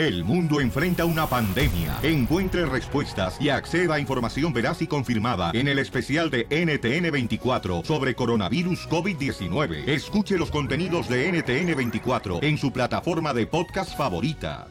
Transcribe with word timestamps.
El 0.00 0.24
mundo 0.24 0.62
enfrenta 0.62 1.04
una 1.04 1.26
pandemia. 1.26 1.98
Encuentre 2.02 2.64
respuestas 2.64 3.36
y 3.38 3.50
acceda 3.50 3.96
a 3.96 4.00
información 4.00 4.50
veraz 4.50 4.80
y 4.80 4.86
confirmada 4.86 5.50
en 5.52 5.68
el 5.68 5.78
especial 5.78 6.30
de 6.30 6.48
NTN24 6.48 7.84
sobre 7.84 8.14
coronavirus 8.14 8.88
COVID-19. 8.88 9.86
Escuche 9.86 10.38
los 10.38 10.50
contenidos 10.50 11.06
de 11.06 11.30
NTN24 11.30 12.42
en 12.42 12.56
su 12.56 12.72
plataforma 12.72 13.34
de 13.34 13.46
podcast 13.46 13.94
favorita. 13.94 14.68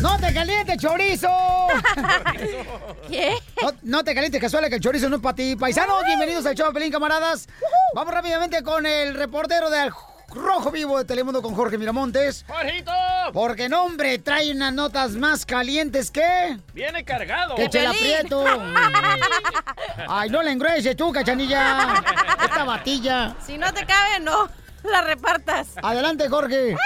¡No 0.00 0.16
te 0.16 0.32
calientes, 0.32 0.76
chorizo! 0.76 1.26
¿Qué? 3.10 3.32
No, 3.60 3.72
no 3.82 4.04
te 4.04 4.14
calientes, 4.14 4.40
casual, 4.40 4.68
que 4.68 4.76
el 4.76 4.80
chorizo 4.80 5.08
no 5.08 5.16
es 5.16 5.22
para 5.22 5.34
ti. 5.34 5.56
Paisanos, 5.56 6.04
bienvenidos 6.06 6.46
al 6.46 6.54
show 6.54 6.68
de 6.68 6.72
Pelín, 6.72 6.92
camaradas. 6.92 7.48
Vamos 7.96 8.14
rápidamente 8.14 8.62
con 8.62 8.86
el 8.86 9.14
reportero 9.14 9.68
de 9.70 9.90
Rojo 10.30 10.70
Vivo 10.70 10.98
de 10.98 11.04
Telemundo 11.04 11.40
con 11.40 11.54
Jorge 11.54 11.78
Miramontes. 11.78 12.44
¡Jorgito! 12.46 12.92
Porque, 13.32 13.68
no, 13.68 13.84
hombre, 13.84 14.18
trae 14.18 14.52
unas 14.52 14.72
notas 14.72 15.12
más 15.12 15.46
calientes 15.46 16.10
que... 16.10 16.58
Viene 16.74 17.04
cargado. 17.04 17.54
¡Que 17.54 17.68
te 17.68 17.82
la 17.82 17.90
aprieto! 17.90 18.44
¡Ay, 20.08 20.28
no 20.30 20.42
le 20.42 20.52
engrueses 20.52 20.96
tú, 20.96 21.12
cachanilla! 21.12 22.02
Esta 22.42 22.64
batilla. 22.64 23.36
Si 23.44 23.56
no 23.56 23.72
te 23.72 23.86
cabe, 23.86 24.20
no 24.20 24.48
la 24.84 25.00
repartas. 25.00 25.68
Adelante, 25.82 26.28
Jorge. 26.28 26.76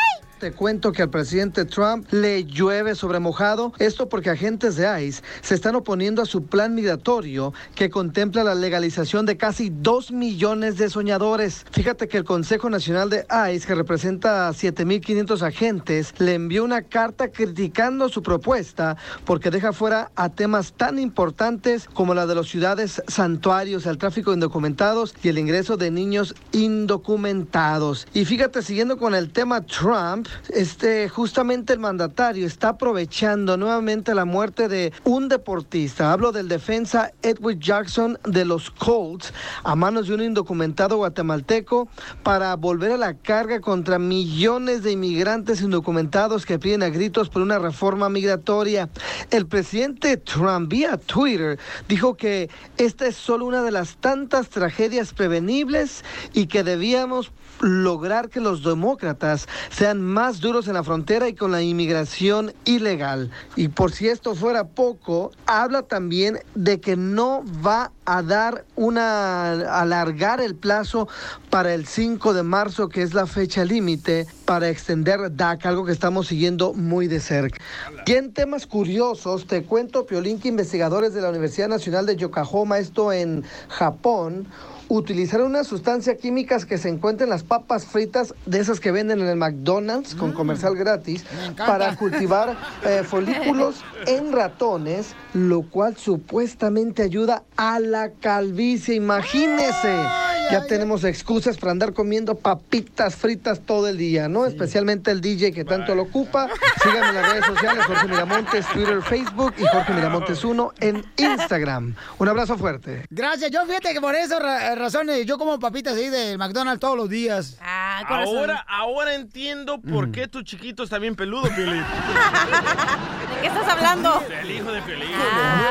Te 0.42 0.50
cuento 0.50 0.90
que 0.90 1.02
al 1.02 1.08
presidente 1.08 1.64
Trump 1.64 2.04
le 2.10 2.44
llueve 2.44 2.96
sobre 2.96 3.20
mojado. 3.20 3.72
Esto 3.78 4.08
porque 4.08 4.28
agentes 4.28 4.74
de 4.74 5.04
ICE 5.04 5.22
se 5.40 5.54
están 5.54 5.76
oponiendo 5.76 6.20
a 6.20 6.26
su 6.26 6.46
plan 6.46 6.74
migratorio 6.74 7.54
que 7.76 7.90
contempla 7.90 8.42
la 8.42 8.56
legalización 8.56 9.24
de 9.24 9.36
casi 9.36 9.70
dos 9.70 10.10
millones 10.10 10.78
de 10.78 10.90
soñadores. 10.90 11.64
Fíjate 11.70 12.08
que 12.08 12.18
el 12.18 12.24
Consejo 12.24 12.68
Nacional 12.70 13.08
de 13.08 13.24
ICE, 13.52 13.68
que 13.68 13.74
representa 13.76 14.48
a 14.48 14.52
7.500 14.52 15.42
agentes, 15.42 16.12
le 16.18 16.34
envió 16.34 16.64
una 16.64 16.82
carta 16.82 17.30
criticando 17.30 18.08
su 18.08 18.20
propuesta 18.20 18.96
porque 19.24 19.52
deja 19.52 19.72
fuera 19.72 20.10
a 20.16 20.28
temas 20.28 20.72
tan 20.72 20.98
importantes 20.98 21.86
como 21.86 22.14
la 22.14 22.26
de 22.26 22.34
las 22.34 22.48
ciudades 22.48 23.00
santuarios, 23.06 23.86
el 23.86 23.96
tráfico 23.96 24.32
de 24.32 24.38
indocumentados 24.38 25.14
y 25.22 25.28
el 25.28 25.38
ingreso 25.38 25.76
de 25.76 25.92
niños 25.92 26.34
indocumentados. 26.50 28.08
Y 28.12 28.24
fíjate, 28.24 28.62
siguiendo 28.62 28.98
con 28.98 29.14
el 29.14 29.30
tema 29.30 29.60
Trump, 29.60 30.26
este, 30.50 31.08
justamente 31.08 31.72
el 31.72 31.78
mandatario 31.78 32.46
está 32.46 32.70
aprovechando 32.70 33.56
nuevamente 33.56 34.14
la 34.14 34.24
muerte 34.24 34.68
de 34.68 34.92
un 35.04 35.28
deportista. 35.28 36.12
Hablo 36.12 36.32
del 36.32 36.48
defensa 36.48 37.12
Edwin 37.22 37.60
Jackson 37.60 38.18
de 38.24 38.44
los 38.44 38.70
Colts 38.70 39.32
a 39.64 39.74
manos 39.74 40.08
de 40.08 40.14
un 40.14 40.22
indocumentado 40.22 40.96
guatemalteco 40.96 41.88
para 42.22 42.54
volver 42.56 42.92
a 42.92 42.96
la 42.96 43.14
carga 43.14 43.60
contra 43.60 43.98
millones 43.98 44.82
de 44.82 44.92
inmigrantes 44.92 45.60
indocumentados 45.60 46.46
que 46.46 46.58
piden 46.58 46.82
a 46.82 46.88
gritos 46.88 47.28
por 47.28 47.42
una 47.42 47.58
reforma 47.58 48.08
migratoria. 48.08 48.88
El 49.30 49.46
presidente 49.46 50.16
Trump 50.16 50.68
vía 50.68 50.96
Twitter 50.96 51.58
dijo 51.88 52.16
que 52.16 52.50
esta 52.76 53.06
es 53.06 53.16
solo 53.16 53.46
una 53.46 53.62
de 53.62 53.70
las 53.70 53.96
tantas 53.96 54.48
tragedias 54.48 55.12
prevenibles 55.12 56.04
y 56.32 56.46
que 56.46 56.62
debíamos 56.62 57.32
lograr 57.62 58.28
que 58.28 58.40
los 58.40 58.62
demócratas 58.62 59.48
sean 59.70 60.02
más 60.02 60.40
duros 60.40 60.68
en 60.68 60.74
la 60.74 60.84
frontera 60.84 61.28
y 61.28 61.34
con 61.34 61.52
la 61.52 61.62
inmigración 61.62 62.52
ilegal. 62.64 63.30
Y 63.56 63.68
por 63.68 63.92
si 63.92 64.08
esto 64.08 64.34
fuera 64.34 64.64
poco, 64.64 65.30
habla 65.46 65.82
también 65.82 66.40
de 66.54 66.80
que 66.80 66.96
no 66.96 67.44
va 67.64 67.92
a 68.04 68.22
dar 68.22 68.64
una 68.74 69.52
alargar 69.80 70.40
el 70.40 70.56
plazo 70.56 71.08
para 71.50 71.72
el 71.72 71.86
5 71.86 72.34
de 72.34 72.42
marzo, 72.42 72.88
que 72.88 73.02
es 73.02 73.14
la 73.14 73.26
fecha 73.26 73.64
límite 73.64 74.26
para 74.44 74.68
extender 74.68 75.34
DAC, 75.36 75.66
algo 75.66 75.84
que 75.84 75.92
estamos 75.92 76.26
siguiendo 76.26 76.72
muy 76.74 77.06
de 77.06 77.20
cerca. 77.20 77.58
Y 78.06 78.12
en 78.12 78.32
temas 78.32 78.66
curiosos, 78.66 79.46
te 79.46 79.62
cuento, 79.62 80.04
Piolín, 80.04 80.40
investigadores 80.42 81.14
de 81.14 81.20
la 81.20 81.30
Universidad 81.30 81.68
Nacional 81.68 82.06
de 82.06 82.16
Yokohama, 82.16 82.78
esto 82.78 83.12
en 83.12 83.44
Japón, 83.68 84.48
utilizaron 84.92 85.46
una 85.46 85.64
sustancia 85.64 86.18
química 86.18 86.58
que 86.66 86.76
se 86.76 86.90
encuentra 86.90 87.24
en 87.24 87.30
las 87.30 87.44
papas 87.44 87.86
fritas 87.86 88.34
de 88.44 88.60
esas 88.60 88.78
que 88.78 88.92
venden 88.92 89.20
en 89.20 89.28
el 89.28 89.36
McDonald's 89.36 90.14
con 90.14 90.32
comercial 90.32 90.76
gratis 90.76 91.24
para 91.56 91.96
cultivar 91.96 92.58
eh, 92.84 93.02
folículos 93.02 93.82
en 94.06 94.32
ratones, 94.32 95.14
lo 95.32 95.62
cual 95.62 95.96
supuestamente 95.96 97.02
ayuda 97.02 97.42
a 97.56 97.80
la 97.80 98.10
calvicie. 98.10 98.94
Imagínese. 98.94 100.31
Ya 100.52 100.66
tenemos 100.66 101.04
excusas 101.04 101.56
para 101.56 101.72
andar 101.72 101.92
comiendo 101.92 102.34
papitas 102.36 103.16
fritas 103.16 103.60
todo 103.60 103.88
el 103.88 103.96
día, 103.96 104.28
¿no? 104.28 104.46
Especialmente 104.46 105.10
el 105.10 105.20
DJ 105.20 105.52
que 105.52 105.64
tanto 105.64 105.94
lo 105.94 106.02
ocupa. 106.02 106.48
Síganme 106.82 107.08
en 107.08 107.14
las 107.14 107.32
redes 107.32 107.46
sociales, 107.46 107.84
Jorge 107.86 108.08
Miramontes, 108.08 108.66
Twitter, 108.68 109.02
Facebook 109.02 109.54
y 109.58 109.64
Jorge 109.66 109.92
Miramontes 109.94 110.44
1 110.44 110.72
en 110.80 111.04
Instagram. 111.16 111.94
Un 112.18 112.28
abrazo 112.28 112.56
fuerte. 112.58 113.06
Gracias. 113.10 113.50
Yo 113.50 113.64
fíjate 113.66 113.92
que 113.94 114.00
por 114.00 114.14
esa 114.14 114.38
ra- 114.38 114.74
razón 114.74 115.08
eh, 115.10 115.24
yo 115.24 115.38
como 115.38 115.58
papitas 115.58 115.94
ahí 115.96 116.08
de 116.10 116.36
McDonald's 116.38 116.80
todos 116.80 116.96
los 116.96 117.08
días. 117.08 117.56
Ah, 117.60 118.02
Ahora, 118.08 118.64
ahora 118.68 119.14
entiendo 119.14 119.80
por 119.80 120.10
qué 120.10 120.28
tu 120.28 120.42
chiquito 120.42 120.82
está 120.82 120.98
bien 120.98 121.14
peludo, 121.16 121.48
Piolín. 121.54 121.82
¿De 123.34 123.40
qué 123.40 123.46
estás 123.46 123.68
hablando? 123.68 124.22
El 124.28 124.50
hijo 124.50 124.70
de 124.72 124.82
Piolín. 124.82 125.08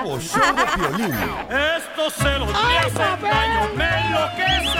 Nuevo 0.02 0.20
show 0.20 0.42
de 0.56 0.64
Piolín. 0.76 1.14
Estos 1.78 2.14
celos 2.14 2.48
me 2.48 2.78
hacen 2.80 3.22
daño, 3.22 3.70
me 3.76 4.08
enloquece. 4.08 4.71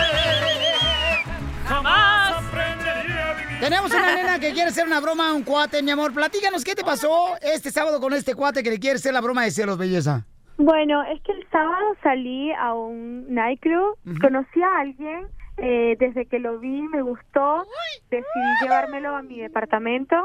Jamás 1.66 2.32
aprendería 2.32 3.30
a 3.30 3.34
vivir. 3.34 3.60
Tenemos 3.60 3.90
una 3.92 4.14
nena 4.14 4.38
que 4.38 4.52
quiere 4.52 4.68
hacer 4.68 4.86
una 4.86 5.00
broma 5.00 5.30
a 5.30 5.32
un 5.32 5.42
cuate, 5.42 5.82
mi 5.82 5.90
amor. 5.90 6.12
Platícanos 6.12 6.64
qué 6.64 6.74
te 6.74 6.84
pasó 6.84 7.36
este 7.40 7.70
sábado 7.70 8.00
con 8.00 8.12
este 8.12 8.34
cuate 8.34 8.62
que 8.62 8.70
le 8.70 8.78
quiere 8.78 8.96
hacer 8.96 9.12
la 9.12 9.20
broma 9.20 9.44
de 9.44 9.50
celos, 9.50 9.78
belleza. 9.78 10.26
Bueno, 10.58 11.02
es 11.04 11.20
que 11.22 11.32
el 11.32 11.48
sábado 11.50 11.96
salí 12.02 12.52
a 12.52 12.74
un 12.74 13.32
nightclub, 13.34 13.96
conocí 14.20 14.62
a 14.62 14.80
alguien, 14.80 15.26
eh, 15.56 15.96
desde 15.98 16.26
que 16.26 16.38
lo 16.38 16.58
vi 16.58 16.82
me 16.82 17.02
gustó, 17.02 17.64
decidí 18.10 18.24
llevármelo 18.62 19.16
a 19.16 19.22
mi 19.22 19.40
departamento 19.40 20.16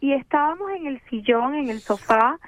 y 0.00 0.12
estábamos 0.12 0.70
en 0.72 0.86
el 0.86 1.00
sillón, 1.08 1.54
en 1.54 1.70
el 1.70 1.80
sofá, 1.80 2.38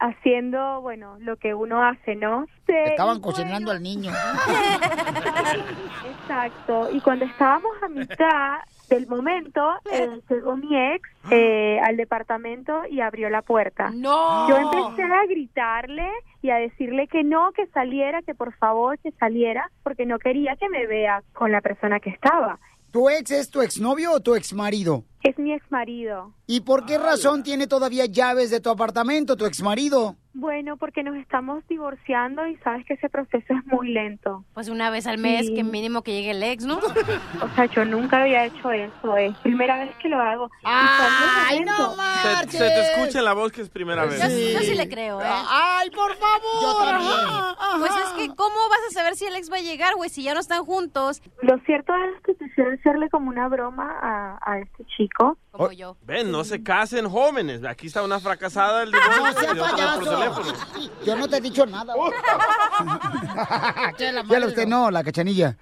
haciendo, 0.00 0.80
bueno, 0.80 1.16
lo 1.20 1.36
que 1.36 1.54
uno 1.54 1.82
hace, 1.84 2.14
¿no? 2.16 2.46
Se- 2.66 2.84
Estaban 2.84 3.20
cocinando 3.20 3.70
al 3.70 3.82
niño. 3.82 4.12
Exacto, 6.10 6.88
y 6.92 7.00
cuando 7.00 7.24
estábamos 7.24 7.72
a 7.82 7.88
mitad 7.88 8.58
del 8.88 9.06
momento, 9.06 9.62
eh, 9.92 10.20
llegó 10.30 10.56
mi 10.56 10.76
ex 10.76 11.08
eh, 11.30 11.78
al 11.84 11.96
departamento 11.96 12.82
y 12.90 13.00
abrió 13.00 13.28
la 13.30 13.42
puerta. 13.42 13.90
No. 13.94 14.48
Yo 14.48 14.56
empecé 14.56 15.02
a 15.02 15.26
gritarle 15.26 16.08
y 16.42 16.50
a 16.50 16.56
decirle 16.56 17.06
que 17.08 17.24
no, 17.24 17.52
que 17.52 17.66
saliera, 17.68 18.22
que 18.22 18.34
por 18.34 18.54
favor 18.56 18.98
que 18.98 19.10
saliera, 19.12 19.70
porque 19.82 20.06
no 20.06 20.18
quería 20.18 20.56
que 20.56 20.68
me 20.68 20.86
vea 20.86 21.22
con 21.32 21.52
la 21.52 21.60
persona 21.60 22.00
que 22.00 22.10
estaba. 22.10 22.58
¿Tu 22.92 23.10
ex 23.10 23.30
es 23.30 23.50
tu 23.50 23.60
exnovio 23.60 24.12
o 24.12 24.20
tu 24.20 24.34
exmarido? 24.34 25.04
Es 25.22 25.38
mi 25.38 25.52
ex 25.52 25.64
marido. 25.70 26.32
¿Y 26.46 26.60
por 26.60 26.86
qué 26.86 26.96
razón 26.98 27.42
tiene 27.42 27.66
todavía 27.66 28.06
llaves 28.06 28.50
de 28.50 28.60
tu 28.60 28.70
apartamento, 28.70 29.36
tu 29.36 29.44
exmarido? 29.46 30.16
Bueno, 30.32 30.76
porque 30.76 31.02
nos 31.02 31.16
estamos 31.16 31.66
divorciando 31.68 32.46
y 32.46 32.56
sabes 32.58 32.86
que 32.86 32.94
ese 32.94 33.08
proceso 33.08 33.52
es 33.52 33.66
muy 33.66 33.88
lento. 33.92 34.44
Pues 34.54 34.68
una 34.68 34.88
vez 34.88 35.06
al 35.08 35.18
mes, 35.18 35.46
Sí. 35.46 35.54
que 35.54 35.64
mínimo 35.64 36.02
que 36.02 36.12
llegue 36.12 36.30
el 36.30 36.42
ex, 36.44 36.64
¿no? 36.64 36.78
O 37.42 37.48
sea, 37.56 37.64
yo 37.66 37.84
nunca 37.84 38.22
había 38.22 38.44
hecho 38.46 38.70
eso, 38.70 39.16
es 39.16 39.36
primera 39.38 39.78
vez 39.84 39.90
que 40.00 40.08
lo 40.08 40.20
hago. 40.20 40.48
¡Ay, 40.62 41.60
no 41.60 41.72
lento. 41.96 41.96
Se, 42.50 42.58
se 42.58 42.68
te 42.68 42.80
escucha 42.92 43.18
en 43.18 43.24
la 43.24 43.32
voz 43.32 43.50
que 43.50 43.62
es 43.62 43.68
primera 43.68 44.04
vez. 44.04 44.20
Yo, 44.20 44.28
yo 44.28 44.60
sí 44.60 44.74
le 44.76 44.88
creo, 44.88 45.20
¿eh? 45.20 45.24
¡Ay, 45.26 45.90
por 45.90 46.14
favor! 46.16 46.62
Yo 46.62 46.76
también. 46.84 47.80
Pues 47.80 47.90
es 47.96 48.10
que, 48.12 48.28
¿cómo 48.36 48.54
vas 48.70 48.80
a 48.90 48.92
saber 48.94 49.16
si 49.16 49.26
el 49.26 49.34
ex 49.34 49.50
va 49.50 49.56
a 49.56 49.60
llegar, 49.60 49.94
güey, 49.96 50.08
si 50.08 50.22
ya 50.22 50.34
no 50.34 50.40
están 50.40 50.64
juntos? 50.64 51.20
Lo 51.42 51.58
cierto 51.66 51.92
es 51.96 52.22
que 52.22 52.36
quisiera 52.36 52.72
hacerle 52.74 53.10
como 53.10 53.28
una 53.30 53.48
broma 53.48 53.90
a, 54.00 54.38
a 54.52 54.58
este 54.60 54.84
chico. 54.96 55.07
Como 55.16 55.72
yo. 55.72 55.96
Ven, 56.02 56.30
no 56.30 56.44
se 56.44 56.62
casen 56.62 57.08
jóvenes. 57.08 57.64
Aquí 57.64 57.88
está 57.88 58.02
una 58.02 58.20
fracasada 58.20 58.80
del 58.80 58.92
divorcio 58.92 59.54
No 59.54 59.64
sea 59.66 59.70
payaso. 59.70 60.42
Yo 61.04 61.16
no 61.16 61.28
te 61.28 61.36
he 61.36 61.40
dicho 61.40 61.66
nada. 61.66 61.94
ya 63.98 64.12
lo 64.12 64.46
usted 64.46 64.66
no, 64.66 64.90
la 64.90 65.02
cachanilla. 65.02 65.56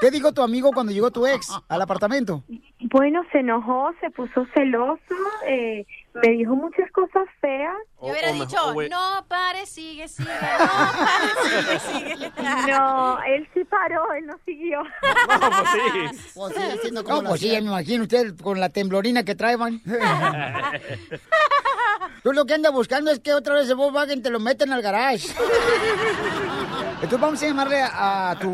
¿Qué 0.00 0.10
dijo 0.10 0.32
tu 0.32 0.42
amigo 0.42 0.72
cuando 0.72 0.92
llegó 0.92 1.10
tu 1.10 1.26
ex 1.26 1.50
al 1.68 1.82
apartamento? 1.82 2.42
Bueno, 2.80 3.22
se 3.32 3.38
enojó, 3.38 3.90
se 4.00 4.10
puso 4.10 4.46
celoso, 4.54 5.00
eh, 5.46 5.86
me 6.22 6.28
dijo 6.30 6.54
muchas 6.54 6.90
cosas 6.92 7.26
feas. 7.40 7.76
Yo 8.00 8.08
hubiera 8.08 8.32
dicho, 8.32 8.56
no 8.90 9.26
pares, 9.28 9.68
sigue, 9.68 10.08
sigue, 10.08 10.28
no 10.28 10.68
pares, 10.68 11.82
sigue, 11.82 12.14
sigue. 12.14 12.32
No, 12.70 13.18
él 13.24 13.48
sí 13.54 13.64
paró, 13.64 14.12
él 14.14 14.26
no 14.26 14.34
siguió. 14.44 14.80
No, 15.28 15.50
pues 15.50 15.70
sí. 15.72 16.30
Pues 16.34 16.54
sigue 16.54 16.78
siendo 16.80 17.04
como 17.04 17.22
no, 17.22 17.28
pues 17.30 17.40
sí, 17.40 17.50
me 17.50 17.58
imagino 17.58 18.02
usted 18.04 18.36
con 18.38 18.60
la 18.60 18.68
temblorina 18.68 19.24
que 19.24 19.34
traen. 19.34 19.82
Tú 22.22 22.32
lo 22.32 22.44
que 22.44 22.54
anda 22.54 22.70
buscando 22.70 23.10
es 23.10 23.20
que 23.20 23.32
otra 23.32 23.54
vez 23.54 23.68
el 23.68 23.76
Volkswagen 23.76 24.22
te 24.22 24.30
lo 24.30 24.40
meten 24.40 24.72
al 24.72 24.82
garage. 24.82 25.28
Entonces 26.94 27.20
vamos 27.20 27.42
a 27.42 27.46
llamarle 27.46 27.80
a, 27.82 28.30
a 28.30 28.38
tu 28.38 28.50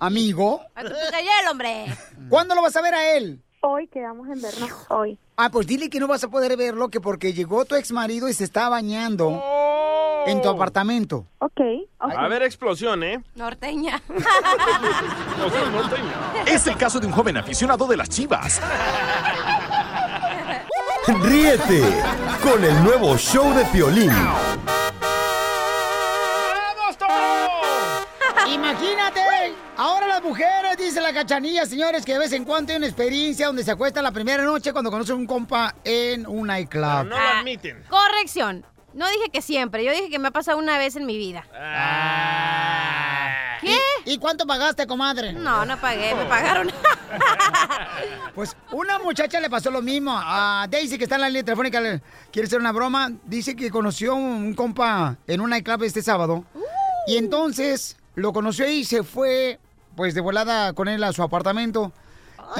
amigo. 0.00 0.62
A 0.74 0.82
tu 0.82 0.88
picayel, 0.88 1.48
hombre. 1.50 1.86
¿Cuándo 2.28 2.54
lo 2.54 2.62
vas 2.62 2.76
a 2.76 2.82
ver 2.82 2.94
a 2.94 3.12
él? 3.16 3.42
Hoy 3.60 3.86
quedamos 3.88 4.28
en 4.28 4.40
vernos 4.40 4.70
hoy. 4.88 5.18
Ah, 5.36 5.50
pues 5.50 5.66
dile 5.66 5.88
que 5.88 6.00
no 6.00 6.06
vas 6.06 6.24
a 6.24 6.28
poder 6.28 6.56
verlo, 6.56 6.88
que 6.88 7.00
porque 7.00 7.32
llegó 7.32 7.64
tu 7.64 7.74
ex 7.74 7.92
marido 7.92 8.28
y 8.28 8.34
se 8.34 8.44
está 8.44 8.68
bañando 8.68 9.42
en 10.26 10.42
tu 10.42 10.48
apartamento. 10.48 11.26
Ok. 11.38 11.60
Va 12.02 12.22
a 12.22 12.24
haber 12.24 12.42
explosión, 12.42 13.02
¿eh? 13.02 13.22
Norteña. 13.36 14.02
Explosión 14.08 15.72
norteña. 15.72 16.44
Es 16.46 16.66
el 16.66 16.76
caso 16.76 17.00
de 17.00 17.06
un 17.06 17.12
joven 17.12 17.36
aficionado 17.36 17.86
de 17.86 17.96
las 17.96 18.08
chivas. 18.08 18.60
Ríete 21.06 21.82
con 22.42 22.62
el 22.62 22.84
nuevo 22.84 23.16
show 23.16 23.52
de 23.54 23.64
Piolín. 23.66 24.12
Imagínate, 28.52 29.20
ahora 29.76 30.06
las 30.08 30.22
mujeres, 30.22 30.76
dice 30.76 31.00
la 31.00 31.12
cachanilla, 31.12 31.64
señores, 31.66 32.04
que 32.04 32.12
de 32.14 32.18
vez 32.18 32.32
en 32.32 32.44
cuando 32.44 32.72
hay 32.72 32.78
una 32.78 32.86
experiencia 32.86 33.46
donde 33.46 33.62
se 33.64 33.70
acuesta 33.70 34.02
la 34.02 34.10
primera 34.12 34.42
noche 34.44 34.72
cuando 34.72 34.90
conoce 34.90 35.12
a 35.12 35.14
un 35.14 35.26
compa 35.26 35.74
en 35.84 36.26
un 36.26 36.46
nightclub. 36.48 37.04
no 37.06 37.14
lo 37.16 37.16
admiten. 37.16 37.82
Corrección. 37.88 38.66
No 38.92 39.08
dije 39.08 39.30
que 39.32 39.40
siempre, 39.40 39.84
yo 39.84 39.92
dije 39.92 40.10
que 40.10 40.18
me 40.18 40.28
ha 40.28 40.32
pasado 40.32 40.58
una 40.58 40.76
vez 40.78 40.96
en 40.96 41.06
mi 41.06 41.16
vida. 41.16 41.44
Ah. 41.54 43.56
¿Qué? 43.60 43.76
¿Y 44.06 44.18
cuánto 44.18 44.46
pagaste, 44.46 44.86
comadre? 44.86 45.32
No, 45.32 45.64
no 45.64 45.78
pagué, 45.80 46.14
me 46.14 46.24
pagaron. 46.26 46.70
Pues 48.34 48.56
una 48.72 48.98
muchacha 49.00 49.40
le 49.40 49.50
pasó 49.50 49.70
lo 49.72 49.82
mismo 49.82 50.12
a 50.16 50.66
Daisy, 50.70 50.96
que 50.96 51.04
está 51.04 51.16
en 51.16 51.20
la 51.22 51.28
línea 51.28 51.44
telefónica, 51.44 51.80
le- 51.80 52.00
quiere 52.32 52.46
hacer 52.46 52.60
una 52.60 52.70
broma. 52.72 53.10
Dice 53.24 53.54
que 53.56 53.70
conoció 53.70 54.14
un 54.14 54.54
compa 54.54 55.16
en 55.26 55.40
un 55.40 55.50
nightclub 55.50 55.82
este 55.82 56.00
sábado. 56.00 56.44
Y 57.08 57.16
entonces 57.16 57.96
lo 58.14 58.32
conoció 58.32 58.68
y 58.68 58.84
se 58.84 59.02
fue, 59.02 59.58
pues 59.96 60.14
de 60.14 60.20
volada 60.20 60.72
con 60.72 60.88
él 60.88 61.02
a 61.04 61.12
su 61.12 61.22
apartamento. 61.22 61.92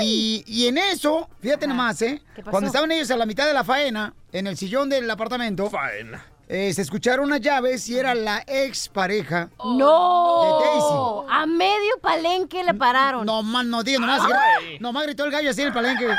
Y, 0.00 0.44
y 0.47 0.69
en 0.69 0.79
eso, 0.79 1.29
fíjate 1.41 1.64
Ajá. 1.64 1.75
nomás, 1.75 2.00
¿eh? 2.02 2.23
Cuando 2.49 2.69
estaban 2.69 2.93
ellos 2.93 3.11
a 3.11 3.17
la 3.17 3.26
mitad 3.26 3.47
de 3.47 3.55
la 3.55 3.64
faena, 3.64 4.14
en 4.32 4.47
el 4.47 4.56
sillón 4.56 4.88
del 4.88 5.11
apartamento, 5.11 5.69
Faena. 5.69 6.25
Eh, 6.52 6.73
se 6.75 6.82
escucharon 6.82 7.26
unas 7.26 7.41
llaves 7.41 7.88
y 7.88 7.97
era 7.99 8.14
la 8.14 8.43
ex 8.47 8.88
pareja. 8.88 9.49
no. 9.58 10.43
De 10.43 10.67
Daisy. 10.67 11.26
A 11.32 11.47
medio 11.47 11.99
palenque 12.02 12.64
le 12.64 12.75
pararon. 12.75 13.25
No 13.25 13.43
más, 13.43 13.64
no 13.64 13.82
digas, 13.85 14.00
nomás, 14.00 14.20
Ay. 14.58 14.79
nomás 14.81 15.05
gritó 15.05 15.25
el 15.25 15.31
gallo 15.31 15.49
así 15.50 15.61
en 15.62 15.69
el 15.69 15.73
palenque. 15.73 16.06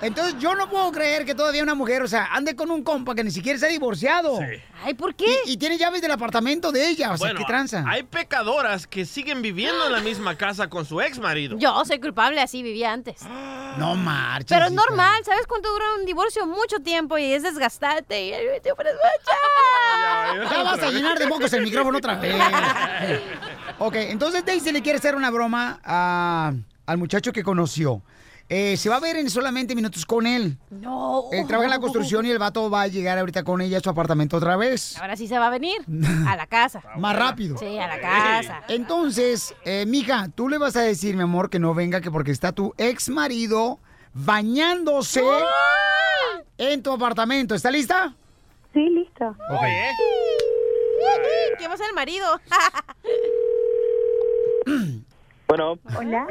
Entonces 0.00 0.36
yo 0.38 0.54
no 0.54 0.68
puedo 0.68 0.90
creer 0.92 1.24
que 1.24 1.34
todavía 1.34 1.62
una 1.62 1.74
mujer, 1.74 2.02
o 2.02 2.08
sea, 2.08 2.28
ande 2.32 2.56
con 2.56 2.70
un 2.70 2.82
compa 2.82 3.14
que 3.14 3.22
ni 3.24 3.30
siquiera 3.30 3.58
se 3.58 3.66
ha 3.66 3.68
divorciado. 3.68 4.38
Sí. 4.38 4.44
Ay, 4.84 4.94
¿por 4.94 5.14
qué? 5.14 5.26
Y, 5.46 5.52
y 5.52 5.56
tiene 5.56 5.78
llaves 5.78 6.02
del 6.02 6.10
apartamento 6.10 6.72
de 6.72 6.88
ella, 6.88 7.12
o 7.12 7.16
sea, 7.16 7.28
Bueno, 7.28 7.38
¿qué 7.38 7.44
tranza? 7.44 7.84
hay 7.86 8.02
pecadoras 8.02 8.86
que 8.88 9.04
siguen 9.06 9.40
viviendo 9.42 9.86
en 9.86 9.92
la 9.92 10.00
misma 10.00 10.36
casa 10.36 10.68
con 10.68 10.84
su 10.84 11.00
ex 11.00 11.18
marido. 11.20 11.56
Yo 11.56 11.84
soy 11.84 12.00
culpable, 12.00 12.40
así 12.40 12.62
vivía 12.64 12.92
antes. 12.92 13.20
No 13.78 13.94
marches. 13.94 14.48
Pero 14.48 14.66
es 14.66 14.72
normal, 14.72 15.22
¿sabes 15.24 15.46
cuánto 15.46 15.70
dura 15.72 15.84
un 16.00 16.04
divorcio? 16.04 16.46
Mucho 16.46 16.80
tiempo 16.80 17.16
y 17.28 17.32
es 17.34 17.42
desgastante. 17.42 18.26
Y 18.26 18.32
ay, 18.32 18.46
te 18.62 18.74
pones 18.74 18.94
mucho. 18.94 20.50
Ya 20.54 20.62
vas 20.62 20.82
a 20.82 20.90
llenar 20.90 21.18
de 21.18 21.26
mocos 21.26 21.52
el 21.52 21.62
micrófono 21.62 21.98
otra 21.98 22.16
vez. 22.16 22.34
ok, 23.78 23.94
entonces 23.96 24.44
Daisy 24.44 24.72
le 24.72 24.82
quiere 24.82 24.98
hacer 24.98 25.14
una 25.14 25.30
broma 25.30 25.80
a- 25.84 26.52
al 26.86 26.98
muchacho 26.98 27.32
que 27.32 27.42
conoció. 27.42 28.02
Eh, 28.48 28.76
se 28.76 28.90
va 28.90 28.96
a 28.96 29.00
ver 29.00 29.16
en 29.16 29.30
solamente 29.30 29.74
minutos 29.74 30.04
con 30.04 30.26
él. 30.26 30.58
No. 30.68 31.24
Él 31.32 31.46
trabaja 31.46 31.66
en 31.66 31.70
la 31.70 31.78
construcción 31.78 32.26
y 32.26 32.30
el 32.30 32.38
vato 32.38 32.68
va 32.68 32.82
a 32.82 32.86
llegar 32.86 33.18
ahorita 33.18 33.44
con 33.44 33.62
ella 33.62 33.78
a 33.78 33.80
su 33.80 33.88
apartamento 33.88 34.36
otra 34.36 34.56
vez. 34.56 34.98
Ahora 35.00 35.16
sí 35.16 35.26
se 35.26 35.38
va 35.38 35.46
a 35.46 35.50
venir 35.50 35.78
a 36.28 36.36
la 36.36 36.46
casa. 36.46 36.82
Más 36.98 37.16
rápido. 37.16 37.56
Sí, 37.56 37.78
a 37.78 37.86
la 37.86 37.98
casa. 37.98 38.62
Entonces, 38.68 39.54
eh, 39.64 39.86
mija, 39.86 40.28
tú 40.34 40.50
le 40.50 40.58
vas 40.58 40.76
a 40.76 40.82
decir, 40.82 41.16
mi 41.16 41.22
amor, 41.22 41.48
que 41.48 41.58
no 41.60 41.72
venga, 41.72 42.02
que 42.02 42.10
porque 42.10 42.30
está 42.30 42.52
tu 42.52 42.74
ex 42.76 43.08
marido 43.08 43.78
bañándose 44.14 45.22
en 46.58 46.82
tu 46.82 46.92
apartamento. 46.92 47.54
¿Está 47.54 47.70
lista? 47.70 48.12
Sí, 48.72 48.88
¿eh? 49.66 49.90
¿Quién 51.58 51.70
va 51.70 51.74
a 51.74 51.78
ser 51.78 51.88
el 51.88 51.94
marido? 51.94 52.26
Bueno, 55.48 55.78
Hola. 55.98 56.26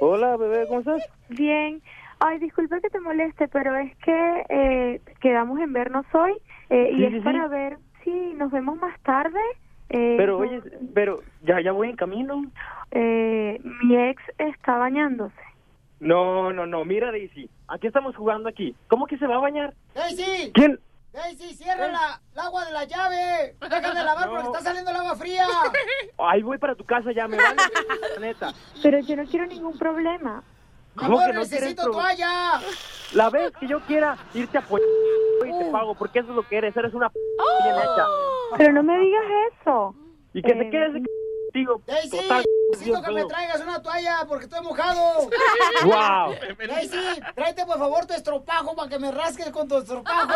hola 0.00 0.36
bebé, 0.36 0.66
¿cómo 0.66 0.80
estás? 0.80 1.02
Bien. 1.28 1.80
Ay, 2.18 2.38
disculpe 2.40 2.80
que 2.80 2.90
te 2.90 2.98
moleste, 3.00 3.46
pero 3.48 3.76
es 3.76 3.94
que 3.98 4.44
eh, 4.48 5.00
quedamos 5.20 5.60
en 5.60 5.72
vernos 5.72 6.04
hoy 6.12 6.32
eh, 6.70 6.90
y 6.92 6.96
Sí, 6.96 7.04
es 7.04 7.10
sí, 7.12 7.18
sí. 7.18 7.24
para 7.24 7.46
ver 7.48 7.78
si 8.02 8.10
nos 8.34 8.50
vemos 8.50 8.76
más 8.78 8.98
tarde. 9.02 9.38
Eh, 9.90 10.14
Pero 10.18 10.38
oye, 10.38 10.60
pero 10.94 11.20
ya 11.42 11.60
ya 11.60 11.70
voy 11.72 11.90
en 11.90 11.96
camino. 11.96 12.42
eh, 12.90 13.60
mi 13.84 13.96
ex 13.96 14.20
está 14.38 14.76
bañándose. 14.78 15.34
No, 16.00 16.52
no, 16.52 16.66
no, 16.66 16.84
mira 16.84 17.10
Daisy, 17.12 17.48
aquí 17.68 17.86
estamos 17.86 18.16
jugando 18.16 18.48
aquí. 18.48 18.74
¿Cómo 18.88 19.06
que 19.06 19.18
se 19.18 19.26
va 19.26 19.36
a 19.36 19.40
bañar? 19.40 19.74
¡Daisy! 19.94 20.50
¿Quién? 20.54 20.80
¡Daisy, 21.12 21.54
cierra 21.54 21.88
la, 21.88 22.20
el 22.32 22.38
agua 22.38 22.64
de 22.64 22.72
la 22.72 22.84
llave! 22.84 23.54
¡Deja 23.60 23.94
de 23.94 24.04
lavar 24.04 24.28
porque 24.28 24.44
No. 24.44 24.50
está 24.52 24.60
saliendo 24.64 24.90
el 24.90 24.96
agua 24.96 25.16
fría! 25.16 25.46
Ahí 26.18 26.42
voy 26.42 26.56
para 26.58 26.74
tu 26.74 26.84
casa 26.84 27.12
ya, 27.12 27.28
me 27.28 27.36
van 27.36 27.56
a... 27.60 28.20
neta. 28.20 28.52
Pero 28.82 29.00
yo 29.00 29.16
no 29.16 29.24
quiero 29.26 29.46
ningún 29.46 29.76
problema. 29.78 30.42
¡Mi 30.94 31.02
¿Cómo 31.02 31.18
amor, 31.18 31.26
que 31.26 31.32
no 31.34 31.40
necesito 31.40 31.82
pro- 31.84 31.92
toalla! 31.92 32.60
La 33.12 33.28
vez 33.28 33.52
que 33.60 33.66
yo 33.66 33.80
quiera 33.80 34.16
irte 34.34 34.56
a 34.56 34.60
apoyar 34.60 34.88
y 35.46 35.58
te 35.58 35.70
pago, 35.70 35.94
porque 35.96 36.20
eso 36.20 36.30
es 36.30 36.36
lo 36.36 36.42
que 36.44 36.56
eres, 36.58 36.76
eres 36.76 36.94
una 36.94 37.10
p 37.10 37.18
bien 37.64 37.74
hecha. 37.76 38.06
Pero 38.56 38.72
no 38.72 38.82
me 38.82 38.98
digas 38.98 39.24
eso. 39.60 39.94
Y 40.32 40.42
que 40.42 40.52
Eh, 40.52 40.58
se 40.58 40.70
quede 40.70 40.86
ese 40.86 41.02
contigo. 41.50 41.82
¡Daisy! 41.86 42.10
Total, 42.10 42.44
Necesito 42.72 43.02
que 43.02 43.10
me 43.12 43.24
traigas 43.24 43.60
una 43.60 43.82
toalla 43.82 44.24
porque 44.28 44.44
estoy 44.44 44.62
mojado. 44.62 45.28
Wow. 45.84 46.34
Daisy, 46.68 47.20
tráete 47.34 47.64
por 47.64 47.78
favor 47.78 48.06
tu 48.06 48.12
estropajo 48.12 48.76
para 48.76 48.88
que 48.88 48.98
me 48.98 49.10
rasques 49.10 49.50
con 49.50 49.66
tu 49.66 49.78
estropajo. 49.78 50.28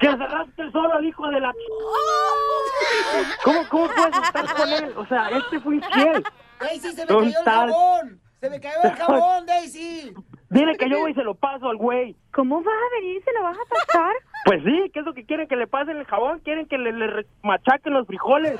Que 0.00 0.06
cerraste 0.06 0.70
solo 0.70 0.94
al 0.94 1.04
hijo 1.04 1.26
de 1.28 1.40
la... 1.40 1.52
¿Cómo, 3.44 3.68
¿Cómo 3.68 3.88
puedes 3.88 4.16
estar 4.16 4.54
con 4.54 4.72
él? 4.72 4.94
O 4.96 5.06
sea, 5.06 5.28
este 5.30 5.60
fue 5.60 5.76
infiel. 5.76 6.24
Daisy, 6.60 6.92
se 6.92 7.04
me 7.04 7.12
¿Dónde 7.12 7.32
cayó 7.32 7.38
el 7.38 7.44
jabón. 7.44 8.20
Se 8.40 8.50
me 8.50 8.60
cayó 8.60 8.82
el 8.84 8.92
jabón, 8.92 9.46
Daisy. 9.46 10.14
Dile 10.50 10.76
que 10.76 10.88
yo 10.88 11.00
voy 11.00 11.12
y 11.12 11.14
se 11.14 11.22
lo 11.22 11.34
paso 11.34 11.68
al 11.68 11.76
güey. 11.76 12.16
¿Cómo 12.32 12.62
vas 12.62 12.74
a 12.74 13.00
venir 13.00 13.18
y 13.18 13.22
se 13.22 13.32
lo 13.32 13.42
vas 13.42 13.56
a 13.56 13.64
pasar? 13.68 14.14
Pues 14.44 14.62
sí, 14.64 14.90
¿qué 14.92 15.00
es 15.00 15.04
lo 15.04 15.12
que 15.12 15.24
quieren? 15.24 15.48
¿Que 15.48 15.56
le 15.56 15.66
pasen 15.66 15.98
el 15.98 16.06
jabón? 16.06 16.40
¿Quieren 16.40 16.66
que 16.66 16.78
le, 16.78 16.92
le 16.92 17.26
machaquen 17.42 17.92
los 17.92 18.06
frijoles? 18.06 18.58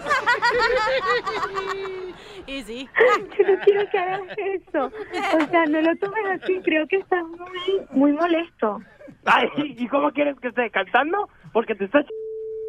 Y 2.47 2.62
sí. 2.62 2.88
Yo 3.38 3.44
no 3.55 3.61
quiero 3.65 3.91
que 3.91 3.99
hagas 3.99 4.38
eso. 4.38 4.87
O 4.87 5.47
sea, 5.50 5.67
no 5.67 5.81
lo 5.81 5.97
tomes 5.97 6.43
así. 6.43 6.61
Creo 6.62 6.87
que 6.87 6.97
estás 6.97 7.25
muy, 7.25 7.87
muy 7.91 8.12
molesto. 8.12 8.81
Ay, 9.25 9.49
¿y 9.56 9.88
cómo 9.88 10.11
quieres 10.12 10.39
que 10.41 10.49
esté 10.49 10.70
cantando? 10.70 11.29
Porque 11.53 11.75
te 11.75 11.84
estás 11.84 12.05
ch... 12.05 12.10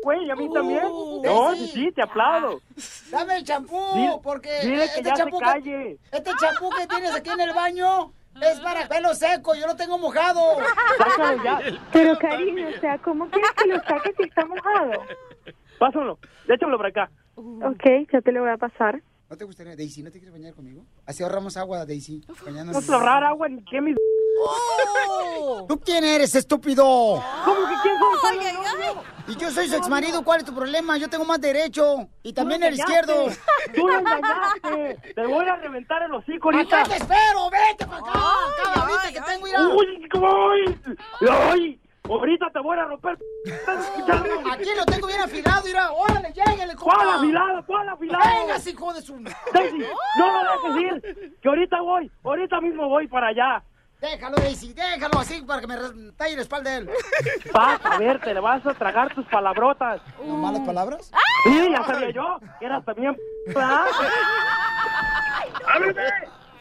güey, 0.03 0.25
y 0.25 0.31
a 0.31 0.35
mí 0.35 0.49
también. 0.53 0.83
No, 1.23 1.55
sí, 1.55 1.67
sí, 1.67 1.91
te 1.91 2.01
aplaudo. 2.01 2.61
Dame 3.09 3.37
el 3.37 3.43
champú, 3.43 4.21
porque 4.23 4.49
dile 4.63 4.85
que 4.93 4.99
este 4.99 5.03
ya 5.03 5.15
se 5.15 5.31
calle. 5.39 5.97
este 6.11 6.31
champú 6.39 6.69
que 6.77 6.87
tienes 6.87 7.15
aquí 7.15 7.29
en 7.29 7.41
el 7.41 7.53
baño 7.53 8.11
es 8.41 8.59
para 8.59 8.87
pelo 8.87 9.13
seco, 9.13 9.55
yo 9.55 9.67
lo 9.67 9.75
tengo 9.75 9.97
mojado. 9.97 10.57
Sácalo 10.97 11.43
ya. 11.43 11.59
Pero 11.93 12.17
cariño, 12.17 12.67
o 12.67 12.79
sea, 12.79 12.97
¿cómo 12.99 13.29
quieres 13.29 13.51
que 13.51 13.67
lo 13.69 13.75
saques 13.83 14.15
si 14.17 14.23
está 14.23 14.45
mojado? 14.45 14.91
Pásalo. 15.79 16.19
Échamelo 16.47 16.77
para 16.77 16.89
acá. 16.89 17.11
Ok, 17.35 18.09
ya 18.11 18.21
te 18.21 18.31
lo 18.31 18.41
voy 18.41 18.51
a 18.51 18.57
pasar. 18.57 19.01
¿No 19.31 19.37
te 19.37 19.45
gustaría, 19.45 19.77
Daisy, 19.77 20.03
no 20.03 20.11
te 20.11 20.19
quieres 20.19 20.33
bañar 20.33 20.53
conmigo? 20.53 20.85
Así 21.05 21.23
ahorramos 21.23 21.55
agua, 21.55 21.85
Daisy. 21.85 22.21
No 22.27 22.35
bañándonos. 22.43 22.85
te 22.85 22.91
ahorrar 22.93 23.23
agua 23.23 23.47
ni 23.47 23.63
que 23.63 23.79
mis... 23.79 23.95
¿Tú 25.69 25.79
quién 25.79 26.03
eres, 26.03 26.35
estúpido? 26.35 26.83
¿Cómo 27.45 27.61
que 27.61 27.75
quién 27.81 27.95
soy? 28.21 28.37
Ay, 28.39 28.45
ay, 28.45 28.81
ay. 28.83 29.33
Y 29.33 29.37
yo 29.37 29.49
soy 29.51 29.69
su 29.69 29.77
exmarido, 29.77 30.21
¿cuál 30.25 30.41
es 30.41 30.45
tu 30.45 30.53
problema? 30.53 30.97
Yo 30.97 31.09
tengo 31.09 31.23
más 31.23 31.39
derecho. 31.39 32.09
Y 32.23 32.33
también 32.33 32.59
Tú 32.59 32.67
el 32.67 32.73
izquierdo. 32.73 33.27
Tú 33.73 33.87
lo 33.87 33.99
engañaste. 33.99 35.13
Te 35.15 35.25
voy 35.25 35.47
a 35.47 35.55
reventar 35.55 36.03
el 36.03 36.13
hocico 36.13 36.51
ahorita. 36.51 36.81
¡Acá 36.81 36.89
te 36.89 36.97
espero! 36.97 37.49
¡Vete 37.49 37.87
para 37.87 37.99
acá! 37.99 38.81
Ahorita 38.81 39.13
que 39.13 39.21
tengo 39.31 39.47
ir 39.47 39.55
a... 39.55 39.67
¡Uy, 39.69 40.09
ay! 41.29 41.81
Ahorita 42.11 42.49
te 42.51 42.59
voy 42.59 42.77
a 42.77 42.85
romper. 42.85 43.17
Aquí 44.51 44.69
lo 44.75 44.85
tengo 44.85 45.07
bien 45.07 45.21
afilado, 45.21 45.63
mira. 45.63 45.91
¡Órale, 45.91 46.33
llégale, 46.33 46.75
compa! 46.75 46.95
¿Cuál 46.95 47.09
afilado? 47.09 47.65
¿Cuál 47.65 47.89
afilado? 47.89 48.23
¡Venga, 48.25 48.69
hijo 48.69 48.93
de 48.93 49.01
su... 49.01 49.13
Daisy, 49.53 49.85
no 50.17 50.43
lo 50.43 50.51
dejes 50.51 50.81
ir. 50.81 51.39
Que 51.41 51.47
ahorita 51.47 51.79
voy. 51.81 52.11
Ahorita 52.23 52.59
mismo 52.59 52.89
voy 52.89 53.07
para 53.07 53.27
allá. 53.27 53.63
Déjalo, 54.01 54.35
Daisy, 54.37 54.73
déjalo 54.73 55.19
así 55.19 55.41
para 55.43 55.61
que 55.61 55.67
me 55.67 55.77
talle 56.17 56.35
la 56.35 56.41
espalda 56.41 56.71
de 56.71 56.77
él. 56.77 56.89
Vas 57.53 57.79
a 57.85 57.97
ver, 57.97 58.19
te 58.19 58.33
le 58.33 58.39
vas 58.39 58.65
a 58.65 58.73
tragar 58.73 59.13
tus 59.13 59.25
palabrotas. 59.27 60.01
¿No 60.25 60.35
malas 60.37 60.61
palabras? 60.61 61.11
Sí, 61.43 61.69
ya 61.71 61.83
sabía 61.85 62.09
yo. 62.09 62.39
Que 62.59 62.65
eras 62.65 62.83
también. 62.83 63.15
¿verdad? 63.45 63.85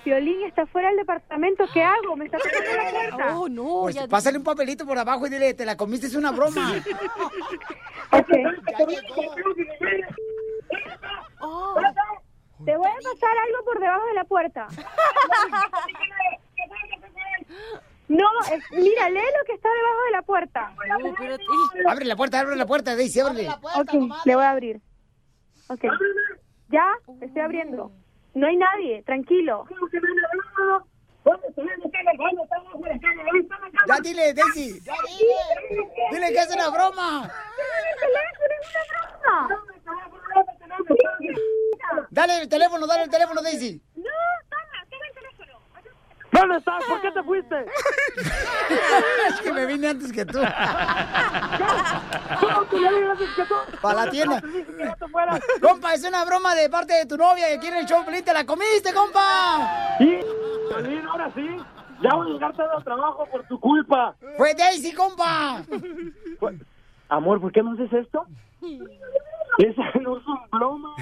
Violín 0.04 0.42
está 0.47 0.66
fuera 0.66 0.88
del 0.88 0.99
departamento. 0.99 1.64
¿Qué 1.73 1.83
hago? 1.83 2.16
Me 2.16 2.25
está 2.26 2.38
tocando 2.38 2.71
la 2.83 2.90
puerta. 2.90 3.38
Oh, 3.38 3.49
no. 3.49 3.80
Pues 3.83 3.95
ya- 3.95 4.09
pásale 4.09 4.38
un 4.38 4.45
papelito 4.45 4.87
por 4.87 4.99
abajo 4.99 5.26
y 5.26 5.30
dile, 5.30 5.54
te 5.54 5.64
la 5.66 5.76
comiste, 5.76 6.07
es 6.07 6.14
una 6.14 6.30
broma. 6.33 6.75
Oh. 11.42 11.75
Te 12.64 12.76
voy 12.76 12.87
a 12.88 12.95
pasar 12.95 13.38
algo 13.47 13.64
por 13.64 13.80
debajo 13.80 14.07
de 14.07 14.14
la 14.14 14.25
puerta. 14.25 14.66
No, 18.09 18.26
es- 18.52 18.64
mira, 18.73 19.09
lee 19.09 19.21
lo 19.21 19.45
que 19.47 19.52
está 19.52 19.69
debajo 19.69 20.04
de 20.07 20.11
la 20.11 20.23
puerta. 20.23 20.73
Abre 21.88 22.04
la 22.04 22.16
puerta, 22.16 22.40
abre 22.40 22.57
la 22.57 22.66
puerta, 22.66 22.97
Daisy, 22.97 23.21
ábrele. 23.21 23.49
Ok, 23.76 23.92
le 24.25 24.35
voy 24.35 24.45
a 24.45 24.50
abrir. 24.50 24.80
Ok. 25.69 25.85
¿Ya? 26.71 26.88
Estoy 27.21 27.40
abriendo. 27.40 27.92
No 28.34 28.46
hay 28.46 28.56
nadie, 28.56 29.02
tranquilo. 29.02 29.66
Ya 33.88 33.96
dile, 34.02 34.34
Daisy. 34.34 34.80
Dile 36.10 36.32
que 36.32 36.38
es 36.38 36.54
una 36.54 36.70
broma. 36.70 37.30
Dale 42.10 42.42
el 42.42 42.49
teléfono, 42.49 42.87
dale 42.87 43.04
el 43.04 43.10
teléfono, 43.10 43.42
Daisy. 43.42 43.82
¿Dónde 46.40 46.56
estás? 46.56 46.85
¿Por 46.85 47.00
qué 47.02 47.11
te 47.11 47.23
fuiste? 47.23 47.56
es 49.28 49.40
que 49.42 49.52
me 49.52 49.66
vine 49.66 49.88
antes 49.88 50.11
que 50.11 50.25
tú. 50.25 50.38
¿Cómo 52.40 52.68
que 52.68 52.80
ya 52.80 52.90
llegaste 52.90 53.25
que 53.37 53.44
tú? 53.44 53.54
Para 53.82 54.04
la 54.06 54.11
tienda. 54.11 54.42
Compa, 55.61 55.92
es 55.92 56.04
una 56.04 56.25
broma 56.25 56.54
de 56.54 56.70
parte 56.70 56.94
de 56.94 57.04
tu 57.04 57.18
novia 57.18 57.47
que 57.49 57.59
quiere 57.59 57.80
el 57.80 57.87
show, 57.87 58.04
Pelín, 58.06 58.25
te 58.25 58.32
la 58.32 58.47
comiste, 58.47 58.94
compa. 58.94 59.97
Sí, 59.99 60.18
ahora 61.11 61.30
sí. 61.35 61.47
Ya 62.02 62.14
voy 62.14 62.30
a 62.30 62.32
llegar 62.32 62.56
tarde 62.56 62.70
al 62.75 62.85
trabajo 62.85 63.26
por 63.30 63.47
tu 63.47 63.61
culpa. 63.61 64.14
Fue 64.38 64.54
Daisy, 64.54 64.94
compa. 64.94 65.62
Amor, 67.11 67.40
¿por 67.40 67.52
qué 67.52 67.62
no 67.62 67.73
haces 67.73 67.92
esto? 67.92 68.25
Esa 69.59 69.83
no 70.00 70.16
es 70.16 70.26
un 70.26 70.50
broma. 70.50 70.95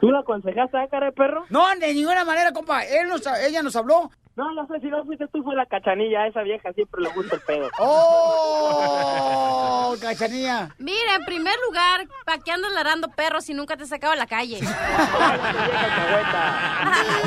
¿Tú 0.00 0.10
la 0.10 0.20
aconsejaste 0.20 0.78
a 0.78 0.88
cara 0.88 1.06
de 1.06 1.12
perro? 1.12 1.44
No, 1.50 1.68
de 1.76 1.92
ninguna 1.94 2.24
manera, 2.24 2.52
compa. 2.52 2.84
Él 2.84 3.08
nos, 3.08 3.26
ella 3.26 3.62
nos 3.62 3.76
habló. 3.76 4.10
No, 4.34 4.44
ya 4.56 4.66
sé, 4.66 4.80
si 4.80 4.86
no 4.86 5.04
fuiste 5.04 5.28
tú, 5.28 5.42
fue 5.42 5.54
la 5.54 5.66
cachanilla. 5.66 6.22
A 6.22 6.26
esa 6.28 6.40
vieja 6.42 6.72
siempre 6.72 7.02
le 7.02 7.10
gusta 7.10 7.34
el 7.36 7.42
pedo. 7.42 7.68
¡Oh! 7.78 9.94
Cachanilla. 10.00 10.74
Mira, 10.78 11.16
en 11.16 11.24
primer 11.26 11.54
lugar, 11.66 12.08
¿para 12.24 12.38
qué 12.38 12.50
andas 12.50 12.72
larando 12.72 13.08
perros 13.08 13.44
si 13.44 13.52
nunca 13.52 13.76
te 13.76 13.82
has 13.82 13.90
sacado 13.90 14.14
a 14.14 14.16
la 14.16 14.26
calle? 14.26 14.58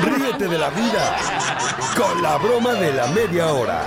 Ríete 0.02 0.48
de 0.48 0.58
la 0.58 0.70
vida 0.70 1.16
con 1.96 2.20
la 2.22 2.38
broma 2.38 2.72
de 2.72 2.92
la 2.92 3.06
media 3.08 3.52
hora. 3.52 3.84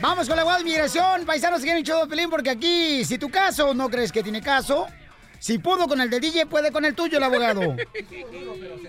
Vamos 0.00 0.26
con 0.28 0.36
la 0.36 0.42
guada 0.44 0.58
de 0.58 0.64
migración, 0.64 1.24
paisanos 1.26 1.60
que 1.60 1.64
quieren 1.66 1.84
show 1.84 2.00
de 2.02 2.06
Pelín, 2.08 2.30
porque 2.30 2.50
aquí, 2.50 3.04
si 3.04 3.18
tu 3.18 3.28
caso 3.28 3.74
no 3.74 3.90
crees 3.90 4.10
que 4.10 4.22
tiene 4.22 4.40
caso, 4.40 4.86
si 5.38 5.58
pudo 5.58 5.86
con 5.86 6.00
el 6.00 6.08
de 6.08 6.20
DJ, 6.20 6.46
puede 6.46 6.72
con 6.72 6.84
el 6.84 6.94
tuyo 6.94 7.18
el 7.18 7.24
abogado. 7.24 7.76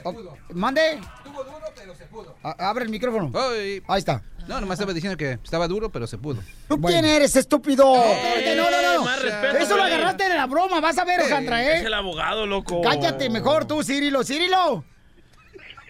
Oh, 0.04 0.16
Mande. 0.56 1.00
A- 2.42 2.70
abre 2.70 2.86
el 2.86 2.90
micrófono. 2.90 3.32
Ahí 3.88 4.00
está. 4.00 4.24
No, 4.48 4.60
nomás 4.60 4.78
estaba 4.80 4.94
diciendo 4.94 5.16
que 5.16 5.34
estaba 5.44 5.68
duro, 5.68 5.92
pero 5.92 6.08
se 6.08 6.18
pudo. 6.18 6.42
¿Tú 6.68 6.82
quién 6.82 7.06
eres, 7.06 7.36
estúpido? 7.36 7.94
Espérate, 8.04 8.56
no, 8.56 8.72
no, 8.72 8.96
no. 8.96 9.04
más 9.06 9.22
respeto, 9.22 9.58
Eso 9.58 9.78
lo 9.78 9.84
agarraste 9.84 10.28
de 10.28 10.36
la 10.36 10.48
broma, 10.48 10.80
vas 10.82 10.98
a 10.98 11.06
ver, 11.06 11.22
Ojandra, 11.22 11.62
Es 11.64 11.84
¿eh? 11.84 11.86
el 11.86 11.94
abogado, 11.94 12.48
loco. 12.48 12.82
Cállate 12.82 13.30
mejor 13.30 13.66
tú, 13.66 13.84
Cirilo. 13.84 14.24
Cirilo. 14.24 14.84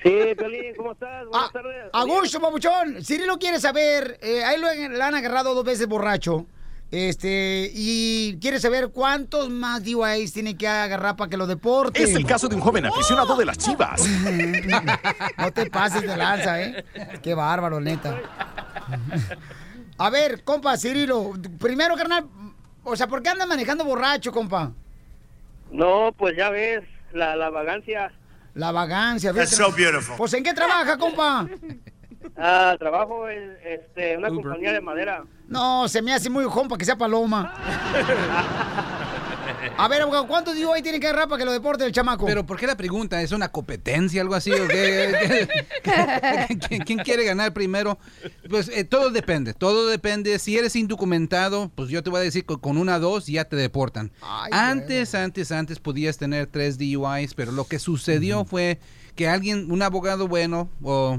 Sí, 0.04 0.36
Piolín, 0.36 0.76
¿cómo 0.76 0.94
estás? 0.94 1.28
Buenas 1.28 1.52
tardes. 1.52 1.90
Augusto, 1.94 2.40
papuchón. 2.40 3.04
Cirilo 3.04 3.38
quiere 3.38 3.60
saber, 3.60 4.18
eh, 4.22 4.44
a 4.44 4.54
él 4.56 4.62
lo, 4.62 4.74
le 4.74 5.02
han 5.04 5.14
agarrado 5.16 5.54
dos 5.54 5.64
veces 5.64 5.88
borracho. 5.88 6.48
Este, 6.90 7.72
y 7.74 8.38
quiere 8.42 8.60
saber 8.60 8.90
cuántos 8.90 9.50
más 9.50 9.82
DUIs 9.86 10.34
tiene 10.34 10.58
que 10.58 10.68
agarrar 10.68 11.16
para 11.16 11.30
que 11.30 11.38
lo 11.38 11.48
deporten. 11.48 12.04
Es 12.04 12.16
el 12.16 12.26
caso 12.26 12.50
de 12.50 12.56
un 12.56 12.62
joven 12.62 12.86
aficionado 12.86 13.36
de 13.38 13.46
las 13.46 13.58
chivas. 13.58 14.02
No 15.38 15.52
te 15.54 15.70
pases 15.70 16.02
de 16.02 16.18
lanza, 16.18 16.62
¿eh? 16.62 16.84
Qué 17.24 17.34
bárbaro, 17.34 17.80
neta. 17.80 18.20
A 19.98 20.10
ver, 20.10 20.44
compa, 20.44 20.76
Cirilo, 20.78 21.34
primero, 21.60 21.96
carnal, 21.96 22.28
o 22.84 22.96
sea, 22.96 23.08
¿por 23.08 23.22
qué 23.22 23.30
anda 23.30 23.46
manejando 23.46 23.86
borracho, 23.86 24.32
compa? 24.32 24.72
No, 25.72 26.12
pues 26.18 26.36
ya 26.36 26.50
ves, 26.50 26.84
la, 27.14 27.36
la 27.36 27.50
vagancia. 27.50 28.12
La 28.54 28.72
vagancia. 28.72 29.34
That's 29.34 29.56
so 29.56 29.72
beautiful. 29.72 30.16
Pues, 30.18 30.34
¿en 30.34 30.44
qué 30.44 30.54
trabaja, 30.54 30.98
compa? 30.98 31.48
Ah, 32.38 32.76
trabajo 32.78 33.30
en 33.30 33.58
este, 33.64 34.18
una 34.18 34.30
compañía 34.30 34.74
de 34.74 34.82
madera. 34.82 35.24
No, 35.48 35.88
se 35.88 36.02
me 36.02 36.14
hace 36.14 36.30
muy 36.30 36.46
compa 36.46 36.78
que 36.78 36.86
sea 36.86 36.96
paloma. 36.96 37.54
A 39.84 39.88
ver, 39.88 40.02
abogado, 40.04 40.28
¿cuántos 40.28 40.56
DUI 40.56 40.82
tiene 40.82 41.00
que 41.00 41.08
agarrar 41.08 41.28
para 41.28 41.40
que 41.40 41.46
lo 41.46 41.52
deporte 41.52 41.84
el 41.86 41.92
chamaco? 41.92 42.26
Pero 42.26 42.46
¿por 42.46 42.60
qué 42.60 42.68
la 42.68 42.78
pregunta? 42.78 43.22
¿Es 43.22 43.32
una 43.32 43.52
competencia, 43.52 44.22
algo 44.22 44.36
así? 44.36 44.52
¿O 44.52 44.68
qué? 44.68 45.48
¿Qué- 45.84 46.58
¿Quién, 46.68 46.82
quién 46.84 47.00
quiere 47.00 47.26
ganar 47.26 47.52
primero? 47.54 47.98
Pues 48.50 48.70
eh, 48.70 48.84
todo 48.84 49.10
depende, 49.10 49.54
todo 49.54 49.88
depende. 49.88 50.38
Si 50.40 50.58
eres 50.58 50.76
indocumentado, 50.76 51.72
pues 51.76 51.90
yo 51.90 52.04
te 52.04 52.10
voy 52.10 52.20
a 52.20 52.24
decir 52.24 52.46
que 52.46 52.58
con 52.58 52.78
una 52.78 53.00
dos 53.00 53.26
ya 53.28 53.46
te 53.46 53.56
deportan. 53.56 54.12
antes, 54.52 55.16
antes, 55.16 55.52
antes 55.52 55.80
podías 55.80 56.18
tener 56.18 56.48
tres 56.48 56.78
DUIs, 56.78 57.34
pero 57.34 57.52
lo 57.52 57.66
que 57.66 57.80
sucedió 57.80 58.46
fue 58.46 58.80
que 59.16 59.28
alguien, 59.28 59.72
un 59.72 59.82
abogado 59.82 60.28
bueno, 60.28 60.70
o 60.84 61.18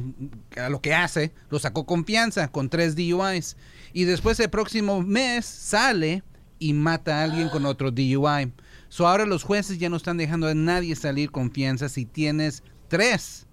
a 0.57 0.69
lo 0.69 0.81
que 0.81 0.95
hace, 0.95 1.33
lo 1.51 1.59
sacó 1.59 1.85
confianza 1.85 2.49
con 2.49 2.69
tres 2.71 2.95
DUIs. 2.97 3.57
Y 3.93 4.05
después 4.05 4.39
el 4.41 4.49
próximo 4.51 5.03
mes 5.03 5.45
sale 5.47 6.23
y 6.63 6.73
mata 6.73 7.19
a 7.19 7.25
alguien 7.25 7.49
con 7.49 7.67
otro 7.67 7.91
DUI. 7.91 8.53
So 8.89 9.07
ahora 9.07 9.27
los 9.27 9.43
jueces 9.43 9.79
ya 9.79 9.89
no 9.89 9.97
están 9.97 10.17
dejando 10.17 10.47
a 10.47 10.55
nadie 10.55 10.95
salir 10.95 11.31
confianza 11.31 11.89
si 11.89 12.05
tienes 12.05 12.63
tres. 12.89 13.47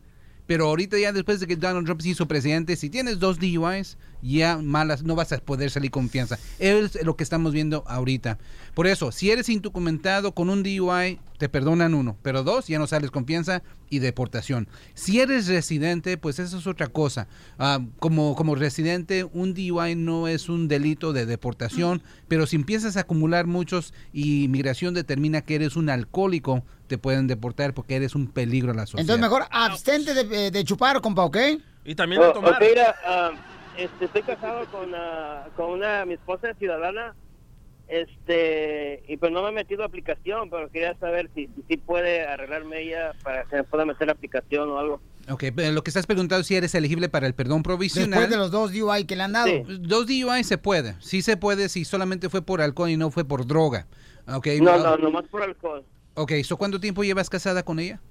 Pero 0.49 0.65
ahorita 0.65 0.97
ya 0.97 1.13
después 1.13 1.39
de 1.39 1.45
que 1.45 1.55
Donald 1.55 1.85
Trump 1.85 2.01
se 2.01 2.09
hizo 2.09 2.27
presidente, 2.27 2.75
si 2.75 2.89
tienes 2.89 3.19
dos 3.19 3.37
DUIs, 3.37 3.99
ya 4.23 4.57
malas, 4.57 5.03
no 5.03 5.13
vas 5.13 5.31
a 5.31 5.37
poder 5.37 5.69
salir 5.69 5.91
confianza. 5.91 6.39
Es 6.57 7.05
lo 7.05 7.15
que 7.15 7.23
estamos 7.23 7.53
viendo 7.53 7.83
ahorita. 7.85 8.39
Por 8.73 8.87
eso, 8.87 9.11
si 9.11 9.29
eres 9.29 9.47
indocumentado 9.47 10.33
con 10.33 10.49
un 10.49 10.63
DUI, 10.63 11.19
te 11.37 11.49
perdonan 11.49 11.93
uno, 11.93 12.17
pero 12.23 12.41
dos, 12.41 12.65
ya 12.65 12.79
no 12.79 12.87
sales 12.87 13.11
confianza 13.11 13.61
y 13.91 13.99
deportación. 13.99 14.67
Si 14.95 15.19
eres 15.19 15.47
residente, 15.47 16.17
pues 16.17 16.39
eso 16.39 16.57
es 16.57 16.65
otra 16.65 16.87
cosa. 16.87 17.27
Ah, 17.59 17.79
como, 17.99 18.35
como 18.35 18.55
residente, 18.55 19.25
un 19.25 19.53
DUI 19.53 19.93
no 19.95 20.27
es 20.27 20.49
un 20.49 20.67
delito 20.67 21.13
de 21.13 21.27
deportación, 21.27 22.01
pero 22.27 22.47
si 22.47 22.55
empiezas 22.55 22.97
a 22.97 23.01
acumular 23.01 23.45
muchos 23.45 23.93
y 24.11 24.45
inmigración 24.45 24.95
determina 24.95 25.41
que 25.41 25.53
eres 25.53 25.75
un 25.75 25.91
alcohólico, 25.91 26.63
te 26.89 26.97
pueden 26.97 27.27
deportar 27.27 27.73
porque 27.73 27.95
eres 27.95 28.15
un 28.15 28.27
peligro 28.27 28.71
a 28.71 28.75
la 28.75 28.85
sociedad. 28.85 29.15
Entonces, 29.15 29.21
mejor 29.21 29.47
abstente 29.49 30.13
de, 30.13 30.51
de 30.51 30.63
chupar, 30.65 30.99
compa, 30.99 31.23
¿ok? 31.23 31.37
Y 31.85 31.95
también 31.95 32.21
de 32.21 32.33
tomar. 32.33 32.53
ok, 32.53 32.59
mira, 32.59 32.95
ah, 33.05 33.31
este, 33.77 34.05
estoy 34.05 34.23
casado 34.23 34.65
con, 34.65 34.93
ah, 34.93 35.47
con 35.55 35.71
una, 35.71 36.05
mi 36.05 36.15
esposa 36.15 36.49
es 36.49 36.57
ciudadana, 36.57 37.15
este, 37.87 39.03
y 39.07 39.17
pues 39.17 39.31
no 39.31 39.41
me 39.41 39.49
he 39.49 39.51
metido 39.51 39.83
a 39.83 39.85
aplicación, 39.85 40.49
pero 40.49 40.69
quería 40.69 40.95
saber 40.99 41.29
si, 41.33 41.49
si, 41.67 41.77
puede 41.77 42.27
arreglarme 42.27 42.81
ella 42.81 43.13
para 43.23 43.45
que 43.45 43.55
me 43.55 43.63
pueda 43.63 43.85
meter 43.85 44.07
la 44.07 44.13
aplicación 44.13 44.69
o 44.69 44.77
algo. 44.77 45.01
Ok, 45.29 45.45
pero 45.55 45.71
lo 45.71 45.83
que 45.83 45.89
estás 45.89 46.05
preguntando 46.05 46.41
es 46.41 46.47
si 46.47 46.55
eres 46.55 46.75
elegible 46.75 47.09
para 47.09 47.27
el 47.27 47.33
perdón 47.33 47.63
provisional. 47.63 48.09
Después 48.09 48.29
de 48.29 48.37
los 48.37 48.51
dos 48.51 48.73
DUI 48.73 49.05
que 49.05 49.15
le 49.15 49.23
han 49.23 49.33
dado. 49.33 49.51
Dos 49.79 50.05
DUI 50.07 50.43
se 50.43 50.57
puede. 50.57 50.95
Sí 50.99 51.21
se 51.21 51.37
puede 51.37 51.69
si 51.69 51.85
solamente 51.85 52.29
fue 52.29 52.41
por 52.41 52.61
alcohol 52.61 52.89
y 52.89 52.97
no 52.97 53.11
fue 53.11 53.25
por 53.25 53.45
droga. 53.45 53.87
Okay, 54.27 54.59
No, 54.59 54.77
no, 54.77 54.97
nomás 54.97 55.25
por 55.25 55.41
alcohol. 55.41 55.83
Ok, 56.21 56.33
¿so 56.43 56.57
¿cuánto 56.57 56.81
tiempo 56.81 57.01
llevas 57.01 57.29
casada 57.29 57.63
con 57.63 57.79
ella? 57.79 58.01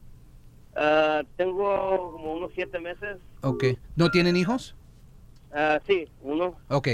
Ah, 0.75 1.23
tengo 1.37 2.13
como 2.13 2.37
unos 2.37 2.51
siete 2.55 2.81
meses. 2.81 3.19
Ok. 3.43 3.65
¿No 3.97 4.11
tienen 4.11 4.35
hijos? 4.35 4.75
Ah, 5.53 5.79
sí, 5.87 6.09
uno. 6.23 6.57
Ok. 6.69 6.89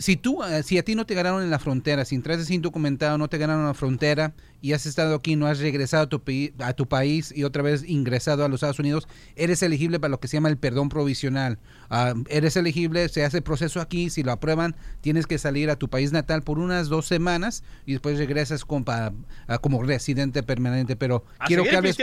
Si 0.00 0.16
tú, 0.16 0.42
eh, 0.42 0.62
si 0.62 0.78
a 0.78 0.82
ti 0.82 0.94
no 0.94 1.04
te 1.04 1.14
ganaron 1.14 1.42
en 1.42 1.50
la 1.50 1.58
frontera, 1.58 2.04
si 2.06 2.14
entraste 2.14 2.44
sin 2.46 2.62
documentado, 2.62 3.18
no 3.18 3.28
te 3.28 3.36
ganaron 3.38 3.60
en 3.62 3.68
la 3.68 3.74
frontera 3.74 4.32
y 4.62 4.72
has 4.72 4.84
estado 4.86 5.14
aquí, 5.14 5.36
no 5.36 5.46
has 5.46 5.58
regresado 5.60 6.04
a 6.04 6.08
tu, 6.08 6.22
a 6.58 6.72
tu 6.72 6.88
país 6.88 7.32
y 7.36 7.44
otra 7.44 7.62
vez 7.62 7.84
ingresado 7.86 8.44
a 8.44 8.48
los 8.48 8.56
Estados 8.58 8.78
Unidos, 8.78 9.06
eres 9.36 9.62
elegible 9.62 10.00
para 10.00 10.10
lo 10.10 10.18
que 10.20 10.26
se 10.28 10.36
llama 10.38 10.48
el 10.48 10.56
perdón 10.56 10.88
provisional. 10.88 11.58
Ah, 11.90 12.14
eres 12.28 12.56
elegible, 12.56 13.08
se 13.10 13.24
hace 13.24 13.38
el 13.38 13.42
proceso 13.42 13.80
aquí, 13.80 14.10
si 14.10 14.22
lo 14.22 14.32
aprueban, 14.32 14.74
tienes 15.02 15.26
que 15.26 15.36
salir 15.38 15.68
a 15.70 15.76
tu 15.76 15.88
país 15.88 16.12
natal 16.12 16.42
por 16.42 16.58
unas 16.58 16.88
dos 16.88 17.06
semanas 17.06 17.62
y 17.84 17.92
después 17.92 18.16
regresas 18.18 18.64
con, 18.64 18.84
pa- 18.84 19.12
ah, 19.48 19.58
como 19.58 19.82
residente 19.82 20.42
permanente. 20.42 20.96
Pero 20.96 21.24
A 21.38 21.46
quiero 21.46 21.62
que 21.64 21.76
hables. 21.78 21.96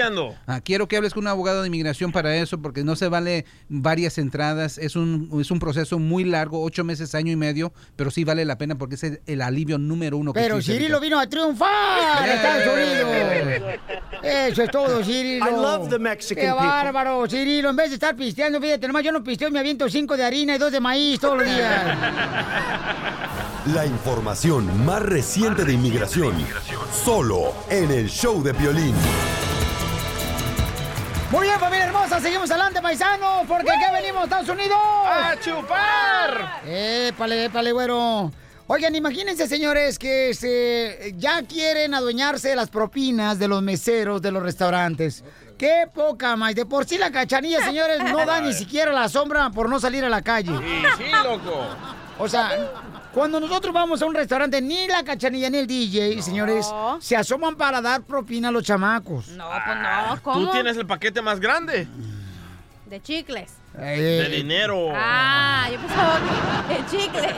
Ah, 0.46 0.62
quiero 0.62 0.88
que 0.88 0.98
hables 0.98 1.14
con 1.16 1.24
un 1.24 1.28
abogado 1.30 1.62
de 1.62 1.68
inmigración 1.68 2.12
para 2.12 2.36
eso, 2.38 2.62
porque 2.62 2.84
no 2.84 2.96
se 2.96 3.08
vale 3.08 3.46
varias 3.70 4.18
entradas. 4.20 4.78
Es 4.78 4.96
un, 4.96 5.30
es 5.42 5.50
un 5.52 5.60
proceso 5.60 5.98
muy 6.00 6.24
largo, 6.24 6.62
ocho 6.64 6.84
meses, 6.84 7.16
año 7.16 7.32
y 7.32 7.36
medio, 7.36 7.72
pero 7.96 8.12
sí 8.12 8.24
vale 8.24 8.46
la 8.46 8.58
pena 8.58 8.76
porque 8.76 8.96
es 8.96 9.04
el, 9.26 9.42
alivio 9.42 9.78
número 9.78 10.18
uno. 10.18 10.34
que 10.34 10.40
Pero 10.40 10.56
existe 10.58 10.74
Cirilo 10.74 10.98
ahorita. 10.98 11.06
vino 11.16 11.20
a 11.20 11.28
triunfar 11.30 12.26
en 12.26 12.32
Estados 12.32 12.68
Unidos. 12.74 13.80
Eso 14.24 14.64
es 14.64 14.72
todo, 14.72 15.04
Cirilo. 15.04 15.48
I 15.48 15.52
love 15.52 15.90
the 15.90 16.00
Mexican 16.00 16.44
Qué 16.44 16.52
people. 16.52 16.68
bárbaro, 16.68 17.28
Cirilo. 17.30 17.70
En 17.70 17.76
vez 17.76 17.90
de 17.90 17.96
estar 17.96 18.16
pisteando, 18.16 18.60
fíjate, 18.62 18.88
nomás 18.88 19.04
yo 19.04 19.12
no 19.12 19.24
pisteo, 19.24 19.50
me 19.52 19.60
aviento 19.60 19.90
cinco 19.90 20.16
de 20.18 20.24
harina 20.26 20.56
y 20.56 20.58
dos 20.58 20.72
de 20.72 20.80
maíz 20.80 21.20
todos 21.20 21.38
los 21.38 21.46
días. 21.46 21.98
La 23.74 23.86
información 23.86 24.86
más 24.86 25.02
reciente 25.02 25.66
de 25.66 25.74
inmigración. 25.74 26.34
Solo 27.04 27.54
en 27.70 27.92
el 27.92 28.10
show 28.10 28.42
de 28.42 28.54
Piolín. 28.54 28.94
Muy 31.30 31.46
bien, 31.46 31.60
familia 31.60 31.86
hermosa, 31.88 32.22
seguimos 32.22 32.50
adelante, 32.50 32.82
paisanos, 32.82 33.46
porque 33.48 33.70
aquí 33.70 33.94
venimos, 33.94 34.24
Estados 34.24 34.48
Unidos. 34.48 34.78
¡A 35.06 35.36
chupar! 35.42 36.62
Épale, 36.66 37.46
épale, 37.46 37.74
güero. 37.74 38.32
Oigan, 38.68 38.96
imagínense, 38.96 39.46
señores, 39.48 40.00
que 40.00 40.34
se, 40.34 41.14
ya 41.18 41.42
quieren 41.44 41.94
adueñarse 41.94 42.50
de 42.50 42.56
las 42.56 42.70
propinas 42.70 43.40
de 43.40 43.50
los 43.50 43.62
meseros 43.62 44.22
de 44.22 44.32
los 44.32 44.42
restaurantes. 44.42 45.26
Qué 45.58 45.90
poca 45.94 46.38
más. 46.38 46.56
De 46.56 46.66
por 46.66 46.86
sí 46.86 46.98
la 46.98 47.12
cachanilla, 47.12 47.62
señores, 47.62 48.00
no 48.06 48.26
da 48.26 48.40
ni 48.42 48.54
siquiera 48.54 48.94
la 48.94 49.10
sombra 49.10 49.50
por 49.50 49.68
no 49.68 49.82
salir 49.82 50.06
a 50.06 50.10
la 50.10 50.22
calle. 50.22 50.52
Sí, 50.58 50.84
sí, 50.98 51.12
loco. 51.24 51.68
O 52.20 52.30
sea, 52.30 52.52
cuando 53.18 53.40
nosotros 53.40 53.74
vamos 53.74 54.00
a 54.04 54.06
un 54.06 54.14
restaurante, 54.14 54.62
ni 54.62 54.86
la 54.86 55.04
cachanilla 55.04 55.50
ni 55.50 55.58
el 55.58 55.66
DJ, 55.66 56.22
señores, 56.22 56.72
se 57.00 57.16
asoman 57.16 57.56
para 57.56 57.82
dar 57.82 58.04
propina 58.04 58.50
a 58.50 58.52
los 58.52 58.64
chamacos. 58.64 59.30
No, 59.30 59.50
pues 59.50 59.78
no, 59.82 60.22
¿cómo? 60.22 60.46
Tú 60.46 60.52
tienes 60.52 60.78
el 60.78 60.86
paquete 60.86 61.20
más 61.24 61.40
grande 61.40 61.88
De 62.86 63.02
chicles. 63.02 63.54
de 63.74 64.30
dinero. 64.30 64.92
Ah, 64.94 65.68
yo 65.72 65.80
pensaba 65.80 66.20
que 66.68 66.76
de 66.76 66.86
chicles. 66.86 67.36